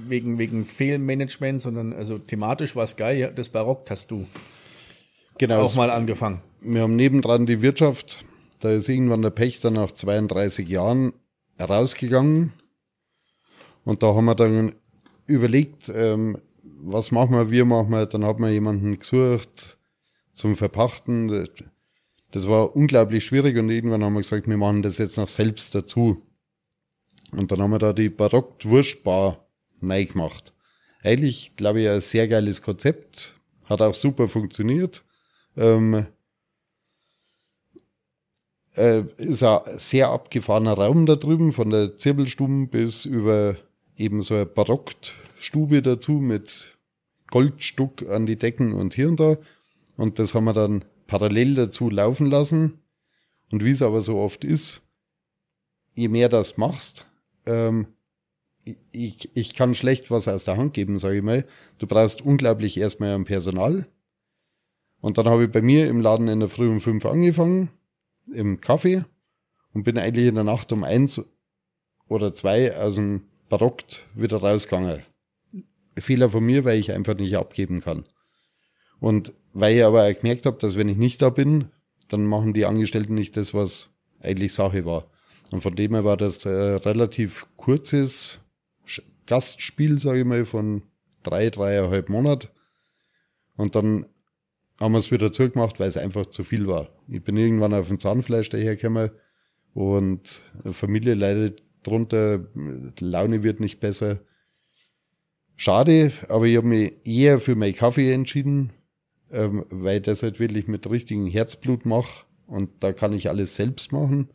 wegen, 0.08 0.38
wegen 0.38 0.66
Fehlmanagement, 0.66 1.62
sondern 1.62 1.94
also 1.94 2.18
thematisch 2.20 2.76
war 2.76 2.84
es 2.84 2.96
geil. 2.96 3.32
Das 3.36 3.50
Barock 3.50 3.90
hast 3.90 4.12
du 4.12 4.28
genau, 5.38 5.62
auch 5.62 5.76
mal 5.76 5.90
angefangen. 5.90 6.42
Wir 6.62 6.82
haben 6.82 6.96
nebendran 6.96 7.46
die 7.46 7.62
Wirtschaft, 7.62 8.26
da 8.60 8.72
ist 8.72 8.90
irgendwann 8.90 9.22
der 9.22 9.32
Pächter 9.32 9.72
nach 9.72 9.92
32 9.92 10.68
Jahren 10.68 11.14
rausgegangen 11.60 12.54
und 13.86 14.04
da 14.04 14.14
haben 14.14 14.26
wir 14.26 14.36
dann 14.36 14.74
überlegt, 15.26 15.90
ähm, 15.94 16.38
was 16.82 17.12
machen 17.12 17.36
wir, 17.36 17.52
wie 17.52 17.64
machen 17.64 17.92
wir, 17.92 18.06
dann 18.06 18.26
hat 18.26 18.40
man 18.40 18.52
jemanden 18.52 19.00
gesucht 19.00 19.78
zum 20.34 20.56
Verpachten. 20.56 21.48
Das 22.32 22.48
war 22.48 22.76
unglaublich 22.76 23.26
schwierig 23.26 23.58
und 23.58 23.70
irgendwann 23.70 24.04
haben 24.04 24.14
wir 24.14 24.22
gesagt, 24.22 24.48
wir 24.48 24.58
machen 24.58 24.82
das 24.82 24.98
jetzt 24.98 25.18
noch 25.18 25.28
selbst 25.28 25.76
dazu. 25.76 26.22
Und 27.32 27.52
dann 27.52 27.62
haben 27.62 27.72
wir 27.72 27.80
da 27.80 27.94
die 27.94 28.10
Barock-Wurstbar 28.10 29.48
neu 29.80 30.06
gemacht. 30.06 30.54
Eigentlich, 31.02 31.56
glaube 31.56 31.82
ich, 31.82 31.90
ein 31.90 32.02
sehr 32.02 32.28
geiles 32.28 32.62
Konzept. 32.62 33.36
Hat 33.66 33.82
auch 33.82 33.94
super 33.94 34.28
funktioniert. 34.28 35.04
Ähm, 35.58 36.08
äh, 38.76 39.04
ist 39.18 39.44
ein 39.44 39.62
sehr 39.78 40.10
abgefahrener 40.10 40.74
Raum 40.74 41.06
da 41.06 41.16
drüben, 41.16 41.52
von 41.52 41.70
der 41.70 41.98
Zirbelstube 41.98 42.68
bis 42.68 43.06
über 43.06 43.56
eben 43.96 44.22
so 44.22 44.36
eine 44.36 44.46
Barockstube 45.44 45.82
dazu 45.82 46.14
mit 46.14 46.78
Goldstuck 47.30 48.10
an 48.10 48.26
die 48.26 48.38
Decken 48.38 48.74
und 48.74 48.96
hier 48.96 49.10
und 49.10 49.20
da. 49.20 49.38
Und 49.98 50.18
das 50.18 50.34
haben 50.34 50.46
wir 50.46 50.54
dann 50.54 50.86
parallel 51.08 51.56
dazu 51.56 51.90
laufen 51.90 52.28
lassen. 52.28 52.80
Und 53.52 53.64
wie 53.64 53.72
es 53.72 53.82
aber 53.82 54.02
so 54.02 54.20
oft 54.20 54.46
ist, 54.46 54.82
je 55.96 56.08
mehr 56.08 56.30
das 56.30 56.58
machst, 56.58 57.08
ähm, 57.46 57.88
ich, 58.94 59.30
ich 59.36 59.54
kann 59.54 59.76
schlecht 59.76 60.10
was 60.10 60.30
aus 60.30 60.46
der 60.46 60.56
Hand 60.56 60.74
geben, 60.74 60.98
sage 60.98 61.18
ich 61.18 61.24
mal. 61.24 61.46
Du 61.78 61.88
brauchst 61.88 62.22
unglaublich 62.22 62.78
erstmal 62.78 63.14
ein 63.14 63.26
Personal. 63.26 63.86
Und 65.02 65.18
dann 65.18 65.26
habe 65.26 65.44
ich 65.44 65.52
bei 65.52 65.62
mir 65.62 65.90
im 65.90 66.00
Laden 66.00 66.30
in 66.30 66.40
der 66.40 66.48
Früh 66.48 66.70
um 66.70 66.80
fünf 66.80 67.06
angefangen, 67.06 67.70
im 68.34 68.62
Kaffee, 68.62 69.04
und 69.74 69.84
bin 69.84 69.98
eigentlich 69.98 70.28
in 70.28 70.36
der 70.36 70.46
Nacht 70.46 70.72
um 70.72 70.86
eins 70.86 71.22
oder 72.08 72.34
zwei 72.34 72.78
aus 72.78 72.96
dem 72.96 73.24
Barock 73.50 73.84
wieder 74.16 74.38
rausgegangen. 74.38 75.04
Fehler 75.98 76.30
von 76.30 76.44
mir, 76.44 76.66
weil 76.66 76.80
ich 76.80 76.92
einfach 76.92 77.16
nicht 77.16 77.36
abgeben 77.36 77.82
kann. 77.82 78.06
Und 79.00 79.34
weil 79.54 79.76
ich 79.76 79.84
aber 79.84 80.04
auch 80.04 80.18
gemerkt 80.20 80.46
habe, 80.46 80.58
dass 80.58 80.78
wenn 80.78 80.90
ich 80.90 80.98
nicht 80.98 81.22
da 81.22 81.30
bin, 81.30 81.66
dann 82.10 82.26
machen 82.26 82.54
die 82.54 82.66
Angestellten 82.66 83.14
nicht 83.14 83.38
das, 83.38 83.54
was 83.54 83.90
eigentlich 84.20 84.54
Sache 84.54 84.86
war. 84.86 85.10
Und 85.52 85.62
von 85.62 85.76
dem 85.76 85.94
her 85.94 86.04
war 86.04 86.18
das 86.18 86.46
ein 86.46 86.78
relativ 86.78 87.46
kurzes 87.58 88.40
Gastspiel, 89.26 90.00
sage 90.00 90.20
ich 90.20 90.26
mal, 90.26 90.46
von 90.46 90.84
drei, 91.22 91.50
dreieinhalb 91.50 92.10
Monaten. 92.10 92.50
Und 93.56 93.76
dann 93.76 94.06
haben 94.80 94.94
wir 94.94 94.98
es 94.98 95.12
wieder 95.12 95.32
zurückgemacht, 95.32 95.80
weil 95.80 95.88
es 95.88 95.98
einfach 95.98 96.26
zu 96.26 96.44
viel 96.44 96.68
war. 96.68 96.90
Ich 97.08 97.24
bin 97.24 97.38
irgendwann 97.38 97.74
auf 97.74 97.88
dem 97.88 98.00
Zahnfleisch 98.00 98.50
dahergekommen 98.50 99.12
und 99.74 100.42
Familie 100.72 101.14
leidet 101.14 101.64
drunter, 101.84 102.46
Laune 103.00 103.44
wird 103.44 103.60
nicht 103.60 103.80
besser. 103.80 104.20
Schade, 105.64 106.12
aber 106.28 106.46
ich 106.46 106.58
habe 106.58 106.68
mich 106.68 106.92
eher 107.06 107.40
für 107.40 107.56
meinen 107.56 107.74
Kaffee 107.74 108.12
entschieden, 108.12 108.72
ähm, 109.32 109.64
weil 109.70 110.00
ich 110.00 110.04
das 110.04 110.22
halt 110.22 110.38
wirklich 110.38 110.68
mit 110.68 110.90
richtigem 110.90 111.26
Herzblut 111.26 111.86
mache 111.86 112.26
und 112.48 112.70
da 112.84 112.92
kann 112.92 113.14
ich 113.14 113.30
alles 113.30 113.56
selbst 113.56 113.94
machen. 113.94 114.28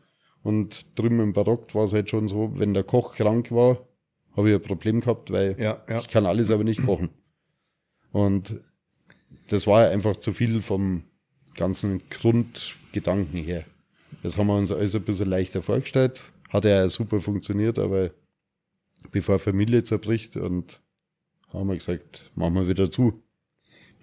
Und 0.43 0.87
drüben 0.99 1.21
im 1.21 1.35
Barock 1.35 1.75
war 1.75 1.85
es 1.85 1.93
halt 1.93 2.09
schon 2.09 2.29
so, 2.29 2.59
wenn 2.59 2.73
der 2.73 2.83
Koch 2.83 3.15
krank 3.15 3.53
war, 3.53 3.87
habe 4.39 4.49
ich 4.49 4.55
ein 4.55 4.63
Problem 4.63 5.03
gehabt, 5.03 5.31
weil 5.31 5.55
ja, 5.61 5.83
ja. 5.87 5.99
ich 5.99 6.09
kann 6.09 6.25
alles 6.25 6.51
aber 6.51 6.65
nicht 6.65 6.83
kochen. 6.83 7.11
Und 8.11 8.59
das 9.49 9.67
war 9.67 9.87
einfach 9.87 10.17
zu 10.17 10.33
viel 10.33 10.63
vom 10.63 11.03
ganzen 11.57 12.09
Grundgedanken 12.09 13.45
her. 13.45 13.67
Das 14.23 14.39
haben 14.39 14.47
wir 14.47 14.57
uns 14.57 14.73
alles 14.73 14.95
ein 14.95 15.03
bisschen 15.03 15.29
leichter 15.29 15.61
vorgestellt. 15.61 16.23
Hat 16.49 16.65
ja 16.65 16.89
super 16.89 17.21
funktioniert, 17.21 17.79
aber 17.79 18.13
bevor 19.11 19.39
Familie 19.39 19.85
zerbricht 19.85 20.39
und 20.39 20.81
haben 21.53 21.69
wir 21.69 21.77
gesagt, 21.77 22.31
machen 22.35 22.55
wir 22.55 22.69
wieder 22.69 22.91
zu. 22.91 23.23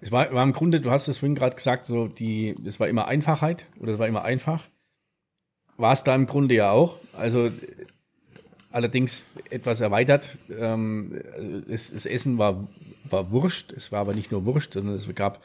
Es 0.00 0.12
war, 0.12 0.32
war 0.32 0.42
im 0.42 0.52
Grunde, 0.52 0.80
du 0.80 0.90
hast 0.90 1.08
es 1.08 1.18
vorhin 1.18 1.34
gerade 1.34 1.56
gesagt, 1.56 1.86
so 1.86 2.06
die, 2.06 2.54
es 2.64 2.78
war 2.78 2.88
immer 2.88 3.06
Einfachheit 3.06 3.66
oder 3.80 3.94
es 3.94 3.98
war 3.98 4.06
immer 4.06 4.24
einfach. 4.24 4.68
War 5.78 5.92
es 5.92 6.04
da 6.04 6.14
im 6.14 6.26
Grunde 6.26 6.54
ja 6.54 6.70
auch. 6.70 6.98
Also 7.12 7.50
allerdings 8.70 9.24
etwas 9.50 9.80
erweitert. 9.80 10.36
Ähm, 10.50 11.20
das, 11.68 11.90
das, 11.90 12.06
Essen 12.06 12.38
war, 12.38 12.68
war 13.04 13.30
Wurst, 13.30 13.72
es 13.72 13.90
war 13.90 14.00
aber 14.00 14.14
nicht 14.14 14.30
nur 14.30 14.44
Wurst, 14.44 14.74
sondern 14.74 14.94
es 14.94 15.12
gab, 15.14 15.42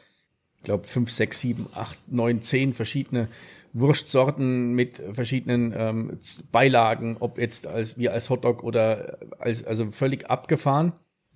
ich 0.58 0.64
glaube, 0.64 0.86
fünf, 0.86 1.12
sechs, 1.12 1.40
sieben, 1.40 1.68
acht, 1.74 1.98
neun, 2.08 2.42
zehn 2.42 2.74
verschiedene 2.74 3.30
Wurstsorten 3.74 4.74
mit 4.74 5.02
verschiedenen 5.14 5.74
ähm, 5.76 6.20
Beilagen, 6.52 7.16
ob 7.20 7.38
jetzt 7.38 7.68
als 7.68 7.98
wir 7.98 8.12
als 8.12 8.30
Hotdog 8.30 8.64
oder 8.64 9.18
als 9.40 9.64
also 9.64 9.92
völlig 9.92 10.30
abgefahren. 10.30 10.92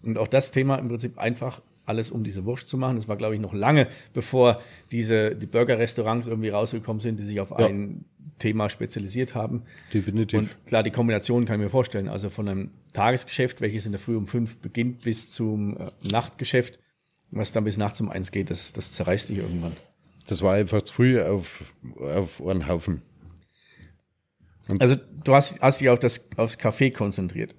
Und 0.06 0.18
auch 0.18 0.28
das 0.28 0.52
Thema 0.52 0.76
im 0.78 0.88
Prinzip 0.88 1.18
einfach 1.18 1.62
alles 1.86 2.10
um 2.10 2.24
diese 2.24 2.46
Wurst 2.46 2.68
zu 2.68 2.78
machen. 2.78 2.96
Das 2.96 3.08
war, 3.08 3.16
glaube 3.16 3.36
ich, 3.36 3.42
noch 3.42 3.54
lange, 3.54 3.88
bevor 4.14 4.62
diese 4.92 5.36
die 5.36 5.46
Burger-Restaurants 5.46 6.28
irgendwie 6.28 6.50
rausgekommen 6.50 7.00
sind, 7.00 7.20
die 7.20 7.24
sich 7.24 7.40
auf 7.40 7.52
ja. 7.52 7.68
ein 7.68 8.06
Thema 8.40 8.70
spezialisiert 8.70 9.36
haben. 9.36 9.64
Definitiv. 9.94 10.40
Und 10.40 10.66
klar, 10.66 10.84
die 10.84 10.92
Kombination 10.92 11.46
kann 11.46 11.60
ich 11.60 11.66
mir 11.66 11.70
vorstellen. 11.72 12.10
Also 12.10 12.30
von 12.30 12.48
einem 12.48 12.72
Tagesgeschäft, 12.94 13.62
welches 13.62 13.86
in 13.86 13.92
der 13.92 14.00
Früh 14.00 14.16
um 14.16 14.28
fünf 14.28 14.58
beginnt, 14.58 15.04
bis 15.04 15.30
zum 15.30 15.78
äh, 15.78 15.92
Nachtgeschäft, 16.12 16.80
was 17.32 17.52
dann 17.52 17.64
bis 17.64 17.78
nachts 17.78 18.02
um 18.02 18.10
eins 18.10 18.32
geht, 18.32 18.50
das, 18.50 18.74
das 18.74 18.92
zerreißt 18.94 19.30
dich 19.30 19.38
irgendwann. 19.38 19.74
Das 20.28 20.42
war 20.42 20.56
einfach 20.56 20.82
zu 20.82 20.94
früh 20.94 21.22
auf, 21.22 21.64
auf 22.00 22.46
einen 22.46 22.68
Haufen. 22.68 23.02
Und 24.68 24.82
also 24.82 24.96
du 25.24 25.36
hast, 25.36 25.62
hast 25.62 25.80
dich 25.80 25.90
auf 25.90 26.00
das, 26.00 26.28
aufs 26.38 26.58
Kaffee 26.58 26.90
konzentriert. 26.90 27.56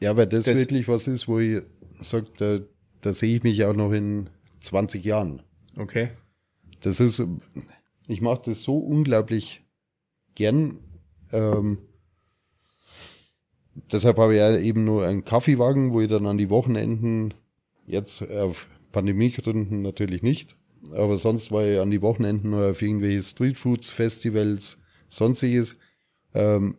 Ja, 0.00 0.16
weil 0.16 0.26
das, 0.26 0.44
das 0.44 0.58
wirklich 0.58 0.88
was 0.88 1.06
ist, 1.06 1.26
wo 1.28 1.38
ich 1.38 1.62
sage, 2.00 2.26
da, 2.36 2.60
da 3.00 3.12
sehe 3.12 3.36
ich 3.36 3.42
mich 3.42 3.64
auch 3.64 3.74
noch 3.74 3.92
in 3.92 4.28
20 4.62 5.04
Jahren. 5.04 5.42
Okay. 5.78 6.10
Das 6.80 7.00
ist, 7.00 7.22
ich 8.06 8.20
mache 8.20 8.42
das 8.46 8.62
so 8.62 8.78
unglaublich 8.78 9.64
gern. 10.34 10.78
Ähm, 11.32 11.78
deshalb 13.90 14.18
habe 14.18 14.34
ich 14.34 14.38
ja 14.38 14.56
eben 14.56 14.84
nur 14.84 15.06
einen 15.06 15.24
Kaffeewagen, 15.24 15.92
wo 15.92 16.00
ich 16.00 16.08
dann 16.08 16.26
an 16.26 16.38
die 16.38 16.50
Wochenenden, 16.50 17.34
jetzt 17.86 18.22
auf 18.30 18.66
Pandemiegründen 18.92 19.82
natürlich 19.82 20.22
nicht, 20.22 20.56
aber 20.92 21.16
sonst 21.16 21.50
war 21.50 21.66
ich 21.66 21.78
an 21.80 21.90
die 21.90 22.02
Wochenenden 22.02 22.50
nur 22.50 22.70
auf 22.70 22.82
irgendwelche 22.82 23.22
Streetfoods, 23.22 23.90
Festivals, 23.90 24.78
sonstiges. 25.08 25.78
Ähm, 26.34 26.76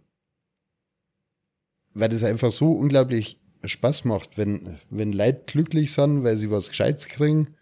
weil 1.98 2.10
das 2.10 2.24
einfach 2.24 2.52
so 2.52 2.72
unglaublich 2.72 3.40
Spaß 3.64 4.06
macht, 4.06 4.38
wenn, 4.38 4.78
wenn 4.90 5.12
Leute 5.12 5.42
glücklich 5.46 5.92
sind, 5.92 6.24
weil 6.24 6.38
sie 6.38 6.52
was 6.52 6.70
Gescheites 6.70 7.08
kriegen. 7.08 7.56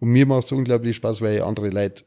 Und 0.00 0.10
mir 0.10 0.26
macht 0.26 0.46
es 0.46 0.52
unglaublich 0.52 0.96
Spaß, 0.96 1.20
weil 1.20 1.36
ich 1.36 1.42
andere 1.42 1.70
Leute 1.70 2.04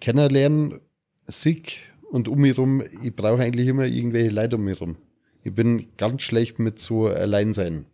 kennenlernen, 0.00 0.80
sick 1.26 1.78
und 2.10 2.28
um 2.28 2.40
mich 2.40 2.58
rum, 2.58 2.82
ich 3.02 3.14
brauche 3.16 3.42
eigentlich 3.42 3.68
immer 3.68 3.86
irgendwelche 3.86 4.30
Leute 4.30 4.56
um 4.56 4.64
mich 4.64 4.80
rum. 4.80 4.96
Ich 5.42 5.54
bin 5.54 5.88
ganz 5.96 6.22
schlecht 6.22 6.58
mit 6.58 6.78
so 6.78 7.06
Alleinsein. 7.06 7.86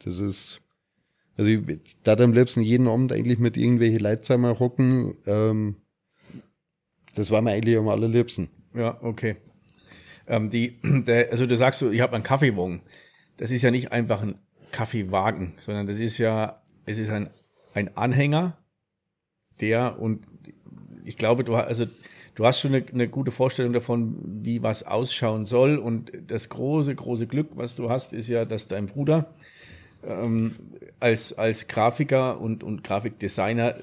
Das 0.00 0.18
ist, 0.18 0.60
also 1.36 1.50
ich 1.50 1.62
da 2.02 2.14
am 2.16 2.32
liebsten 2.32 2.62
jeden 2.62 2.88
Abend 2.88 3.12
eigentlich 3.12 3.38
mit 3.38 3.56
irgendwelchen 3.56 4.00
Leuten 4.00 4.58
hocken. 4.58 5.14
Ähm, 5.26 5.76
das 7.14 7.30
war 7.30 7.42
mir 7.42 7.52
eigentlich 7.52 7.76
am 7.76 7.88
allerliebsten. 7.88 8.48
Ja, 8.74 8.98
okay. 9.02 9.36
Ähm, 10.26 10.50
die, 10.50 10.78
der, 10.82 11.30
also 11.30 11.46
du 11.46 11.56
sagst, 11.56 11.82
ich 11.82 12.00
habe 12.00 12.14
einen 12.14 12.24
Kaffeewagen 12.24 12.82
das 13.40 13.50
ist 13.50 13.62
ja 13.62 13.70
nicht 13.70 13.90
einfach 13.90 14.20
ein 14.20 14.38
Kaffeewagen, 14.70 15.54
sondern 15.56 15.86
das 15.86 15.98
ist 15.98 16.18
ja, 16.18 16.62
es 16.84 16.98
ist 16.98 17.08
ein, 17.08 17.30
ein 17.72 17.96
Anhänger, 17.96 18.58
der 19.62 19.98
und 19.98 20.26
ich 21.06 21.16
glaube, 21.16 21.42
du, 21.42 21.54
also, 21.56 21.86
du 22.34 22.44
hast 22.44 22.60
schon 22.60 22.74
eine, 22.74 22.84
eine, 22.92 23.08
gute 23.08 23.30
Vorstellung 23.30 23.72
davon, 23.72 24.20
wie 24.44 24.62
was 24.62 24.82
ausschauen 24.82 25.46
soll. 25.46 25.78
Und 25.78 26.12
das 26.26 26.50
große, 26.50 26.94
große 26.94 27.26
Glück, 27.26 27.52
was 27.54 27.76
du 27.76 27.88
hast, 27.88 28.12
ist 28.12 28.28
ja, 28.28 28.44
dass 28.44 28.68
dein 28.68 28.86
Bruder 28.86 29.32
ähm, 30.04 30.54
als, 31.00 31.32
als 31.32 31.66
Grafiker 31.66 32.38
und, 32.38 32.62
und 32.62 32.84
Grafikdesigner 32.84 33.76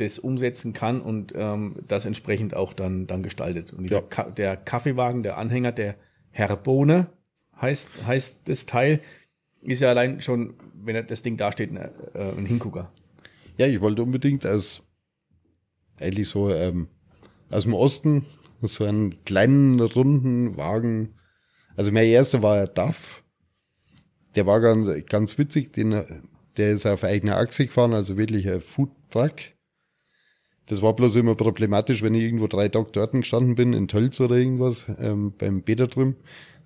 das 0.00 0.18
umsetzen 0.18 0.72
kann 0.72 1.00
und 1.00 1.32
ähm, 1.36 1.76
das 1.86 2.04
entsprechend 2.04 2.54
auch 2.54 2.72
dann, 2.72 3.06
dann 3.06 3.22
gestaltet. 3.22 3.72
Und 3.72 3.90
ja. 3.90 4.00
Ka 4.00 4.24
der 4.30 4.56
Kaffeewagen, 4.56 5.22
der 5.22 5.38
Anhänger, 5.38 5.72
der 5.72 5.96
Herr 6.30 6.56
Bohne 6.56 7.08
heißt, 7.60 7.88
heißt 8.06 8.40
das 8.46 8.66
Teil, 8.66 9.00
ist 9.62 9.82
ja 9.82 9.90
allein 9.90 10.20
schon, 10.20 10.54
wenn 10.74 11.06
das 11.06 11.22
Ding 11.22 11.36
da 11.36 11.52
steht, 11.52 11.70
ein, 11.70 11.76
äh, 11.76 12.32
ein 12.36 12.46
Hingucker. 12.46 12.90
Ja, 13.56 13.66
ich 13.66 13.80
wollte 13.80 14.02
unbedingt 14.02 14.46
als 14.46 14.82
eigentlich 16.00 16.28
so 16.28 16.50
ähm, 16.50 16.88
aus 17.50 17.64
dem 17.64 17.74
Osten 17.74 18.24
so 18.62 18.84
einen 18.84 19.22
kleinen, 19.24 19.80
runden 19.80 20.56
Wagen. 20.56 21.14
Also 21.76 21.92
mein 21.92 22.06
erster 22.06 22.42
war 22.42 22.66
DAF. 22.66 23.22
Der 24.34 24.46
war 24.46 24.60
ganz, 24.60 24.88
ganz 25.06 25.38
witzig. 25.38 25.72
Den, 25.72 26.22
der 26.56 26.72
ist 26.72 26.86
auf 26.86 27.04
eigener 27.04 27.36
Achse 27.36 27.66
gefahren, 27.66 27.94
also 27.94 28.16
wirklich 28.16 28.48
ein 28.48 28.60
Food 28.60 28.90
Truck. 29.10 29.34
Das 30.70 30.82
war 30.82 30.94
bloß 30.94 31.16
immer 31.16 31.34
problematisch, 31.34 32.00
wenn 32.00 32.14
ich 32.14 32.22
irgendwo 32.22 32.46
drei 32.46 32.68
Tage 32.68 32.90
dort 32.92 33.10
gestanden 33.10 33.56
bin, 33.56 33.72
in 33.72 33.88
Tölz 33.88 34.20
oder 34.20 34.36
irgendwas, 34.36 34.86
ähm, 35.00 35.32
beim 35.36 35.62
Bäder 35.62 35.88
drüben. 35.88 36.14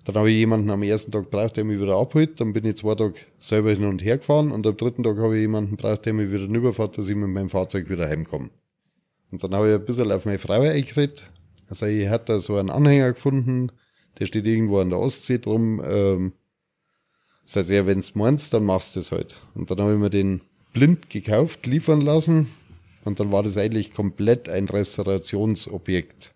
Dann 0.03 0.13
habe 0.13 0.29
ich 0.29 0.37
jemanden 0.37 0.69
am 0.69 0.83
ersten 0.83 1.11
Tag 1.11 1.31
braucht, 1.31 1.57
der 1.57 1.63
mich 1.63 1.81
wieder 1.81 1.97
abholt. 1.97 2.39
Dann 2.39 2.53
bin 2.53 2.65
ich 2.65 2.77
zwei 2.77 2.93
Tage 2.93 3.15
selber 3.39 3.71
hin 3.71 3.83
und 3.85 4.03
her 4.03 4.19
gefahren 4.19 4.51
und 4.51 4.67
am 4.67 4.77
dritten 4.77 5.01
Tag 5.01 5.17
habe 5.17 5.35
ich 5.35 5.41
jemanden 5.41 5.75
braucht, 5.75 6.05
der 6.05 6.13
mich 6.13 6.31
wieder 6.31 6.47
rüberfährt, 6.47 6.99
dass 6.99 7.09
ich 7.09 7.15
mit 7.15 7.29
meinem 7.29 7.49
Fahrzeug 7.49 7.89
wieder 7.89 8.07
heimkomme. 8.07 8.51
Und 9.31 9.43
dann 9.43 9.55
habe 9.55 9.69
ich 9.69 9.73
ein 9.73 9.83
bisschen 9.83 10.11
auf 10.11 10.25
meine 10.25 10.37
Frau 10.37 10.61
eingeredet. 10.61 11.31
Also 11.67 11.87
ich 11.87 12.07
hatte 12.07 12.33
da 12.33 12.39
so 12.39 12.57
einen 12.57 12.69
Anhänger 12.69 13.13
gefunden, 13.13 13.71
der 14.19 14.27
steht 14.27 14.45
irgendwo 14.45 14.81
an 14.81 14.91
der 14.91 14.99
Ostsee 14.99 15.39
drum. 15.39 15.81
Ähm, 15.83 16.33
das 17.43 17.55
heißt, 17.55 17.69
ja, 17.71 17.87
wenn 17.87 18.01
du 18.01 18.07
meinst, 18.13 18.53
dann 18.53 18.65
machst 18.65 18.95
du 18.95 18.99
das 18.99 19.11
halt. 19.11 19.41
Und 19.55 19.71
dann 19.71 19.81
habe 19.81 19.93
ich 19.93 19.99
mir 19.99 20.11
den 20.11 20.41
blind 20.73 21.09
gekauft, 21.09 21.65
liefern 21.65 22.01
lassen. 22.01 22.49
Und 23.05 23.19
dann 23.19 23.31
war 23.31 23.43
das 23.43 23.57
eigentlich 23.57 23.93
komplett 23.93 24.49
ein 24.49 24.67
Restaurationsobjekt. 24.67 26.33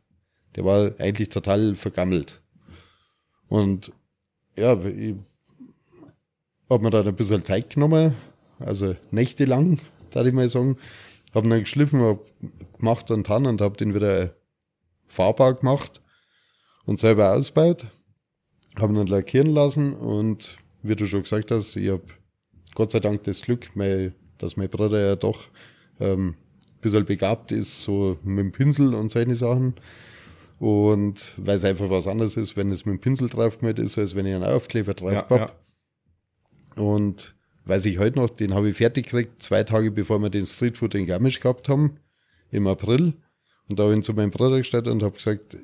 Der 0.55 0.65
war 0.65 0.91
eigentlich 0.99 1.29
total 1.29 1.75
vergammelt. 1.75 2.41
Und 3.47 3.91
ja, 4.55 4.79
ich 4.85 5.15
habe 6.69 6.83
mir 6.83 6.91
dann 6.91 7.07
ein 7.07 7.15
bisschen 7.15 7.43
Zeit 7.43 7.71
genommen, 7.71 8.15
also 8.59 8.95
nächtelang, 9.09 9.79
darf 10.11 10.27
ich 10.27 10.33
mal 10.33 10.47
sagen. 10.47 10.77
Habe 11.33 11.49
dann 11.49 11.59
geschliffen, 11.59 12.01
hab 12.01 12.19
gemacht 12.77 13.09
und 13.11 13.29
dann 13.29 13.45
und 13.47 13.61
habe 13.61 13.77
den 13.77 13.93
wieder 13.93 14.35
fahrbar 15.07 15.55
gemacht 15.55 16.01
und 16.85 16.99
selber 16.99 17.33
ausgebaut. 17.33 17.87
Habe 18.79 18.93
ihn 18.93 18.97
dann 18.97 19.07
lackieren 19.07 19.53
lassen 19.53 19.93
und 19.93 20.57
wie 20.83 20.95
du 20.95 21.07
schon 21.07 21.23
gesagt 21.23 21.51
hast, 21.51 21.75
ich 21.75 21.89
habe 21.89 22.03
Gott 22.75 22.91
sei 22.91 22.99
Dank 22.99 23.23
das 23.23 23.41
Glück, 23.41 23.75
mein, 23.75 24.13
dass 24.37 24.55
mein 24.55 24.69
Bruder 24.69 24.99
ja 24.99 25.15
doch 25.15 25.47
ähm, 25.99 26.35
bisschen 26.81 27.05
begabt 27.05 27.51
ist, 27.51 27.81
so 27.81 28.17
mit 28.23 28.39
dem 28.39 28.51
Pinsel 28.51 28.93
und 28.93 29.11
solche 29.11 29.35
Sachen. 29.35 29.75
Und 30.59 31.35
weil 31.37 31.55
es 31.55 31.63
einfach 31.63 31.89
was 31.89 32.07
anderes 32.07 32.35
ist, 32.35 32.57
wenn 32.57 32.71
es 32.71 32.85
mit 32.85 32.95
dem 32.95 32.99
Pinsel 32.99 33.29
drauf 33.29 33.59
gemacht 33.59 33.79
ist, 33.79 33.97
als 33.97 34.15
wenn 34.15 34.25
ich 34.25 34.35
einen 34.35 34.43
Aufkleber 34.43 34.93
drauf 34.93 35.25
ja. 35.29 35.37
Ja. 36.75 36.83
Und 36.83 37.35
weiß 37.65 37.85
ich 37.85 37.97
heute 37.97 38.19
noch, 38.19 38.29
den 38.29 38.53
habe 38.53 38.69
ich 38.69 38.77
fertig 38.77 39.05
gekriegt, 39.05 39.41
zwei 39.41 39.63
Tage 39.63 39.91
bevor 39.91 40.19
wir 40.19 40.29
den 40.29 40.45
Streetfood 40.45 40.95
in 40.95 41.05
Garmisch 41.05 41.39
gehabt 41.39 41.69
haben, 41.69 41.97
im 42.51 42.67
April. 42.67 43.13
Und 43.67 43.79
da 43.79 43.83
habe 43.83 43.93
ich 43.93 43.99
ihn 43.99 44.03
zu 44.03 44.13
meinem 44.13 44.31
Bruder 44.31 44.57
gestellt 44.57 44.87
und 44.87 45.03
habe 45.03 45.15
gesagt, 45.15 45.57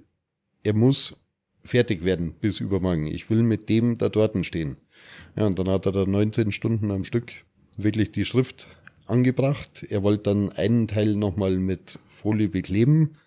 er 0.63 0.74
muss 0.74 1.16
fertig 1.63 2.03
werden 2.05 2.34
bis 2.39 2.59
übermorgen. 2.59 3.07
Ich 3.07 3.30
will 3.30 3.43
mit 3.43 3.70
dem 3.70 3.97
da 3.97 4.09
dort 4.09 4.45
stehen. 4.45 4.78
Ja, 5.36 5.45
und 5.45 5.59
dann 5.59 5.68
hat 5.70 5.86
er 5.86 5.91
da 5.91 6.05
19 6.05 6.51
Stunden 6.51 6.91
am 6.91 7.03
Stück 7.03 7.32
wirklich 7.78 8.11
die 8.11 8.26
Schrift 8.26 8.68
angebracht. 9.06 9.86
Er 9.89 10.03
wollte 10.03 10.24
dann 10.24 10.51
einen 10.51 10.88
Teil 10.88 11.16
nochmal 11.16 11.58
mit 11.58 11.99
Folie 12.10 12.49
bekleben 12.49 13.18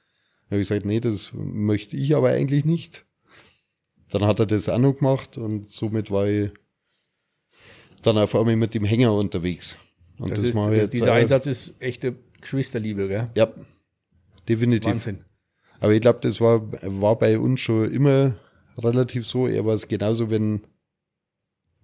da 0.48 0.54
habe 0.54 0.62
ich 0.62 0.68
gesagt, 0.68 0.86
nee, 0.86 1.00
das 1.00 1.32
möchte 1.34 1.96
ich 1.96 2.16
aber 2.16 2.30
eigentlich 2.30 2.64
nicht. 2.64 3.04
Dann 4.08 4.24
hat 4.24 4.40
er 4.40 4.46
das 4.46 4.70
auch 4.70 4.78
noch 4.78 4.94
gemacht 4.94 5.36
und 5.36 5.68
somit 5.68 6.10
war 6.10 6.26
ich 6.26 6.50
dann 8.02 8.16
auf 8.16 8.34
einmal 8.34 8.56
mit 8.56 8.72
dem 8.72 8.84
Hänger 8.84 9.12
unterwegs. 9.12 9.76
Und 10.18 10.30
das, 10.30 10.40
das 10.40 10.48
ist, 10.48 10.56
ich 10.56 10.68
jetzt, 10.68 10.92
dieser 10.94 11.08
äh, 11.08 11.20
Einsatz 11.20 11.44
ist 11.44 11.74
echte 11.80 12.16
Geschwisterliebe, 12.40 13.08
gell? 13.08 13.30
Ja, 13.34 13.52
definitiv. 14.48 14.90
Wahnsinn. 14.90 15.24
Aber 15.80 15.92
ich 15.92 16.00
glaube, 16.00 16.20
das 16.22 16.40
war, 16.40 16.62
war 16.72 17.18
bei 17.18 17.38
uns 17.38 17.60
schon 17.60 17.92
immer 17.92 18.34
relativ 18.78 19.26
so. 19.26 19.46
Er 19.46 19.66
war 19.66 19.74
es 19.74 19.86
genauso, 19.86 20.30
wenn 20.30 20.62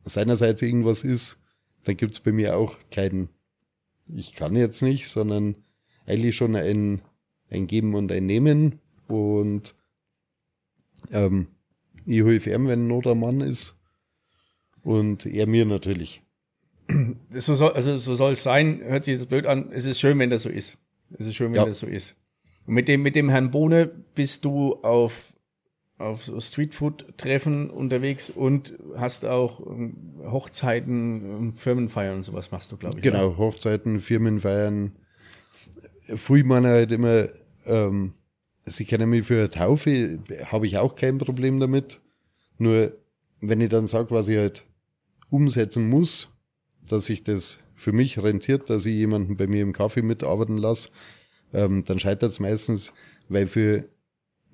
seinerseits 0.05 0.63
irgendwas 0.63 1.05
ist, 1.05 1.37
dann 1.85 1.99
gibt 1.99 2.15
es 2.15 2.21
bei 2.21 2.33
mir 2.33 2.57
auch 2.57 2.77
keinen, 2.91 3.29
ich 4.09 4.35
kann 4.35 4.57
jetzt 4.57 4.83
nicht, 4.83 5.09
sondern 5.09 5.57
eigentlich 6.07 6.37
schon 6.37 6.57
ein 6.57 7.03
ein 7.51 7.67
Geben 7.67 7.95
und 7.95 8.13
ein 8.13 8.27
Nehmen. 8.27 8.81
Und 9.09 9.75
ähm, 11.11 11.49
ich 12.07 12.23
helfe 12.23 12.51
ihm, 12.51 12.69
wenn 12.69 12.87
Not 12.87 13.07
am 13.07 13.21
Mann 13.21 13.41
ist. 13.41 13.77
Und 14.83 15.25
er 15.27 15.47
mir 15.47 15.65
natürlich. 15.65 16.23
So 17.31 17.55
soll, 17.55 17.73
also 17.73 17.97
so 17.97 18.15
soll 18.15 18.33
es 18.33 18.43
sein, 18.43 18.81
hört 18.85 19.05
sich 19.05 19.19
jetzt 19.19 19.29
blöd 19.29 19.47
an. 19.47 19.69
Es 19.73 19.87
ist 19.87 19.99
schön, 19.99 20.19
wenn 20.19 20.31
das 20.31 20.43
so 20.43 20.51
ist. 20.51 20.77
Es 21.19 21.27
ist 21.27 21.35
schön, 21.35 21.49
wenn 21.53 21.57
ja. 21.57 21.65
das 21.65 21.79
so 21.79 21.87
ist. 21.87 22.15
Und 22.67 22.75
mit 22.75 22.89
dem, 22.89 23.03
mit 23.03 23.17
dem 23.17 23.31
Herrn 23.31 23.51
Bohne 23.51 23.87
bist 24.15 24.45
du 24.45 24.75
auf, 24.83 25.34
auf 25.99 26.25
so 26.25 26.41
Streetfood-Treffen 26.41 27.71
unterwegs 27.71 28.31
und 28.31 28.75
hast 28.97 29.25
auch 29.25 29.61
ähm, 29.67 29.97
Hochzeiten, 30.25 31.53
Firmenfeiern 31.55 32.17
und 32.17 32.23
sowas 32.25 32.51
machst 32.51 32.73
du, 32.73 32.77
glaube 32.77 32.99
ich. 32.99 33.03
Genau, 33.03 33.31
ja? 33.31 33.37
Hochzeiten, 33.39 34.01
Firmenfeiern. 34.01 34.93
Früher 36.17 36.45
man 36.45 36.67
halt 36.67 36.93
immer 36.93 37.29
ähm, 37.65 38.15
Sie 38.67 38.85
kennen 38.85 39.11
mich 39.11 39.27
für 39.27 39.39
eine 39.39 39.51
Taufe, 39.51 40.21
habe 40.47 40.67
ich 40.67 40.79
auch 40.79 40.95
kein 40.95 41.19
Problem 41.19 41.61
damit. 41.61 42.01
Nur 42.59 42.97
wenn 43.41 43.61
ich 43.61 43.69
dann 43.69 43.87
sage, 43.87 44.11
was 44.11 44.29
ich 44.29 44.39
halt 44.39 44.65
umsetzen 45.29 45.89
muss, 45.89 46.31
dass 46.89 47.07
sich 47.07 47.25
das 47.25 47.59
für 47.75 47.93
mich 47.93 48.23
rentiert, 48.23 48.71
dass 48.71 48.87
ich 48.87 48.95
jemanden 48.95 49.37
bei 49.37 49.47
mir 49.47 49.63
im 49.63 49.73
Kaffee 49.73 50.03
mitarbeiten 50.03 50.57
lasse, 50.57 50.89
ähm, 51.53 51.85
dann 51.85 51.99
scheitert 51.99 52.31
es 52.31 52.41
meistens, 52.41 52.93
weil 53.29 53.47
für 53.47 53.85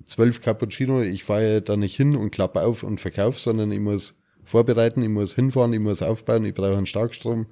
zwölf 0.05 0.41
Cappuccino, 0.41 1.01
ich 1.01 1.23
fahre 1.23 1.61
da 1.61 1.77
nicht 1.77 1.95
hin 1.95 2.15
und 2.15 2.31
klappe 2.31 2.61
auf 2.61 2.83
und 2.83 3.01
verkaufe, 3.01 3.39
sondern 3.39 3.71
ich 3.71 3.79
muss 3.79 4.19
vorbereiten, 4.43 5.03
ich 5.03 5.09
muss 5.09 5.35
hinfahren, 5.35 5.73
ich 5.73 5.79
muss 5.79 6.01
aufbauen, 6.01 6.45
ich 6.45 6.53
brauche 6.53 6.77
einen 6.77 6.85
Starkstrom. 6.85 7.47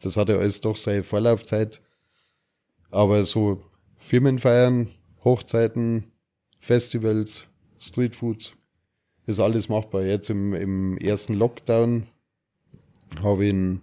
Das 0.00 0.16
hat 0.16 0.28
ja 0.28 0.36
alles 0.36 0.60
doch 0.60 0.76
seine 0.76 1.02
Vorlaufzeit. 1.02 1.82
Aber 2.90 3.22
so 3.24 3.62
Firmenfeiern, 3.98 4.88
Hochzeiten, 5.24 6.12
Festivals, 6.60 7.46
Streetfoods, 7.78 8.54
ist 9.26 9.40
alles 9.40 9.68
machbar. 9.68 10.02
Jetzt 10.04 10.30
im, 10.30 10.54
im 10.54 10.98
ersten 10.98 11.34
Lockdown 11.34 12.06
habe 13.22 13.44
ich 13.44 13.50
ihn 13.50 13.82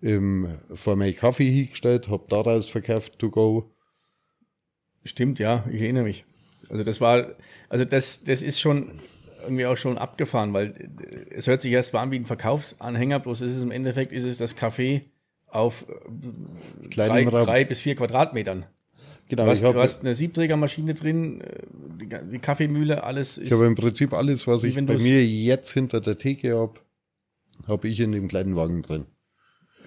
im, 0.00 0.58
vor 0.74 0.96
meinen 0.96 1.14
Kaffee 1.14 1.50
hingestellt, 1.50 2.08
habe 2.08 2.26
daraus 2.28 2.66
verkauft 2.66 3.18
to 3.18 3.30
go. 3.30 3.72
Stimmt, 5.04 5.38
ja, 5.38 5.64
ich 5.70 5.80
erinnere 5.80 6.04
mich. 6.04 6.24
Also 6.68 6.84
das 6.84 7.00
war, 7.00 7.26
also 7.68 7.84
das, 7.84 8.24
das 8.24 8.42
ist 8.42 8.60
schon 8.60 8.92
irgendwie 9.42 9.66
auch 9.66 9.76
schon 9.76 9.98
abgefahren, 9.98 10.52
weil 10.52 10.90
es 11.30 11.46
hört 11.46 11.60
sich 11.60 11.72
erst 11.72 11.92
mal 11.92 12.02
an 12.02 12.10
wie 12.10 12.16
ein 12.16 12.26
Verkaufsanhänger, 12.26 13.20
bloß 13.20 13.40
ist 13.42 13.54
es 13.54 13.62
im 13.62 13.70
Endeffekt 13.70 14.12
ist 14.12 14.24
es 14.24 14.38
das 14.38 14.56
Café 14.56 15.02
auf 15.46 15.86
drei, 16.90 17.24
drei, 17.24 17.64
bis 17.64 17.80
vier 17.80 17.94
Quadratmetern. 17.94 18.66
Genau, 19.28 19.44
du 19.44 19.50
hast, 19.50 19.64
hab, 19.64 19.74
du 19.74 19.80
hast 19.80 20.00
eine 20.00 20.14
Siebträgermaschine 20.14 20.94
drin, 20.94 21.40
äh, 21.40 21.62
die, 22.00 22.08
die 22.32 22.38
Kaffeemühle, 22.38 23.02
alles 23.02 23.38
ist. 23.38 23.46
Ich 23.46 23.52
habe 23.52 23.66
im 23.66 23.74
Prinzip 23.74 24.12
alles, 24.12 24.46
was 24.46 24.62
ich 24.62 24.74
bei 24.74 24.98
mir 24.98 25.26
jetzt 25.26 25.72
hinter 25.72 26.00
der 26.00 26.16
Theke 26.18 26.56
habe, 26.56 26.74
habe 27.66 27.88
ich 27.88 27.98
in 27.98 28.12
dem 28.12 28.28
kleinen 28.28 28.54
Wagen 28.54 28.82
drin. 28.82 29.06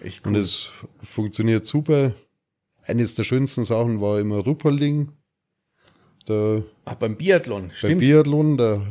Echt 0.03 0.25
cool. 0.25 0.33
Und 0.33 0.41
es 0.41 0.69
funktioniert 1.01 1.65
super. 1.65 2.13
Eines 2.83 3.15
der 3.15 3.23
schönsten 3.23 3.63
Sachen 3.63 4.01
war 4.01 4.19
immer 4.19 4.39
Rupperling. 4.39 5.13
Da, 6.29 6.61
Ach, 6.85 6.93
beim 6.93 7.15
Biathlon, 7.15 7.69
beim 7.69 7.71
stimmt. 7.73 7.93
Beim 7.93 7.99
Biathlon, 7.99 8.57
da 8.57 8.85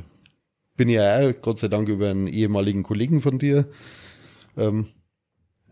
bin 0.76 0.88
ich 0.88 0.96
ja 0.96 1.20
auch, 1.20 1.32
Gott 1.40 1.60
sei 1.60 1.68
Dank, 1.68 1.88
über 1.88 2.10
einen 2.10 2.26
ehemaligen 2.26 2.82
Kollegen 2.82 3.20
von 3.20 3.38
dir 3.38 3.68
ähm, 4.56 4.88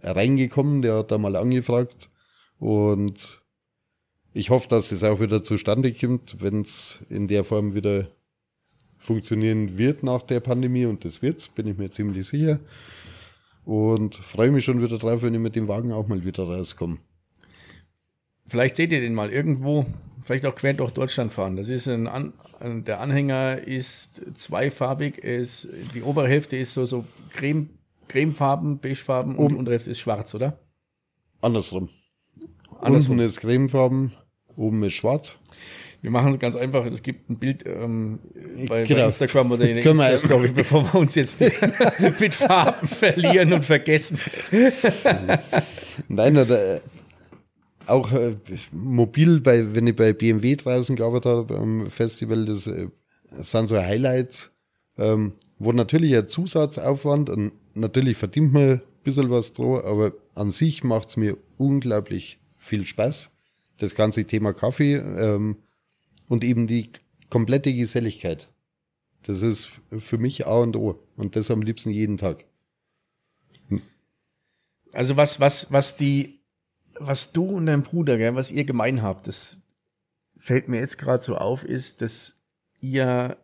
reingekommen. 0.00 0.82
Der 0.82 0.98
hat 0.98 1.10
da 1.10 1.18
mal 1.18 1.34
angefragt. 1.34 2.08
Und 2.60 3.42
ich 4.32 4.50
hoffe, 4.50 4.68
dass 4.68 4.92
es 4.92 5.02
auch 5.02 5.18
wieder 5.20 5.42
zustande 5.42 5.92
kommt, 5.92 6.40
wenn 6.40 6.60
es 6.60 7.00
in 7.08 7.26
der 7.26 7.42
Form 7.42 7.74
wieder 7.74 8.06
funktionieren 8.96 9.76
wird 9.76 10.04
nach 10.04 10.22
der 10.22 10.40
Pandemie 10.40 10.86
und 10.86 11.04
das 11.04 11.20
wird's, 11.20 11.48
bin 11.48 11.66
ich 11.66 11.76
mir 11.76 11.90
ziemlich 11.90 12.28
sicher. 12.28 12.60
Und 13.64 14.14
freue 14.14 14.52
mich 14.52 14.64
schon 14.64 14.82
wieder 14.82 14.98
drauf, 14.98 15.22
wenn 15.22 15.34
ich 15.34 15.40
mit 15.40 15.56
dem 15.56 15.66
Wagen 15.66 15.90
auch 15.90 16.06
mal 16.06 16.24
wieder 16.24 16.44
rauskomme. 16.44 16.98
Vielleicht 18.46 18.76
seht 18.76 18.92
ihr 18.92 19.00
den 19.00 19.14
mal 19.14 19.32
irgendwo, 19.32 19.86
vielleicht 20.26 20.44
auch 20.44 20.54
quer 20.54 20.74
durch 20.74 20.90
Deutschland 20.90 21.32
fahren. 21.32 21.56
Das 21.56 21.68
ist 21.68 21.86
ein, 21.88 22.06
An 22.08 22.32
der 22.60 23.00
Anhänger 23.00 23.58
ist 23.66 24.20
zweifarbig, 24.34 25.18
ist, 25.18 25.68
die 25.94 26.02
obere 26.02 26.28
Hälfte 26.28 26.56
ist 26.56 26.74
so, 26.74 26.84
so 26.84 27.04
creme, 27.32 27.70
cremefarben, 28.08 28.78
beigefarben 28.78 29.36
und 29.36 29.52
die 29.52 29.54
untere 29.56 29.74
Hälfte 29.74 29.90
ist 29.92 30.00
schwarz, 30.00 30.34
oder? 30.34 30.58
Andersrum. 31.40 31.88
Andersrum. 32.80 33.12
Unten 33.12 33.24
ist 33.24 33.40
cremefarben, 33.40 34.12
oben 34.56 34.82
ist 34.84 34.94
schwarz. 34.94 35.34
Wir 36.02 36.10
machen 36.10 36.32
es 36.32 36.38
ganz 36.38 36.56
einfach. 36.56 36.84
Es 36.86 37.02
gibt 37.02 37.30
ein 37.30 37.38
Bild 37.38 37.64
ähm, 37.66 38.18
bei, 38.68 38.84
Genau. 38.84 39.00
bei 39.00 39.04
Instagram 39.06 39.50
oder 39.52 39.68
in 39.68 39.74
der 39.76 39.82
Können 39.82 39.98
wir 39.98 40.10
Insta-Story, 40.10 40.48
bevor 40.54 40.84
wir 40.92 41.00
uns 41.00 41.14
jetzt 41.14 41.40
mit 42.20 42.34
Farben 42.34 42.86
verlieren 42.86 43.52
und 43.52 43.64
vergessen. 43.64 44.18
Nein, 46.08 46.36
oder, 46.36 46.80
auch 47.86 48.12
äh, 48.12 48.36
mobil, 48.72 49.40
bei, 49.40 49.74
wenn 49.74 49.86
ich 49.86 49.96
bei 49.96 50.12
BMW 50.12 50.56
draußen 50.56 50.96
gearbeitet 50.96 51.32
habe 51.32 51.56
am 51.56 51.90
Festival, 51.90 52.44
das, 52.44 52.66
äh, 52.66 52.88
sind 53.30 53.68
so 53.68 53.76
Highlights, 53.76 54.50
ähm, 54.98 55.32
wo 55.58 55.72
natürlich 55.72 56.16
ein 56.16 56.28
Zusatzaufwand 56.28 57.30
und 57.30 57.52
natürlich 57.74 58.16
verdient 58.16 58.52
man 58.52 58.62
ein 58.62 58.82
bisschen 59.04 59.30
was 59.30 59.52
dran, 59.52 59.82
aber 59.84 60.12
an 60.34 60.50
sich 60.50 60.84
macht 60.84 61.08
es 61.10 61.16
mir 61.16 61.36
unglaublich 61.58 62.38
viel 62.56 62.84
Spaß. 62.84 63.30
Das 63.78 63.94
ganze 63.94 64.24
Thema 64.24 64.52
Kaffee 64.52 64.94
ähm, 64.94 65.56
und 66.28 66.44
eben 66.44 66.66
die 66.66 66.90
komplette 67.28 67.74
Geselligkeit. 67.74 68.48
Das 69.22 69.42
ist 69.42 69.80
für 69.98 70.18
mich 70.18 70.46
A 70.46 70.58
und 70.58 70.76
O 70.76 70.98
und 71.16 71.36
das 71.36 71.50
am 71.50 71.62
liebsten 71.62 71.90
jeden 71.90 72.16
Tag. 72.16 72.44
Also 74.92 75.16
was, 75.16 75.40
was, 75.40 75.70
was 75.70 75.96
die, 75.96 76.35
was 76.98 77.32
du 77.32 77.44
und 77.44 77.66
dein 77.66 77.82
Bruder, 77.82 78.18
gell, 78.18 78.34
was 78.34 78.50
ihr 78.50 78.64
gemein 78.64 79.02
habt, 79.02 79.26
das 79.26 79.62
fällt 80.36 80.68
mir 80.68 80.80
jetzt 80.80 80.98
gerade 80.98 81.24
so 81.24 81.36
auf, 81.36 81.64
ist, 81.64 82.02
dass 82.02 82.36
ihr 82.80 83.36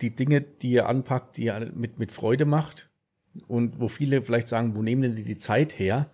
die 0.00 0.14
Dinge, 0.14 0.40
die 0.40 0.72
ihr 0.72 0.88
anpackt, 0.88 1.36
die 1.36 1.44
ihr 1.44 1.70
mit, 1.74 1.98
mit 1.98 2.12
Freude 2.12 2.44
macht 2.44 2.88
und 3.48 3.80
wo 3.80 3.88
viele 3.88 4.22
vielleicht 4.22 4.48
sagen, 4.48 4.74
wo 4.74 4.82
nehmen 4.82 5.02
denn 5.02 5.16
die 5.16 5.24
die 5.24 5.38
Zeit 5.38 5.78
her? 5.78 6.10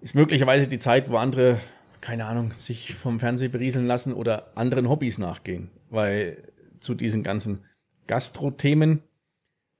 Ist 0.00 0.14
möglicherweise 0.14 0.68
die 0.68 0.78
Zeit, 0.78 1.10
wo 1.10 1.16
andere, 1.16 1.60
keine 2.00 2.26
Ahnung, 2.26 2.54
sich 2.58 2.94
vom 2.94 3.20
Fernsehen 3.20 3.52
berieseln 3.52 3.86
lassen 3.86 4.12
oder 4.12 4.56
anderen 4.56 4.88
Hobbys 4.88 5.18
nachgehen. 5.18 5.70
Weil 5.90 6.42
zu 6.80 6.94
diesen 6.94 7.22
ganzen 7.22 7.64
Gastro-Themen 8.06 9.02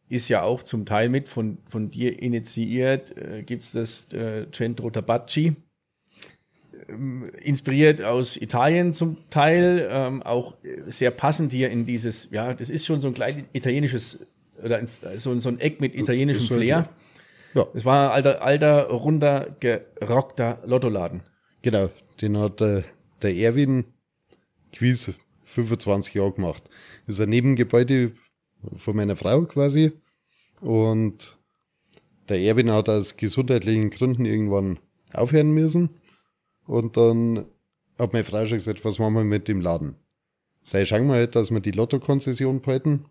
ist 0.09 0.29
ja 0.29 0.43
auch 0.43 0.63
zum 0.63 0.85
Teil 0.87 1.09
mit 1.09 1.29
von, 1.29 1.59
von 1.67 1.91
dir 1.91 2.23
initiiert, 2.23 3.17
äh, 3.17 3.43
gibt 3.43 3.65
es 3.65 3.73
das 3.73 4.13
äh, 4.13 4.47
Centro 4.53 4.91
Tabacci, 4.91 5.57
inspiriert 7.43 8.03
aus 8.03 8.37
Italien 8.37 8.93
zum 8.95 9.17
Teil, 9.31 9.89
ähm, 9.91 10.23
auch 10.23 10.55
sehr 10.87 11.11
passend 11.11 11.53
hier 11.53 11.71
in 11.71 11.87
dieses, 11.87 12.29
ja, 12.31 12.55
das 12.55 12.71
ist 12.71 12.87
schon 12.87 13.01
so 13.01 13.09
ein 13.09 13.15
klein 13.15 13.45
italienisches, 13.53 14.19
oder 14.63 14.79
ein, 14.79 14.89
so, 15.17 15.31
ein- 15.31 15.41
so 15.41 15.49
ein 15.49 15.61
Eck 15.61 15.81
mit 15.81 15.95
italienischem 15.95 16.49
halt 16.49 16.61
Flair. 16.61 16.89
Ja. 17.55 17.67
Es 17.75 17.85
war 17.85 18.09
ein 18.11 18.15
alter, 18.17 18.43
alter, 18.43 18.89
runder, 18.91 19.49
gerockter 19.61 20.63
Lottoladen. 20.65 21.21
Genau, 21.63 21.91
den 22.21 22.39
hat 22.39 22.61
äh, 22.61 22.83
der 23.23 23.35
Erwin 23.37 23.85
Quiz 24.73 25.11
25 25.45 26.15
Jahre 26.15 26.33
gemacht. 26.33 26.65
Das 27.07 27.17
ist 27.17 27.21
ein 27.21 27.29
Nebengebäude 27.29 28.13
von 28.77 28.97
meiner 28.97 29.17
Frau 29.17 29.43
quasi. 29.43 29.93
Und 30.63 31.37
der 32.29 32.41
Erwin 32.41 32.71
hat 32.73 32.89
aus 32.89 33.17
gesundheitlichen 33.17 33.91
Gründen 33.91 34.25
irgendwann 34.25 34.79
aufhören 35.13 35.53
müssen. 35.53 35.91
Und 36.67 36.97
dann 36.97 37.47
hat 37.99 38.13
meine 38.13 38.25
Frau 38.25 38.45
schon 38.47 38.59
gesagt, 38.59 38.85
was 38.85 38.99
machen 38.99 39.15
wir 39.15 39.25
mit 39.25 39.49
dem 39.49 39.61
Laden? 39.61 39.97
Sei 40.63 40.85
schauen 40.85 41.09
wir 41.09 41.15
halt, 41.15 41.35
dass 41.35 41.51
wir 41.51 41.61
die 41.61 41.73
Lottokonzession 41.73 42.61
behalten 42.61 43.07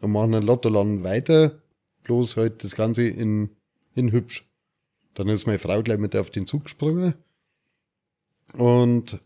und 0.00 0.12
machen 0.12 0.34
einen 0.34 0.46
Lottoladen 0.46 1.02
weiter, 1.02 1.60
bloß 2.04 2.36
halt 2.36 2.64
das 2.64 2.76
Ganze 2.76 3.08
in, 3.08 3.50
in 3.94 4.12
hübsch. 4.12 4.48
Dann 5.14 5.28
ist 5.28 5.46
meine 5.46 5.58
Frau 5.58 5.82
gleich 5.82 5.98
mit 5.98 6.16
auf 6.16 6.30
den 6.30 6.46
Zug 6.46 6.64
gesprungen 6.64 7.14
und 8.56 9.20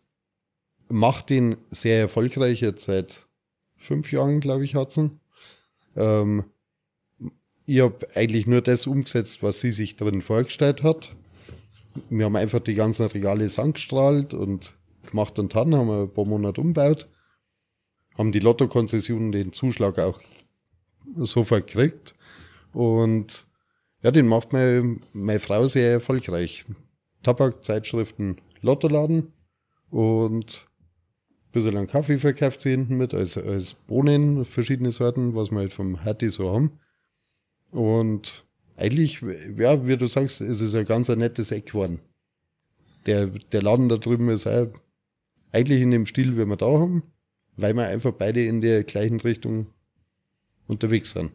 macht 0.89 1.31
den 1.31 1.57
sehr 1.71 2.01
erfolgreich 2.01 2.61
jetzt 2.61 2.85
seit 2.85 3.27
fünf 3.77 4.13
Jahren, 4.13 4.41
glaube 4.41 4.65
ich, 4.65 4.75
hat. 4.75 4.99
Ähm, 5.97 6.45
ich 7.67 7.81
habe 7.81 8.07
eigentlich 8.15 8.47
nur 8.47 8.63
das 8.63 8.87
umgesetzt, 8.87 9.43
was 9.43 9.61
sie 9.61 9.73
sich 9.73 9.97
darin 9.97 10.23
vorgestellt 10.23 10.83
hat. 10.83 11.15
Wir 12.11 12.27
haben 12.27 12.37
einfach 12.37 12.61
die 12.61 12.75
ganzen 12.75 13.07
Regale 13.07 13.49
sandgestrahlt 13.49 14.35
und 14.35 14.75
gemacht 15.07 15.39
und 15.39 15.55
dann, 15.55 15.75
haben 15.75 15.89
wir 15.89 16.03
ein 16.03 16.13
paar 16.13 16.25
Monate 16.25 16.61
umgebaut, 16.61 17.09
haben 18.17 18.33
die 18.33 18.41
Lottokonzessionen 18.41 19.33
den 19.33 19.53
Zuschlag 19.53 19.99
auch 19.99 20.21
sofort 21.17 21.67
gekriegt 21.67 22.15
und 22.73 23.47
ja, 24.03 24.11
den 24.11 24.29
macht 24.29 24.53
meine, 24.53 24.99
meine 25.13 25.41
Frau 25.41 25.67
sehr 25.67 25.93
erfolgreich. 25.93 26.65
Tabak, 27.23 27.65
Zeitschriften, 27.65 28.37
Lottoladen 28.61 29.33
und 29.91 30.67
ein 31.47 31.53
bisschen 31.53 31.77
an 31.77 31.87
Kaffee 31.87 32.19
verkauft 32.19 32.63
sie 32.63 32.71
hinten 32.71 32.97
mit, 32.97 33.15
als, 33.15 33.37
als 33.37 33.75
Bohnen, 33.75 34.45
verschiedene 34.45 34.93
Sorten, 34.93 35.35
was 35.35 35.51
wir 35.51 35.59
halt 35.59 35.73
vom 35.73 36.03
Hertie 36.03 36.29
so 36.29 36.53
haben. 36.53 36.79
Und 37.71 38.46
eigentlich, 38.77 39.23
ja, 39.57 39.87
wie 39.87 39.97
du 39.97 40.07
sagst, 40.07 40.41
ist 40.41 40.61
es 40.61 40.75
ein 40.75 40.85
ganz 40.85 41.11
ein 41.11 41.19
nettes 41.19 41.51
Eck 41.51 41.67
geworden. 41.67 42.01
Der, 43.07 43.27
der 43.27 43.63
Laden 43.63 43.89
da 43.89 43.97
drüben 43.97 44.29
ist 44.29 44.47
auch 44.47 44.69
eigentlich 45.53 45.81
in 45.81 45.91
dem 45.91 46.07
Stil, 46.07 46.37
wie 46.37 46.45
wir 46.45 46.57
da 46.57 46.67
haben, 46.67 47.03
weil 47.57 47.75
wir 47.75 47.87
einfach 47.87 48.13
beide 48.13 48.45
in 48.45 48.61
der 48.61 48.85
gleichen 48.85 49.21
Richtung 49.21 49.67
unterwegs 50.67 51.13
sind. 51.13 51.31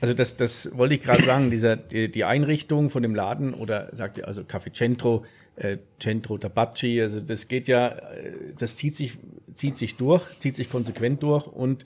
Also 0.00 0.14
das, 0.14 0.36
das 0.36 0.70
wollte 0.76 0.94
ich 0.94 1.02
gerade 1.02 1.22
sagen, 1.22 1.50
dieser, 1.50 1.76
die, 1.76 2.10
die 2.10 2.24
Einrichtung 2.24 2.88
von 2.88 3.02
dem 3.02 3.14
Laden 3.14 3.52
oder 3.52 3.94
sagt 3.94 4.16
ihr 4.16 4.26
also 4.26 4.42
Café 4.42 4.72
Centro, 4.72 5.26
äh, 5.56 5.76
Centro 5.98 6.38
Tabacci, 6.38 7.02
also 7.02 7.20
das 7.20 7.48
geht 7.48 7.68
ja, 7.68 7.88
äh, 7.88 8.32
das 8.58 8.76
zieht 8.76 8.96
sich, 8.96 9.18
zieht 9.56 9.76
sich 9.76 9.96
durch, 9.96 10.22
zieht 10.38 10.56
sich 10.56 10.70
konsequent 10.70 11.22
durch 11.22 11.46
und 11.46 11.84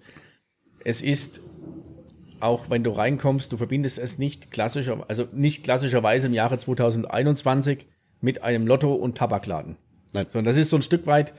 es 0.84 1.02
ist 1.02 1.40
auch 2.44 2.68
wenn 2.70 2.84
du 2.84 2.90
reinkommst, 2.90 3.50
du 3.52 3.56
verbindest 3.56 3.98
es 3.98 4.18
nicht 4.18 4.50
klassischer, 4.50 5.04
also 5.08 5.26
nicht 5.32 5.64
klassischerweise 5.64 6.26
im 6.26 6.34
Jahre 6.34 6.58
2021 6.58 7.86
mit 8.20 8.42
einem 8.42 8.66
Lotto- 8.66 8.94
und 8.94 9.16
Tabakladen. 9.16 9.76
Nein. 10.12 10.26
Sondern 10.30 10.44
das 10.46 10.56
ist 10.60 10.70
so 10.70 10.76
ein 10.76 10.82
Stück 10.82 11.06
weit 11.06 11.32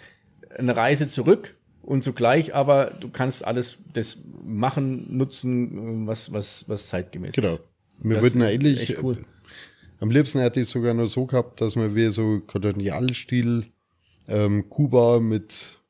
eine 0.57 0.75
Reise 0.75 1.07
zurück 1.07 1.55
und 1.81 2.03
zugleich 2.03 2.55
aber 2.55 2.91
du 2.99 3.09
kannst 3.09 3.45
alles 3.45 3.77
das 3.93 4.17
machen, 4.43 5.15
nutzen, 5.17 6.07
was, 6.07 6.31
was, 6.33 6.67
was 6.67 6.87
zeitgemäß 6.87 7.35
Genau. 7.35 7.53
ist. 7.53 7.61
Wir 7.99 8.17
Das 8.17 8.25
ist 8.25 8.41
eigentlich, 8.41 8.89
echt 8.89 9.03
cool. 9.03 9.17
am 9.99 10.09
liebsten 10.11 10.39
hätte 10.39 10.59
ich 10.59 10.65
es 10.65 10.71
sogar 10.71 10.93
noch 10.93 11.07
so 11.07 11.25
gehabt, 11.25 11.61
dass 11.61 11.75
man 11.75 11.95
wie 11.95 12.07
so 12.09 12.41
Kolonialstil 12.45 13.67
ähm, 14.27 14.69
Kuba 14.69 15.19
mit 15.19 15.51
äh, 15.51 15.84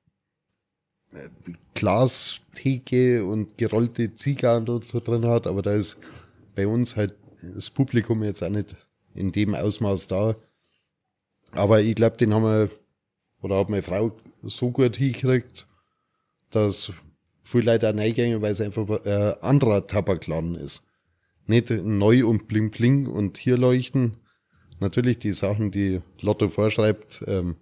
Glastheke 1.74 3.26
und 3.26 3.58
gerollte 3.58 4.16
Zigarren 4.16 4.68
und 4.70 4.88
so 4.88 5.00
drin 5.00 5.26
hat, 5.26 5.48
aber 5.48 5.62
da 5.62 5.74
ist 5.74 5.98
bei 6.56 6.68
uns 6.68 6.96
halt 6.96 7.16
das 7.42 7.70
Publikum 7.70 8.24
jetzt 8.24 8.44
auch 8.44 8.50
nicht 8.50 8.76
in 9.14 9.32
dem 9.32 9.56
Ausmaß 9.56 10.08
da. 10.08 10.36
Aber 11.52 11.82
ich 11.82 11.96
glaube, 11.96 12.18
den 12.18 12.34
haben 12.34 12.44
wir, 12.44 12.70
oder 13.42 13.60
hat 13.60 13.70
meine 13.70 13.84
Frau 13.84 14.12
so 14.44 14.72
gut 14.72 14.98
hingekriegt, 14.98 15.68
dass 16.50 16.92
viele 17.44 17.74
Leute 17.74 17.90
auch 17.90 17.96
reingehen, 17.98 18.42
weil 18.42 18.52
es 18.52 18.62
einfach 18.62 18.90
ein 18.90 19.06
äh, 19.06 19.36
anderer 19.42 19.86
Tabakladen 19.88 20.56
ist 20.56 20.84
nicht 21.48 21.70
neu 21.70 22.26
und 22.26 22.48
bling 22.48 22.72
bling 22.72 23.08
und 23.08 23.38
hier 23.38 23.58
leuchten. 23.58 24.18
Natürlich 24.80 25.20
die 25.20 25.34
Sachen, 25.34 25.72
die 25.72 26.02
Lotto 26.22 26.50
vorschreibt, 26.50 27.24
ähm, 27.28 27.56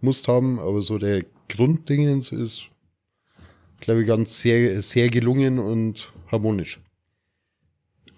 musst 0.00 0.28
haben, 0.28 0.58
aber 0.58 0.82
so 0.82 0.98
der 0.98 1.24
Grunddingens 1.48 2.32
ist, 2.32 2.66
glaube 3.80 4.02
ich, 4.02 4.06
ganz 4.06 4.40
sehr, 4.40 4.80
sehr 4.82 5.08
gelungen 5.08 5.58
und 5.58 6.12
harmonisch. 6.30 6.80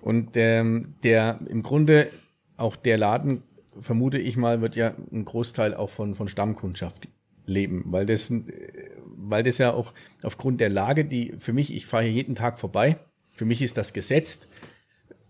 Und 0.00 0.36
ähm, 0.36 0.94
der 1.02 1.40
im 1.48 1.62
Grunde 1.62 2.10
auch 2.56 2.76
der 2.76 2.98
Laden, 2.98 3.42
vermute 3.80 4.18
ich 4.18 4.36
mal, 4.36 4.60
wird 4.60 4.76
ja 4.76 4.94
ein 5.12 5.24
Großteil 5.24 5.74
auch 5.74 5.90
von, 5.90 6.14
von 6.14 6.28
Stammkundschaft 6.28 7.08
leben, 7.46 7.84
weil 7.86 8.06
das, 8.06 8.32
weil 9.04 9.42
das 9.42 9.58
ja 9.58 9.72
auch 9.72 9.92
aufgrund 10.22 10.60
der 10.60 10.68
Lage, 10.68 11.04
die 11.04 11.34
für 11.38 11.52
mich, 11.52 11.72
ich 11.72 11.86
fahre 11.86 12.04
hier 12.04 12.12
jeden 12.12 12.34
Tag 12.34 12.58
vorbei, 12.58 12.98
für 13.32 13.44
mich 13.44 13.60
ist 13.62 13.76
das 13.76 13.92
gesetzt. 13.92 14.48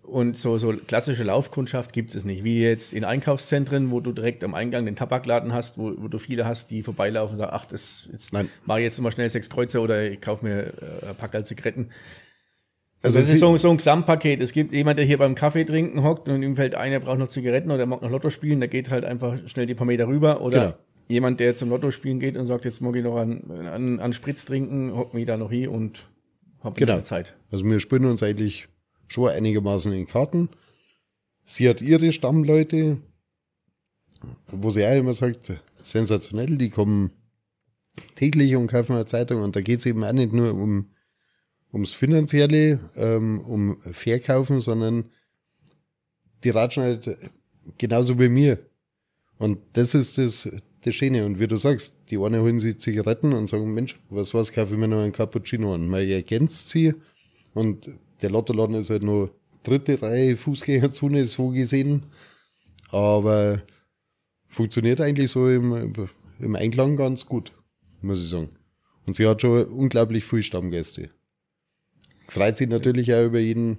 Und 0.07 0.37
so, 0.37 0.57
so 0.59 0.73
klassische 0.73 1.25
Laufkundschaft 1.25 1.93
gibt 1.93 2.15
es 2.15 2.25
nicht. 2.25 2.45
Wie 2.45 2.63
jetzt 2.63 2.93
in 2.93 3.05
Einkaufszentren, 3.05 3.91
wo 3.91 4.01
du 4.01 4.13
direkt 4.13 4.45
am 4.45 4.55
Eingang 4.55 4.85
den 4.87 4.95
Tabakladen 4.97 5.53
hast, 5.53 5.79
wo, 5.79 5.93
wo 5.99 6.09
du 6.09 6.19
viele 6.19 6.45
hast, 6.47 6.71
die 6.71 6.83
vorbeilaufen 6.83 7.33
und 7.33 7.39
sagen, 7.39 7.51
ach, 7.53 7.65
das 7.67 8.09
jetzt 8.13 8.33
Nein. 8.33 8.49
mache 8.65 8.81
ich 8.81 8.85
jetzt 8.85 9.01
mal 9.01 9.11
schnell 9.11 9.29
sechs 9.29 9.51
Kreuze 9.51 9.81
oder 9.81 10.09
ich 10.09 10.21
kaufe 10.21 10.45
mir 10.45 10.73
äh, 11.03 11.07
ein 11.09 11.17
Packerl 11.17 11.45
Zigaretten. 11.45 11.91
Also 13.03 13.19
Also 13.19 13.29
das 13.29 13.31
ist 13.35 13.41
so, 13.41 13.57
so 13.57 13.71
ein 13.71 13.77
Gesamtpaket. 13.77 14.41
Es 14.41 14.53
gibt 14.53 14.73
jemand, 14.73 14.99
der 14.99 15.05
hier 15.07 15.19
beim 15.19 15.35
Kaffee 15.35 15.65
trinken 15.65 16.03
hockt 16.03 16.29
und 16.29 16.43
ihm 16.43 16.57
fällt 16.57 16.75
ein, 16.75 16.93
er 16.93 17.01
braucht 17.01 17.19
noch 17.19 17.29
Zigaretten 17.29 17.71
oder 17.71 17.81
er 17.81 17.87
mag 17.87 18.01
noch 18.03 18.11
Lotto 18.11 18.31
spielen, 18.31 18.61
der 18.61 18.69
geht 18.69 18.91
halt 18.91 19.05
einfach 19.05 19.37
schnell 19.47 19.67
die 19.67 19.75
paar 19.75 19.87
Meter 19.87 20.07
rüber 20.09 20.41
oder 20.41 20.61
Genau. 20.61 20.75
jemand, 21.09 21.41
der 21.41 21.55
zum 21.57 21.69
Lotto 21.71 21.91
spielen 21.91 22.21
geht 22.21 22.37
und 22.37 22.45
sagt, 22.47 22.65
jetzt 22.65 22.81
mag 22.81 22.97
ich 22.97 23.05
noch 23.05 23.17
an, 23.17 23.43
an, 23.73 24.01
an 24.01 24.13
Spritz 24.13 24.45
trinken, 24.45 24.97
hock 24.97 25.15
mich 25.15 25.27
da 25.27 25.37
noch 25.37 25.51
hin 25.51 25.69
und 25.69 26.09
hab 26.63 26.77
Genau. 26.77 27.01
Zeit. 27.01 27.35
Also 27.53 27.65
wir 27.65 27.81
spielen 27.81 28.07
uns 28.07 28.23
eigentlich 28.23 28.69
schon 29.09 29.31
einigermaßen 29.31 29.93
in 29.93 30.07
Karten. 30.07 30.49
Sie 31.45 31.69
hat 31.69 31.81
ihre 31.81 32.13
Stammleute, 32.13 32.99
wo 34.49 34.71
sie 34.71 34.87
auch 34.87 34.97
immer 34.97 35.15
sagt, 35.15 35.53
sensationell, 35.83 36.57
die 36.57 36.71
kommen 36.71 37.11
täglich 38.15 38.57
und 38.57 38.67
kaufen 38.67 38.95
eine 38.95 39.07
Zeitung 39.07 39.43
und 39.43 39.57
da 39.57 39.61
geht 39.61 39.81
es 39.81 39.87
eben 39.87 40.05
auch 40.05 40.13
nicht 40.13 40.33
nur 40.33 40.55
um 40.55 40.91
ums 41.73 41.93
Finanzielle, 41.93 42.81
ähm, 42.97 43.41
um 43.41 43.81
Verkaufen, 43.93 44.61
sondern 44.61 45.05
die 46.43 46.51
ratschen 46.51 46.83
halt 46.83 47.17
genauso 47.79 48.19
wie 48.19 48.29
mir. 48.29 48.59
Und 49.39 49.59
das 49.75 49.95
ist 49.95 50.19
das, 50.19 50.49
das 50.83 50.95
Schöne. 50.95 51.27
Und 51.27 51.39
wie 51.39 51.47
du 51.47 51.57
sagst, 51.57 51.95
die 52.11 52.19
einen 52.19 52.43
holen 52.43 52.61
sich 52.61 52.79
Zigaretten 52.79 53.33
und 53.33 53.51
sagen, 53.51 53.75
Mensch, 53.75 53.99
was 54.09 54.33
was, 54.33 54.53
kaufe 54.53 54.75
ich 54.75 54.79
mir 54.79 54.89
noch 54.89 55.03
einen 55.03 55.13
Cappuccino 55.13 55.75
an. 55.75 55.89
Man 55.89 56.09
ergänzt 56.09 56.71
sie 56.71 56.95
und 57.53 57.91
der 58.23 58.31
Lottoladen 58.31 58.77
ist 58.77 58.91
halt 58.91 59.03
nur 59.03 59.31
dritte 59.63 60.01
Reihe 60.01 60.37
Fußgängerzone, 60.37 61.25
so 61.25 61.49
gesehen. 61.49 62.05
Aber 62.91 63.63
funktioniert 64.49 65.01
eigentlich 65.01 65.31
so 65.31 65.49
im, 65.49 65.93
im 66.39 66.57
Einklang 66.57 66.97
ganz 66.97 67.27
gut, 67.27 67.53
muss 68.01 68.23
ich 68.23 68.31
sagen. 68.31 68.51
Und 69.07 69.15
sie 69.15 69.27
hat 69.27 69.43
schon 69.43 69.65
unglaublich 69.67 70.25
viele 70.25 70.43
Stammgäste. 70.43 71.11
Freut 72.29 72.57
sich 72.57 72.69
natürlich 72.69 73.13
auch 73.15 73.25
über 73.25 73.39
jeden 73.39 73.79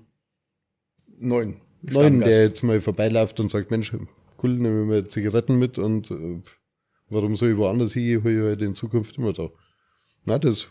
Neun. 1.20 1.62
Neuen, 1.82 2.20
der 2.20 2.44
jetzt 2.44 2.64
mal 2.64 2.80
vorbeiläuft 2.80 3.40
und 3.40 3.50
sagt, 3.50 3.72
Mensch, 3.72 3.94
cool, 4.42 4.50
nehmen 4.52 4.90
wir 4.90 5.10
Zigaretten 5.10 5.58
mit 5.58 5.78
und 5.78 6.12
äh, 6.12 6.42
warum 7.10 7.36
soll 7.36 7.52
ich 7.52 7.58
woanders 7.58 7.94
hin, 7.94 8.24
hol 8.24 8.32
ich 8.32 8.40
halt 8.40 8.62
in 8.62 8.76
Zukunft 8.76 9.18
immer 9.18 9.34
da. 9.34 9.50
Na, 10.26 10.38
das 10.38 10.68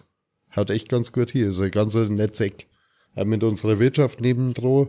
haut 0.54 0.70
echt 0.70 0.88
ganz 0.88 1.12
gut 1.12 1.30
hier. 1.30 1.48
Ist 1.48 1.60
ein 1.60 1.70
ganz 1.70 1.94
nettes 1.94 2.40
Eck. 2.40 2.66
Auch 3.16 3.24
mit 3.24 3.42
unserer 3.42 3.78
Wirtschaft 3.78 4.20
nebendran. 4.20 4.88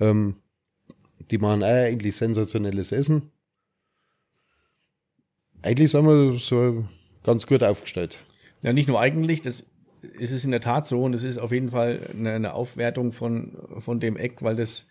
Ähm, 0.00 0.36
die 1.30 1.38
machen 1.38 1.62
auch 1.62 1.68
eigentlich 1.68 2.16
sensationelles 2.16 2.90
Essen. 2.90 3.30
Eigentlich 5.62 5.90
sind 5.90 6.06
wir 6.06 6.38
so 6.38 6.84
ganz 7.22 7.46
gut 7.46 7.62
aufgestellt. 7.62 8.18
Ja, 8.62 8.72
nicht 8.72 8.88
nur 8.88 9.00
eigentlich, 9.00 9.42
das 9.42 9.66
ist 10.02 10.32
es 10.32 10.44
in 10.44 10.50
der 10.50 10.60
Tat 10.60 10.86
so 10.86 11.02
und 11.02 11.14
es 11.14 11.22
ist 11.22 11.38
auf 11.38 11.52
jeden 11.52 11.70
Fall 11.70 12.08
eine, 12.12 12.32
eine 12.32 12.54
Aufwertung 12.54 13.12
von, 13.12 13.56
von 13.78 14.00
dem 14.00 14.16
Eck, 14.16 14.42
weil 14.42 14.56
das, 14.56 14.86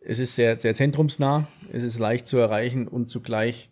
es 0.00 0.18
ist 0.18 0.36
sehr, 0.36 0.58
sehr 0.58 0.74
zentrumsnah, 0.74 1.48
es 1.72 1.82
ist 1.82 1.98
leicht 1.98 2.28
zu 2.28 2.36
erreichen 2.36 2.86
und 2.86 3.10
zugleich 3.10 3.70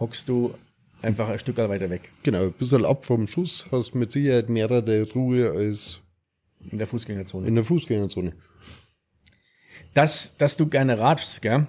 hockst 0.00 0.28
du 0.28 0.54
einfach 1.02 1.28
ein 1.28 1.38
Stück 1.38 1.58
weiter 1.58 1.90
weg 1.90 2.10
Genau, 2.22 2.44
ein 2.44 2.52
bisschen 2.52 2.86
ab 2.86 3.04
vom 3.04 3.26
Schuss, 3.26 3.66
hast 3.70 3.94
mit 3.94 4.12
Sicherheit 4.12 4.48
mehrere 4.48 5.02
Ruhe 5.12 5.50
als 5.50 6.00
in 6.70 6.78
der 6.78 6.86
Fußgängerzone. 6.86 7.46
in 7.46 7.54
der 7.54 7.64
Fußgängerzone. 7.64 8.32
dass, 9.94 10.36
dass 10.36 10.56
du 10.56 10.66
gerne 10.68 10.98
ratschst, 10.98 11.42
gell? 11.42 11.66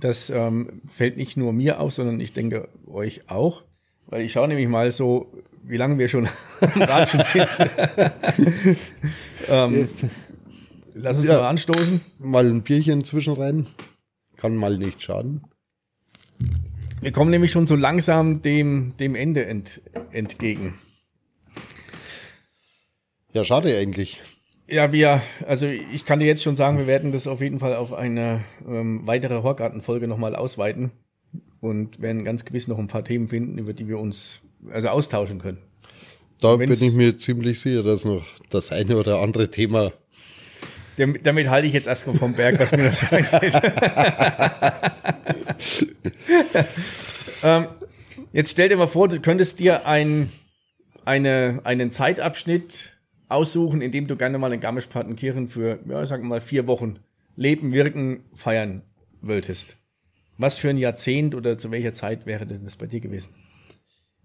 das 0.00 0.28
ähm, 0.28 0.82
fällt 0.86 1.16
nicht 1.16 1.36
nur 1.38 1.52
mir 1.54 1.80
auf, 1.80 1.94
sondern 1.94 2.20
ich 2.20 2.32
denke 2.34 2.68
euch 2.86 3.22
auch. 3.30 3.62
Weil 4.06 4.22
ich 4.22 4.32
schaue 4.32 4.48
nämlich 4.48 4.68
mal 4.68 4.90
so, 4.90 5.32
wie 5.62 5.76
lange 5.78 5.98
wir 5.98 6.08
schon 6.08 6.28
am 6.60 6.82
Ratschen 6.82 7.24
sind. 7.24 7.46
ähm, 9.48 9.88
lass 10.94 11.16
uns 11.18 11.26
Ja. 11.26 11.40
mal 11.40 11.48
anstoßen. 11.48 12.00
Mal 12.18 12.46
ein 12.48 12.62
Bierchen 12.62 13.04
zwischen 13.04 13.32
rein. 13.34 13.66
Kann 14.36 14.56
mal 14.56 14.76
nicht 14.76 15.02
schaden. 15.02 15.42
Wir 17.00 17.12
kommen 17.12 17.30
nämlich 17.30 17.52
schon 17.52 17.66
so 17.66 17.76
langsam 17.76 18.42
dem, 18.42 18.94
dem 18.98 19.14
Ende 19.14 19.46
ent, 19.46 19.80
entgegen. 20.10 20.74
Ja, 23.32 23.44
schade 23.44 23.76
eigentlich. 23.76 24.20
Ja, 24.70 24.92
wir, 24.92 25.22
also 25.46 25.66
ich 25.66 26.04
kann 26.04 26.18
dir 26.18 26.26
jetzt 26.26 26.42
schon 26.42 26.56
sagen, 26.56 26.78
wir 26.78 26.86
werden 26.86 27.12
das 27.12 27.26
auf 27.26 27.40
jeden 27.40 27.58
Fall 27.58 27.74
auf 27.74 27.92
eine 27.92 28.44
ähm, 28.66 29.06
weitere 29.06 29.42
Horgarten-Folge 29.42 30.08
nochmal 30.08 30.36
ausweiten 30.36 30.90
und 31.60 32.00
werden 32.00 32.24
ganz 32.24 32.44
gewiss 32.44 32.68
noch 32.68 32.78
ein 32.78 32.86
paar 32.86 33.04
Themen 33.04 33.28
finden, 33.28 33.58
über 33.58 33.72
die 33.72 33.88
wir 33.88 33.98
uns 33.98 34.40
also 34.70 34.88
austauschen 34.88 35.38
können. 35.38 35.58
Da 36.40 36.56
bin 36.56 36.70
ich 36.70 36.92
mir 36.92 37.16
ziemlich 37.18 37.60
sicher, 37.60 37.82
dass 37.82 38.04
noch 38.04 38.24
das 38.50 38.70
eine 38.70 38.96
oder 38.96 39.20
andere 39.20 39.50
Thema. 39.50 39.92
Damit, 40.96 41.26
damit 41.26 41.48
halte 41.48 41.66
ich 41.66 41.72
jetzt 41.72 41.86
erstmal 41.86 42.16
vom 42.16 42.34
Berg, 42.34 42.58
was 42.58 42.72
mir 42.72 42.84
das 42.84 43.12
einfällt. 43.12 43.54
ähm, 47.42 47.66
jetzt 48.32 48.50
stell 48.52 48.68
dir 48.68 48.76
mal 48.76 48.88
vor, 48.88 49.08
du 49.08 49.20
könntest 49.20 49.58
dir 49.60 49.86
ein, 49.86 50.30
eine, 51.04 51.60
einen 51.64 51.90
Zeitabschnitt 51.90 52.97
aussuchen, 53.28 53.80
in 53.80 53.92
dem 53.92 54.06
du 54.06 54.16
gerne 54.16 54.38
mal 54.38 54.52
in 54.52 54.60
Garmisch-Partenkirchen 54.60 55.48
für, 55.48 55.78
ja, 55.86 56.04
sagen 56.06 56.24
wir 56.24 56.28
mal, 56.28 56.40
vier 56.40 56.66
Wochen 56.66 56.98
leben, 57.36 57.72
wirken, 57.72 58.24
feiern 58.34 58.82
wolltest. 59.20 59.76
Was 60.38 60.56
für 60.56 60.70
ein 60.70 60.78
Jahrzehnt 60.78 61.34
oder 61.34 61.58
zu 61.58 61.70
welcher 61.70 61.94
Zeit 61.94 62.26
wäre 62.26 62.46
denn 62.46 62.64
das 62.64 62.76
bei 62.76 62.86
dir 62.86 63.00
gewesen? 63.00 63.30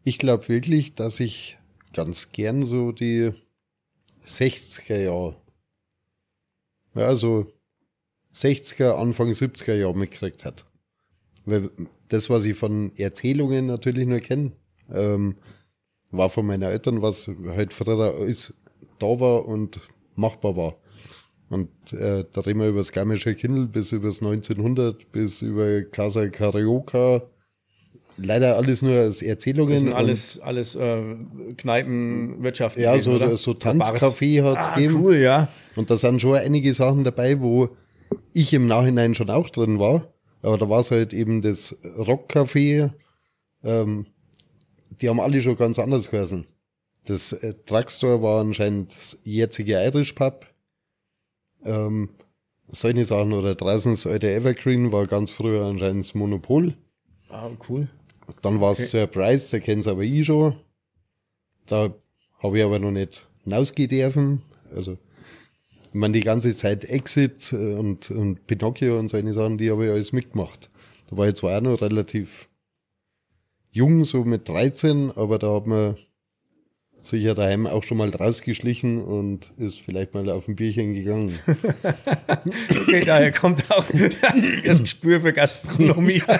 Ich 0.04 0.20
glaube 0.20 0.48
wirklich, 0.50 0.96
dass 0.96 1.20
ich 1.20 1.58
ganz 1.94 2.32
gern 2.32 2.64
so 2.64 2.92
die 2.92 3.32
60er 4.26 4.98
Jahre, 4.98 5.36
ja, 6.96 7.16
so 7.16 7.52
60er, 8.36 8.96
Anfang 8.96 9.30
70er 9.30 9.76
Jahre 9.76 9.96
mitgekriegt 9.96 10.46
hat. 10.46 10.66
Weil 11.46 11.70
das, 12.10 12.30
was 12.30 12.46
ich 12.46 12.58
von 12.58 12.96
Erzählungen 12.96 13.66
natürlich 13.66 14.08
nur 14.08 14.20
kenne, 14.20 14.54
ähm, 14.92 15.36
war 16.12 16.30
von 16.30 16.46
meinen 16.46 16.64
Eltern, 16.64 17.02
was 17.02 17.30
halt 17.48 17.74
früher 17.74 18.16
alles 18.16 18.54
da 19.04 19.20
war 19.20 19.46
und 19.46 19.80
machbar 20.16 20.56
war. 20.58 20.76
Und 21.50 21.70
äh, 21.94 22.26
da 22.32 22.42
reden 22.42 22.60
wir 22.62 22.70
über 22.70 22.80
das 22.80 22.92
Garmische 22.92 23.36
Kindl 23.36 23.68
bis 23.68 23.92
über 23.92 24.08
das 24.08 24.22
1900, 24.22 25.12
bis 25.12 25.42
über 25.42 25.84
Casa 25.84 26.28
Carioca. 26.30 27.22
Leider 28.18 28.58
alles 28.58 28.82
nur 28.82 28.94
als 29.00 29.22
Erzählungen. 29.22 29.74
Das 29.74 29.82
sind 29.82 29.90
und- 29.92 29.96
alles, 29.96 30.40
alles 30.40 30.76
äh, 30.76 31.16
Kneipenwirtschaften. 31.58 32.82
ja, 32.82 32.92
gewesen, 32.94 33.06
so, 33.12 33.16
oder? 33.18 33.38
so. 33.38 33.52
Tanzcafé 33.52 34.44
hat 34.44 34.60
es 34.60 34.68
Ah, 34.68 34.76
gegeben. 34.76 35.02
cool, 35.04 35.16
ja. 35.18 35.48
Und 35.76 35.90
da 35.90 35.98
sind 35.98 36.22
schon 36.22 36.36
einige 36.36 36.74
Sachen 36.74 37.04
dabei, 37.04 37.42
wo 37.42 37.70
ich 38.34 38.54
im 38.54 38.68
Nachhinein 38.68 39.16
schon 39.16 39.30
auch 39.30 39.50
drin 39.50 39.80
war. 39.80 40.08
Aber 40.42 40.58
da 40.58 40.70
war 40.70 40.82
es 40.82 40.92
halt 40.92 41.14
eben 41.14 41.42
das 41.42 41.76
Rockcafé. 41.98 42.92
Ähm, 43.64 44.06
die 45.02 45.10
haben 45.10 45.20
alle 45.20 45.42
schon 45.42 45.56
ganz 45.56 45.80
anders 45.80 46.10
geheißen. 46.12 46.46
Das 47.06 47.34
äh, 47.34 47.54
Drugstore 47.66 48.22
war 48.22 48.42
anscheinend 48.42 48.96
das 48.96 49.18
jetzige 49.24 49.84
Irish 49.84 50.14
Pub. 50.14 50.48
Ähm, 51.64 52.10
solche 52.70 53.06
Sachen. 53.06 53.34
Oder 53.34 53.56
draußen 53.56 53.94
das 53.94 54.08
alte 54.08 54.32
Evergreen 54.32 54.92
war 54.92 55.08
ganz 55.08 55.32
früher 55.32 55.66
anscheinend 55.66 56.06
das 56.06 56.16
Monopol. 56.16 56.74
Ah, 57.30 57.50
cool. 57.68 57.90
Dann 58.42 58.62
war 58.62 58.72
es 58.72 58.92
Surprise, 58.92 59.52
der 59.52 59.60
kennt 59.60 59.82
es 59.82 59.88
aber 59.88 60.04
ich 60.04 60.26
schon. 60.26 60.56
Da 61.66 61.94
habe 62.40 62.58
ich 62.58 62.64
aber 62.64 62.80
noch 62.80 62.92
nicht 62.92 63.28
hinausgehen 63.44 63.90
dürfen. 63.90 64.42
Also, 64.74 64.94
ich 64.94 65.94
meine, 65.94 66.14
die 66.14 66.22
ganze 66.22 66.56
Zeit 66.56 66.86
Exit 66.86 67.52
äh, 67.54 67.76
und, 67.76 68.12
und 68.12 68.48
Pinocchio 68.48 68.98
und 68.98 69.10
solche 69.10 69.34
Sachen, 69.34 69.58
die 69.58 69.72
habe 69.72 69.86
ich 69.86 69.92
alles 69.92 70.12
mitgemacht. 70.12 70.70
Da 71.10 71.18
war 71.18 71.28
ich 71.28 71.36
zwar 71.36 71.58
auch 71.58 71.62
noch 71.62 71.82
relativ 71.82 72.48
jung, 73.72 74.06
so 74.06 74.24
mit 74.24 74.48
13, 74.48 75.12
aber 75.16 75.40
da 75.40 75.54
hat 75.54 75.68
man 75.68 75.98
sich 77.06 77.24
ja 77.24 77.34
daheim 77.34 77.68
auch 77.68 77.84
schon 77.84 77.98
mal 77.98 78.10
rausgeschlichen 78.10 79.02
und 79.02 79.52
ist 79.58 79.82
vielleicht 79.82 80.14
mal 80.14 80.30
auf 80.30 80.48
ein 80.48 80.56
Bierchen 80.56 80.94
gegangen. 80.94 81.40
Okay, 82.70 83.04
daher 83.06 83.32
kommt 83.32 83.72
auch 83.72 83.86
das, 83.86 84.64
das 84.66 84.82
Gespür 84.82 85.22
für 85.22 85.34
Gastronomie. 85.34 86.22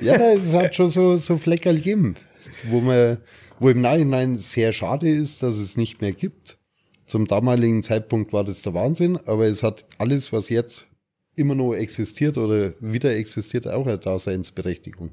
Ja, 0.00 0.14
es 0.34 0.52
hat 0.52 0.74
schon 0.74 0.88
so, 0.88 1.16
so 1.16 1.36
Fleckerl 1.36 1.76
gegeben, 1.76 2.16
wo 2.64 2.80
man, 2.80 3.18
wo 3.58 3.68
im 3.68 3.80
Nachhinein 3.80 4.38
sehr 4.38 4.72
schade 4.72 5.08
ist, 5.08 5.42
dass 5.42 5.56
es 5.56 5.76
nicht 5.76 6.00
mehr 6.00 6.12
gibt. 6.12 6.58
Zum 7.06 7.26
damaligen 7.26 7.82
Zeitpunkt 7.82 8.32
war 8.32 8.44
das 8.44 8.62
der 8.62 8.74
Wahnsinn, 8.74 9.18
aber 9.26 9.46
es 9.46 9.62
hat 9.62 9.84
alles, 9.98 10.32
was 10.32 10.48
jetzt 10.48 10.86
immer 11.34 11.54
noch 11.54 11.74
existiert 11.74 12.38
oder 12.38 12.74
wieder 12.80 13.14
existiert, 13.14 13.66
auch 13.66 13.86
eine 13.86 13.98
Daseinsberechtigung. 13.98 15.10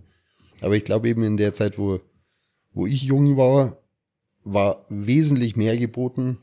Aber 0.62 0.76
ich 0.76 0.84
glaube 0.84 1.10
eben 1.10 1.24
in 1.24 1.38
der 1.38 1.54
Zeit, 1.54 1.78
wo, 1.78 2.00
wo 2.74 2.86
ich 2.86 3.04
jung 3.04 3.38
war, 3.38 3.79
war 4.54 4.86
wesentlich 4.90 5.56
mehr 5.56 5.78
geboten 5.78 6.38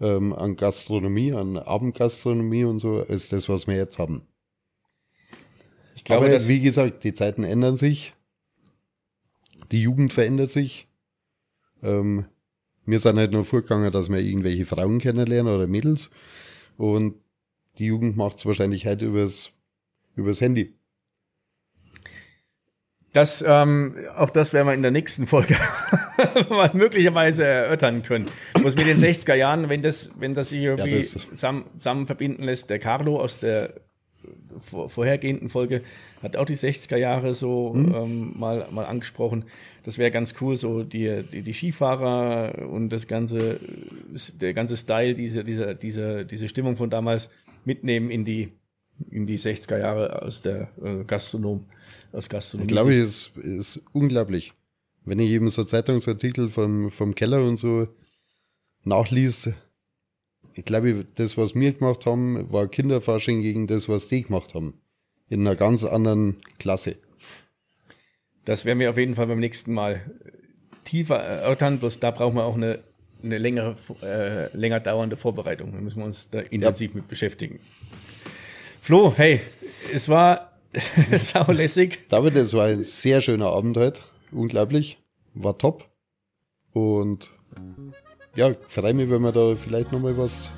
ähm, 0.00 0.32
an 0.32 0.56
Gastronomie, 0.56 1.32
an 1.32 1.56
Abendgastronomie 1.56 2.64
und 2.64 2.78
so, 2.78 3.04
als 3.08 3.28
das, 3.28 3.48
was 3.48 3.66
wir 3.66 3.76
jetzt 3.76 3.98
haben. 3.98 4.22
Ich 5.94 6.04
glaube, 6.04 6.26
Aber 6.26 6.48
wie 6.48 6.60
gesagt, 6.60 7.04
die 7.04 7.14
Zeiten 7.14 7.44
ändern 7.44 7.76
sich. 7.76 8.14
Die 9.70 9.80
Jugend 9.80 10.12
verändert 10.12 10.50
sich. 10.50 10.88
Ähm, 11.82 12.26
wir 12.86 12.98
sind 12.98 13.18
halt 13.18 13.32
nur 13.32 13.44
vorgegangen, 13.44 13.90
dass 13.92 14.10
wir 14.10 14.18
irgendwelche 14.18 14.66
Frauen 14.66 14.98
kennenlernen 14.98 15.54
oder 15.54 15.66
Mädels. 15.66 16.10
Und 16.76 17.14
die 17.78 17.86
Jugend 17.86 18.16
macht 18.16 18.38
es 18.38 18.46
wahrscheinlich 18.46 18.86
halt 18.86 19.02
übers, 19.02 19.52
übers 20.16 20.40
Handy. 20.40 20.74
Das, 23.14 23.44
ähm, 23.46 23.94
auch 24.16 24.28
das 24.28 24.52
werden 24.52 24.66
wir 24.66 24.74
in 24.74 24.82
der 24.82 24.90
nächsten 24.90 25.28
Folge 25.28 25.56
mal 26.50 26.70
möglicherweise 26.74 27.44
erörtern 27.44 28.02
können. 28.02 28.26
Was 28.60 28.74
mit 28.74 28.88
den 28.88 28.98
60er 28.98 29.34
Jahren, 29.34 29.68
wenn 29.68 29.82
das, 29.82 30.10
wenn 30.18 30.34
das 30.34 30.48
sich 30.48 30.62
irgendwie 30.62 30.96
ja, 30.96 31.02
zusammen, 31.02 31.64
zusammen, 31.78 32.06
verbinden 32.06 32.42
lässt, 32.42 32.70
der 32.70 32.80
Carlo 32.80 33.20
aus 33.20 33.38
der 33.38 33.74
vor, 34.60 34.90
vorhergehenden 34.90 35.48
Folge 35.48 35.82
hat 36.22 36.36
auch 36.36 36.44
die 36.44 36.56
60er 36.56 36.96
Jahre 36.96 37.34
so 37.34 37.72
mhm. 37.72 37.94
ähm, 37.94 38.32
mal, 38.36 38.66
mal 38.72 38.84
angesprochen. 38.84 39.44
Das 39.84 39.96
wäre 39.96 40.10
ganz 40.10 40.34
cool, 40.40 40.56
so 40.56 40.82
die, 40.82 41.22
die, 41.30 41.42
die, 41.42 41.54
Skifahrer 41.54 42.68
und 42.68 42.88
das 42.88 43.06
ganze, 43.06 43.60
der 44.40 44.54
ganze 44.54 44.76
Style, 44.76 45.14
diese, 45.14 45.44
diese, 45.44 45.76
diese, 45.76 46.26
diese 46.26 46.48
Stimmung 46.48 46.74
von 46.74 46.90
damals 46.90 47.28
mitnehmen 47.64 48.10
in 48.10 48.24
die, 48.24 48.48
in 49.10 49.26
die 49.26 49.38
60er 49.38 49.78
Jahre 49.78 50.22
aus 50.22 50.42
der 50.42 50.70
äh, 50.82 51.04
Gastronom, 51.04 51.66
aus 52.12 52.28
Gastronomie. 52.28 52.68
Ich 52.68 52.72
glaube, 52.72 52.94
es 52.94 53.32
ist, 53.34 53.76
ist 53.76 53.82
unglaublich. 53.92 54.52
Wenn 55.04 55.18
ich 55.18 55.30
eben 55.30 55.48
so 55.50 55.64
Zeitungsartikel 55.64 56.48
vom, 56.48 56.90
vom 56.90 57.14
Keller 57.14 57.42
und 57.42 57.58
so 57.58 57.88
nachliest, 58.84 59.54
ich 60.54 60.64
glaube, 60.64 61.04
das, 61.16 61.36
was 61.36 61.54
wir 61.54 61.72
gemacht 61.72 62.06
haben, 62.06 62.50
war 62.52 62.68
Kinderforschung 62.68 63.42
gegen 63.42 63.66
das, 63.66 63.88
was 63.88 64.08
die 64.08 64.22
gemacht 64.22 64.54
haben. 64.54 64.74
In 65.28 65.40
einer 65.40 65.56
ganz 65.56 65.84
anderen 65.84 66.36
Klasse. 66.58 66.96
Das 68.44 68.64
werden 68.64 68.78
wir 68.78 68.90
auf 68.90 68.98
jeden 68.98 69.14
Fall 69.14 69.26
beim 69.26 69.40
nächsten 69.40 69.72
Mal 69.72 70.02
tiefer 70.84 71.16
erörtern, 71.16 71.78
bloß 71.78 71.98
da 71.98 72.10
brauchen 72.10 72.36
wir 72.36 72.44
auch 72.44 72.56
eine, 72.56 72.80
eine 73.22 73.38
längere, 73.38 73.74
äh, 74.02 74.54
länger 74.56 74.80
dauernde 74.80 75.16
Vorbereitung. 75.16 75.72
Da 75.72 75.80
müssen 75.80 75.98
wir 75.98 76.04
uns 76.04 76.30
da 76.30 76.40
intensiv 76.40 76.90
ja. 76.90 76.96
mit 76.96 77.08
beschäftigen. 77.08 77.58
Flo, 78.84 79.12
hey, 79.16 79.40
es 79.94 80.10
war 80.10 80.52
saulässig. 81.16 82.06
David, 82.10 82.36
es 82.36 82.52
war 82.52 82.66
ein 82.66 82.82
sehr 82.82 83.22
schöner 83.22 83.46
Abend 83.46 83.78
heute. 83.78 84.02
Unglaublich. 84.30 84.98
War 85.32 85.56
top. 85.56 85.88
Und 86.74 87.30
ja, 88.36 88.50
freue 88.68 88.92
mich, 88.92 89.08
wenn 89.08 89.22
wir 89.22 89.32
da 89.32 89.56
vielleicht 89.56 89.90
nochmal 89.90 90.18
was 90.18 90.52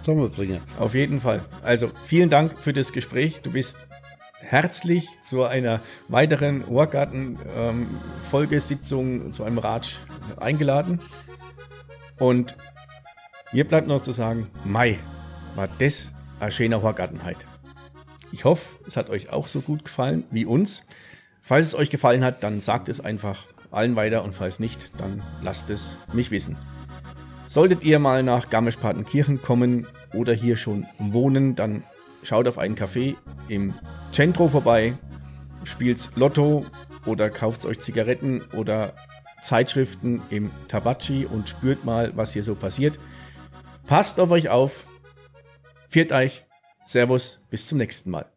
zusammenbringen. 0.00 0.62
Auf 0.78 0.94
jeden 0.94 1.20
Fall. 1.20 1.44
Also 1.62 1.90
vielen 2.06 2.30
Dank 2.30 2.58
für 2.58 2.72
das 2.72 2.94
Gespräch. 2.94 3.42
Du 3.42 3.52
bist 3.52 3.76
herzlich 4.40 5.06
zu 5.22 5.44
einer 5.44 5.82
weiteren 6.08 6.64
Ohrgarten-Folgesitzung, 6.64 9.20
ähm, 9.20 9.34
zu 9.34 9.44
einem 9.44 9.58
Ratsch 9.58 9.96
eingeladen. 10.38 11.02
Und 12.18 12.56
mir 13.52 13.68
bleibt 13.68 13.86
noch 13.86 14.00
zu 14.00 14.12
sagen, 14.12 14.50
Mai, 14.64 14.98
war 15.56 15.68
das 15.68 16.10
ein 16.40 16.50
schöner 16.50 16.82
Ohrgarten 16.82 17.22
heute. 17.22 17.46
Ich 18.36 18.44
hoffe, 18.44 18.66
es 18.86 18.98
hat 18.98 19.08
euch 19.08 19.30
auch 19.30 19.48
so 19.48 19.62
gut 19.62 19.86
gefallen 19.86 20.24
wie 20.30 20.44
uns. 20.44 20.82
Falls 21.40 21.68
es 21.68 21.74
euch 21.74 21.88
gefallen 21.88 22.22
hat, 22.22 22.44
dann 22.44 22.60
sagt 22.60 22.90
es 22.90 23.00
einfach 23.00 23.46
allen 23.70 23.96
weiter 23.96 24.22
und 24.24 24.34
falls 24.34 24.60
nicht, 24.60 24.92
dann 25.00 25.22
lasst 25.40 25.70
es 25.70 25.96
mich 26.12 26.30
wissen. 26.30 26.58
Solltet 27.48 27.82
ihr 27.82 27.98
mal 27.98 28.22
nach 28.22 28.50
Garmisch-Partenkirchen 28.50 29.40
kommen 29.40 29.86
oder 30.12 30.34
hier 30.34 30.58
schon 30.58 30.84
wohnen, 30.98 31.56
dann 31.56 31.82
schaut 32.24 32.46
auf 32.46 32.58
einen 32.58 32.74
Café 32.74 33.16
im 33.48 33.72
Centro 34.12 34.48
vorbei, 34.48 34.98
spielt 35.64 36.10
Lotto 36.14 36.66
oder 37.06 37.30
kauft 37.30 37.64
euch 37.64 37.80
Zigaretten 37.80 38.42
oder 38.52 38.92
Zeitschriften 39.40 40.20
im 40.28 40.50
Tabachi 40.68 41.24
und 41.24 41.48
spürt 41.48 41.86
mal, 41.86 42.14
was 42.14 42.34
hier 42.34 42.44
so 42.44 42.54
passiert. 42.54 42.98
Passt 43.86 44.20
auf 44.20 44.30
euch 44.30 44.50
auf. 44.50 44.84
Viert 45.88 46.12
euch. 46.12 46.45
Servus, 46.86 47.40
bis 47.50 47.66
zum 47.66 47.78
nächsten 47.78 48.10
Mal. 48.10 48.30